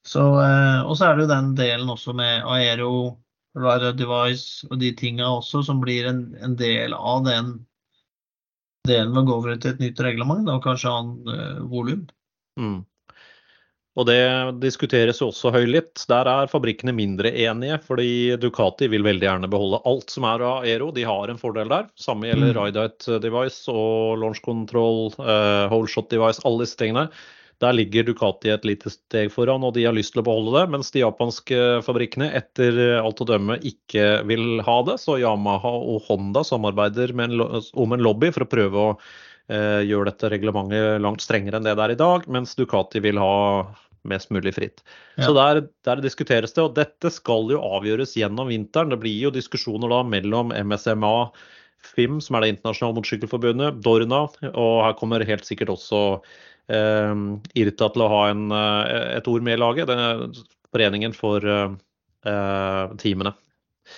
Så, 0.06 0.22
eh, 0.42 0.80
og 0.82 0.96
så 0.98 1.08
er 1.08 1.16
det 1.16 1.26
jo 1.26 1.32
den 1.32 1.52
delen 1.58 1.90
også 1.92 2.14
med 2.18 2.46
aero, 2.50 3.18
rara 3.58 3.92
Device 3.94 4.66
og 4.70 4.80
de 4.80 4.90
tinga 4.98 5.28
også, 5.38 5.62
som 5.66 5.82
blir 5.82 6.08
en, 6.10 6.24
en, 6.42 6.56
del 6.58 6.94
av 6.96 7.26
den 7.26 7.52
delen 8.88 9.12
med 9.12 9.22
å 9.22 9.26
gå 9.28 9.36
over 9.36 9.60
til 9.60 9.74
et 9.74 9.82
nytt 9.82 10.00
reglement, 10.02 10.48
og 10.50 10.64
kanskje 10.64 10.90
annet 10.90 11.30
eh, 11.36 11.60
volum. 11.70 12.06
Mm. 12.58 12.80
Og 13.92 14.06
det 14.08 14.22
diskuteres 14.62 15.20
jo 15.20 15.28
også 15.28 15.50
høylytt. 15.52 16.06
Der 16.08 16.28
er 16.30 16.48
fabrikkene 16.48 16.94
mindre 16.96 17.28
enige, 17.44 17.76
fordi 17.84 18.38
Ducati 18.40 18.88
vil 18.88 19.04
veldig 19.04 19.26
gjerne 19.26 19.50
beholde 19.52 19.82
alt 19.88 20.14
som 20.14 20.24
er 20.30 20.44
av 20.48 20.64
Aero. 20.64 20.88
De 20.96 21.04
har 21.04 21.28
en 21.28 21.40
fordel 21.40 21.68
der. 21.68 21.90
Samme 22.00 22.30
gjelder 22.30 22.54
mm. 22.54 22.56
Ride 22.56 23.20
Device 23.20 23.68
og 23.68 24.16
Launch 24.22 24.40
Control, 24.44 25.10
uh, 25.20 25.68
Whole 25.68 25.90
Shot 25.92 26.08
Device, 26.12 26.40
alle 26.48 26.64
disse 26.64 26.80
tingene. 26.80 27.10
Der 27.62 27.76
ligger 27.76 28.06
Ducati 28.08 28.50
et 28.50 28.64
lite 28.66 28.90
steg 28.90 29.28
foran, 29.30 29.62
og 29.62 29.76
de 29.76 29.84
har 29.84 29.94
lyst 29.94 30.16
til 30.16 30.22
å 30.22 30.26
beholde 30.26 30.54
det. 30.56 30.64
Mens 30.72 30.88
de 30.94 31.04
japanske 31.04 31.58
fabrikkene 31.84 32.30
etter 32.40 32.80
alt 32.96 33.20
å 33.22 33.28
dømme 33.28 33.58
ikke 33.60 34.24
vil 34.26 34.64
ha 34.64 34.78
det. 34.88 34.96
Så 35.04 35.18
Yamaha 35.20 35.74
og 35.92 36.08
Honda 36.08 36.42
samarbeider 36.48 37.12
en, 37.12 37.44
om 37.44 37.94
en 37.94 38.02
lobby 38.08 38.32
for 38.32 38.48
å 38.48 38.50
prøve 38.56 38.88
å 38.88 38.96
Eh, 38.96 39.31
gjør 39.50 40.06
dette 40.06 40.28
reglementet 40.32 41.00
langt 41.02 41.20
strengere 41.20 41.58
enn 41.58 41.64
det 41.66 41.74
det 41.76 41.82
er 41.84 41.92
i 41.92 41.98
dag, 41.98 42.28
mens 42.30 42.54
Ducati 42.56 43.02
vil 43.04 43.18
ha 43.20 43.32
mest 44.08 44.30
mulig 44.30 44.54
fritt. 44.56 44.82
Ja. 45.16 45.26
Så 45.26 45.34
der, 45.36 45.62
der, 45.86 46.02
diskuteres 46.02 46.54
det, 46.54 46.62
og 46.64 46.76
dette 46.78 47.10
skal 47.12 47.50
jo 47.52 47.60
avgjøres 47.62 48.16
gjennom 48.18 48.50
vinteren. 48.50 48.92
Det 48.92 49.00
blir 49.02 49.28
jo 49.28 49.34
diskusjoner 49.34 49.92
da 49.92 50.02
mellom 50.06 50.54
MSMA, 50.54 51.12
FIM, 51.82 52.20
som 52.22 52.38
er 52.38 52.44
det 52.44 52.52
internasjonale 52.54 53.00
motorsykkelforbundet, 53.00 53.82
Dorna, 53.82 54.24
og 54.52 54.74
her 54.86 54.96
kommer 54.98 55.24
helt 55.26 55.46
sikkert 55.46 55.72
også 55.74 56.02
eh, 56.70 57.14
IRTA 57.58 57.90
til 57.94 58.04
å 58.04 58.10
ha 58.12 58.24
en, 58.30 58.44
eh, 58.54 59.06
et 59.18 59.30
ord 59.30 59.46
med 59.46 59.58
i 59.58 59.62
laget. 59.62 59.90
Det 59.90 60.44
foreningen 60.72 61.14
for 61.16 61.44
eh, 61.44 61.74
eh, 62.26 62.84
teamene. 63.02 63.34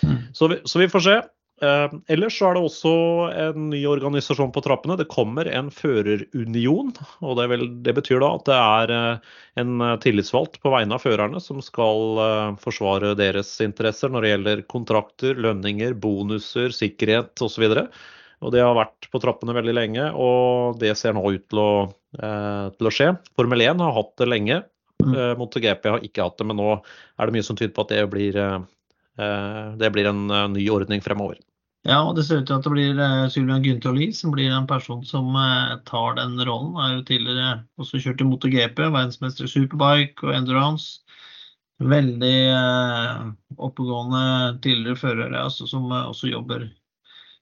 Mm. 0.03 0.19
Så, 0.33 0.49
vi, 0.49 0.61
så 0.65 0.81
vi 0.81 0.91
får 0.91 1.05
se. 1.05 1.17
Eh, 1.65 1.95
ellers 2.13 2.37
så 2.39 2.49
er 2.49 2.57
det 2.57 2.63
også 2.67 2.93
en 3.47 3.69
ny 3.73 3.81
organisasjon 3.89 4.53
på 4.53 4.63
trappene. 4.65 4.97
Det 5.01 5.09
kommer 5.11 5.49
en 5.49 5.71
førerunion. 5.73 6.93
og 7.25 7.39
Det, 7.39 7.47
vel, 7.53 7.65
det 7.87 7.95
betyr 7.97 8.21
da 8.23 8.33
at 8.37 8.49
det 8.49 8.59
er 8.59 8.95
eh, 8.97 9.31
en 9.63 9.87
tillitsvalgt 10.03 10.61
på 10.63 10.73
vegne 10.75 10.99
av 10.99 11.05
førerne 11.05 11.41
som 11.43 11.63
skal 11.65 12.21
eh, 12.25 12.51
forsvare 12.65 13.15
deres 13.19 13.55
interesser 13.65 14.13
når 14.13 14.27
det 14.27 14.35
gjelder 14.35 14.67
kontrakter, 14.75 15.41
lønninger, 15.47 15.97
bonuser, 15.97 16.75
sikkerhet 16.75 17.45
osv. 17.45 17.67
Og 18.45 18.53
Det 18.53 18.61
har 18.61 18.77
vært 18.77 19.09
på 19.09 19.23
trappene 19.23 19.57
veldig 19.57 19.79
lenge, 19.79 20.11
og 20.21 20.77
det 20.83 20.93
ser 21.01 21.17
nå 21.17 21.25
ut 21.25 21.49
til 21.49 21.63
å, 21.63 21.73
eh, 22.21 22.69
til 22.77 22.91
å 22.91 22.95
skje. 22.95 23.11
Formel 23.39 23.65
1 23.71 23.83
har 23.83 23.97
hatt 23.97 24.15
det 24.21 24.31
lenge. 24.31 24.63
Mm. 25.05 25.37
MotoGP 25.37 25.89
har 25.91 26.05
ikke 26.07 26.23
hatt 26.25 26.39
det, 26.39 26.47
men 26.49 26.57
nå 26.57 26.69
er 26.79 27.29
det 27.29 27.35
mye 27.35 27.45
som 27.45 27.57
tyder 27.59 27.75
på 27.77 27.83
at 27.83 27.91
det 27.93 28.05
blir 28.09 28.37
Eh, 29.19 29.73
det 29.79 29.91
blir 29.91 30.09
en 30.11 30.31
eh, 30.31 30.49
ny 30.49 30.65
ordning 30.71 31.03
fremover. 31.03 31.39
Ja, 31.85 31.99
og 32.01 32.15
det 32.17 32.25
ser 32.25 32.41
ut 32.41 32.49
til 32.49 32.57
at 32.57 32.65
det 32.65 32.73
blir 32.73 32.97
uh, 32.97 33.27
Sylvian 33.29 33.65
Gyntoli 33.65 34.09
som 34.17 34.33
blir 34.33 34.53
en 34.55 34.69
person 34.69 35.03
som 35.05 35.35
tar 35.85 36.17
den 36.17 36.39
rollen. 36.49 36.79
Er 36.81 36.95
jo 36.97 37.07
tidligere 37.11 37.49
også 37.81 38.01
kjørt 38.01 38.25
i 38.25 38.29
MotoGP, 38.29 38.81
verdensmester 38.87 39.45
i 39.45 39.53
superbike 39.53 40.25
og 40.25 40.37
endurance. 40.37 41.03
Veldig 41.85 42.39
oppegående 43.59 44.25
tidligere 44.65 44.97
førere 44.97 45.43
altså, 45.43 45.67
som 45.69 45.91
også 45.91 46.31
jobber 46.31 46.69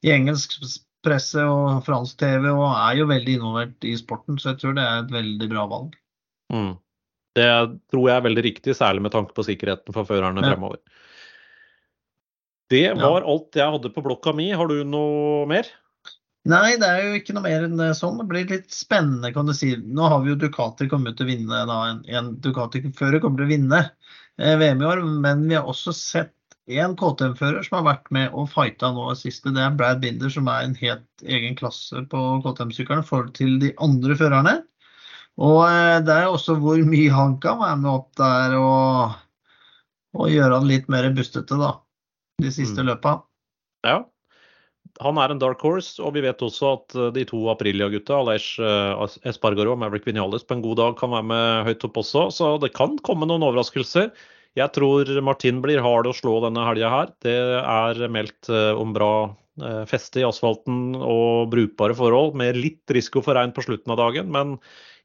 i 0.03 0.11
engelsk 0.11 0.57
presse 1.03 1.43
og 1.47 1.83
fransk 1.87 2.21
TV 2.23 2.47
og 2.53 2.69
er 2.71 3.01
jo 3.01 3.09
veldig 3.11 3.37
involvert 3.39 3.87
i 3.87 3.95
sporten, 3.99 4.39
så 4.39 4.53
jeg 4.53 4.63
tror 4.63 4.77
det 4.79 4.87
er 4.87 5.03
et 5.03 5.15
veldig 5.15 5.49
bra 5.51 5.67
valg. 5.71 5.97
Mm. 6.53 6.75
Det 7.39 7.49
tror 7.91 8.09
jeg 8.09 8.17
er 8.17 8.27
veldig 8.27 8.45
riktig, 8.45 8.77
særlig 8.77 9.03
med 9.07 9.15
tanke 9.15 9.35
på 9.35 9.45
sikkerheten 9.47 9.95
for 9.95 10.09
førerne 10.09 10.45
ja. 10.45 10.53
fremover. 10.53 10.79
Det 12.73 12.89
var 12.97 13.27
alt 13.29 13.59
jeg 13.59 13.77
hadde 13.77 13.93
på 13.93 14.05
blokka 14.05 14.33
mi. 14.37 14.49
Har 14.57 14.71
du 14.71 14.81
noe 14.89 15.45
mer? 15.51 15.69
Nei, 16.49 16.75
det 16.81 16.89
er 16.89 17.05
jo 17.05 17.19
ikke 17.21 17.37
noe 17.37 17.45
mer 17.45 17.65
enn 17.69 17.83
sånn. 17.95 18.17
Det 18.19 18.27
blir 18.31 18.49
litt 18.51 18.73
spennende, 18.75 19.31
kan 19.35 19.47
du 19.47 19.55
si. 19.55 19.77
Nå 19.79 20.09
har 20.11 20.25
vi 20.25 20.33
jo 20.33 20.39
Ducati 20.41 20.89
kommet 20.91 21.15
til 21.19 21.29
å 21.29 21.31
vinne, 21.31 21.61
da. 21.69 21.77
En, 21.93 22.01
en 22.11 22.33
Ducati-fører 22.43 23.23
kommer 23.23 23.43
til 23.43 23.47
å 23.47 23.53
vinne 23.53 23.83
eh, 23.85 24.57
VM 24.59 24.83
i 24.83 24.89
år. 24.89 25.05
Men 25.23 25.45
vi 25.47 25.55
har 25.59 25.69
også 25.71 25.95
sett 25.95 26.35
en 26.73 26.97
KTM-fører 26.99 27.63
som 27.67 27.79
har 27.79 27.87
vært 27.93 28.11
med 28.15 28.35
og 28.35 28.51
fighta 28.51 28.91
nå 28.95 29.07
siste. 29.19 29.53
Det 29.55 29.63
er 29.63 29.79
Brad 29.79 30.03
Binder, 30.03 30.33
som 30.35 30.51
er 30.51 30.67
en 30.67 30.75
helt 30.81 31.27
egen 31.39 31.55
klasse 31.59 32.03
på 32.11 32.25
KTM-sykkelen 32.43 33.07
forhold 33.07 33.37
til 33.39 33.61
de 33.63 33.71
andre 33.87 34.19
førerne. 34.19 34.57
Og 35.43 35.63
eh, 35.69 36.01
det 36.09 36.19
er 36.25 36.27
også 36.33 36.59
hvor 36.59 36.83
mye 36.89 37.15
han 37.15 37.39
kan 37.45 37.63
være 37.63 37.79
med 37.85 37.93
opp 37.93 38.11
der 38.19 38.59
og, 38.59 39.15
og 40.19 40.35
gjøre 40.35 40.59
han 40.59 40.69
litt 40.75 40.91
mer 40.91 41.13
bustete, 41.15 41.61
da 41.61 41.77
de 42.43 42.53
siste 42.55 42.83
mm. 42.83 42.91
løpa. 42.93 43.21
Ja. 43.87 44.03
Han 45.01 45.17
er 45.19 45.33
en 45.33 45.41
dark 45.41 45.63
horse, 45.65 45.97
og 46.05 46.13
vi 46.17 46.23
vet 46.25 46.43
også 46.45 46.75
at 46.77 46.97
eh, 46.99 47.11
de 47.17 47.25
to 47.29 47.41
Aprilia-gutta, 47.53 48.19
Aleix 48.21 48.53
eh, 48.61 49.17
Espargaro 49.31 49.75
og 49.75 49.81
Maverick 49.81 50.07
Vinales, 50.09 50.45
på 50.45 50.59
en 50.59 50.65
god 50.65 50.79
dag 50.83 50.99
kan 51.01 51.15
være 51.15 51.29
med 51.31 51.69
høyt 51.71 51.87
opp 51.89 52.03
også. 52.03 52.29
Så 52.35 52.53
det 52.63 52.75
kan 52.77 52.99
komme 53.07 53.29
noen 53.29 53.47
overraskelser. 53.47 54.13
Jeg 54.59 54.75
tror 54.77 55.09
Martin 55.25 55.63
blir 55.65 55.81
hard 55.81 56.11
å 56.11 56.17
slå 56.17 56.37
denne 56.45 56.67
helga 56.67 56.91
her. 56.93 57.15
Det 57.25 57.39
er 57.63 58.03
meldt 58.13 58.53
eh, 58.53 58.73
om 58.77 58.97
bra 58.97 59.15
feste 59.85 60.17
i 60.17 60.25
asfalten 60.25 60.95
og 60.97 61.51
brukbare 61.53 61.93
forhold, 61.93 62.31
med 62.41 62.57
litt 62.57 62.89
risiko 62.97 63.21
for 63.21 63.37
regn 63.37 63.51
på 63.53 63.61
slutten 63.67 63.93
av 63.93 63.99
dagen. 64.01 64.31
Men 64.33 64.55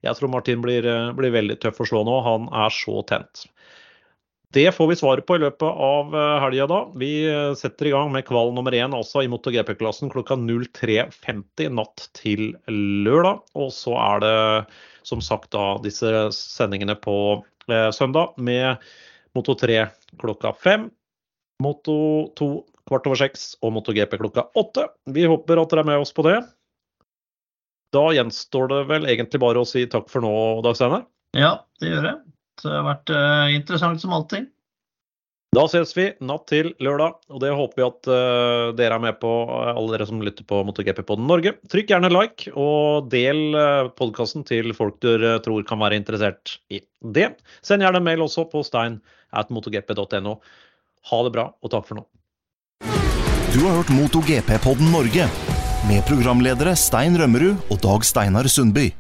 jeg 0.06 0.15
tror 0.15 0.32
Martin 0.32 0.62
blir, 0.63 0.88
blir 1.19 1.34
veldig 1.36 1.58
tøff 1.60 1.82
å 1.84 1.88
slå 1.89 2.06
nå. 2.08 2.13
Han 2.23 2.47
er 2.56 2.71
så 2.71 3.02
tent. 3.10 3.43
Det 4.53 4.71
får 4.71 4.88
vi 4.88 4.95
svaret 4.95 5.25
på 5.27 5.36
i 5.36 5.41
løpet 5.43 5.67
av 5.67 6.13
eh, 6.15 6.36
helga 6.39 6.67
da. 6.71 6.77
Vi 6.95 7.12
eh, 7.27 7.53
setter 7.60 7.89
i 7.89 7.91
gang 7.91 8.13
med 8.13 8.23
kval 8.27 8.53
nummer 8.55 8.71
én 8.71 8.95
altså 8.95 9.25
i 9.25 9.27
MotoGP-klassen 9.31 10.12
klokka 10.13 10.38
03.50 10.39 11.73
natt 11.75 12.05
til 12.15 12.53
lørdag. 12.71 13.41
Og 13.60 13.73
så 13.75 13.97
er 13.99 14.23
det 14.23 14.38
som 15.07 15.23
sagt 15.23 15.51
da 15.55 15.75
disse 15.83 16.29
sendingene 16.36 16.95
på 16.99 17.17
eh, 17.67 17.89
søndag 17.91 18.39
med 18.39 18.79
Moto 19.36 19.57
3 19.60 19.83
klokka 20.21 20.53
fem. 20.55 20.88
Moto 21.63 21.97
2 22.39 22.49
kvart 22.88 23.10
over 23.10 23.19
seks 23.19 23.49
og 23.60 23.75
MotoGP 23.75 24.15
klokka 24.21 24.47
åtte. 24.55 24.88
Vi 25.12 25.27
håper 25.27 25.60
at 25.60 25.75
dere 25.75 25.83
er 25.83 25.91
med 25.91 26.05
oss 26.05 26.15
på 26.15 26.23
det. 26.23 26.39
Da 27.95 28.07
gjenstår 28.15 28.71
det 28.71 28.81
vel 28.88 29.12
egentlig 29.12 29.43
bare 29.43 29.60
å 29.60 29.67
si 29.67 29.83
takk 29.91 30.07
for 30.12 30.23
nå, 30.23 30.33
Dag 30.63 30.79
Steinar? 30.79 31.03
Ja, 31.36 31.53
det 31.83 31.91
gjør 31.91 32.07
det. 32.07 32.17
Det 32.63 32.72
har 32.74 32.86
vært 32.88 33.12
uh, 33.13 33.50
interessant 33.54 34.02
som 34.02 34.15
alltid. 34.15 34.48
Da 35.56 35.63
ses 35.72 35.93
vi 35.96 36.10
natt 36.28 36.43
til 36.52 36.74
lørdag, 36.84 37.15
og 37.32 37.39
det 37.41 37.54
håper 37.56 37.80
vi 37.80 37.86
at 37.86 38.10
uh, 38.12 38.74
dere 38.78 38.98
er 38.98 39.04
med 39.04 39.15
på, 39.22 39.32
eh, 39.48 39.72
alle 39.72 39.93
dere 39.96 40.08
som 40.10 40.20
lytter 40.22 40.46
på 40.46 40.60
MotoGP-podden 40.67 41.30
Norge. 41.30 41.56
Trykk 41.72 41.93
gjerne 41.93 42.12
like, 42.12 42.52
og 42.52 43.08
del 43.13 43.56
uh, 43.56 43.88
podkasten 43.98 44.46
til 44.48 44.76
folk 44.78 45.00
du 45.02 45.24
tror 45.46 45.63
kan 45.70 45.82
være 45.82 45.98
interessert 46.02 46.58
i 46.70 46.82
det. 47.15 47.32
Send 47.65 47.86
gjerne 47.86 48.04
en 48.04 48.10
mail 48.10 48.26
også 48.28 48.46
på 48.52 48.62
stein 48.67 49.00
at 49.32 49.50
motogp.no. 49.54 50.38
Ha 51.08 51.24
det 51.24 51.34
bra, 51.34 51.50
og 51.63 51.74
takk 51.74 51.88
for 51.88 52.02
nå. 52.02 52.08
Du 53.56 53.63
har 53.63 53.80
hørt 53.80 53.96
MotoGP-podden 53.96 54.91
Norge 54.91 55.32
med 55.88 56.06
programledere 56.10 56.76
Stein 56.78 57.15
Rømmerud 57.17 57.72
og 57.72 57.80
Dag 57.82 58.06
Steinar 58.06 58.52
Sundby. 58.52 58.91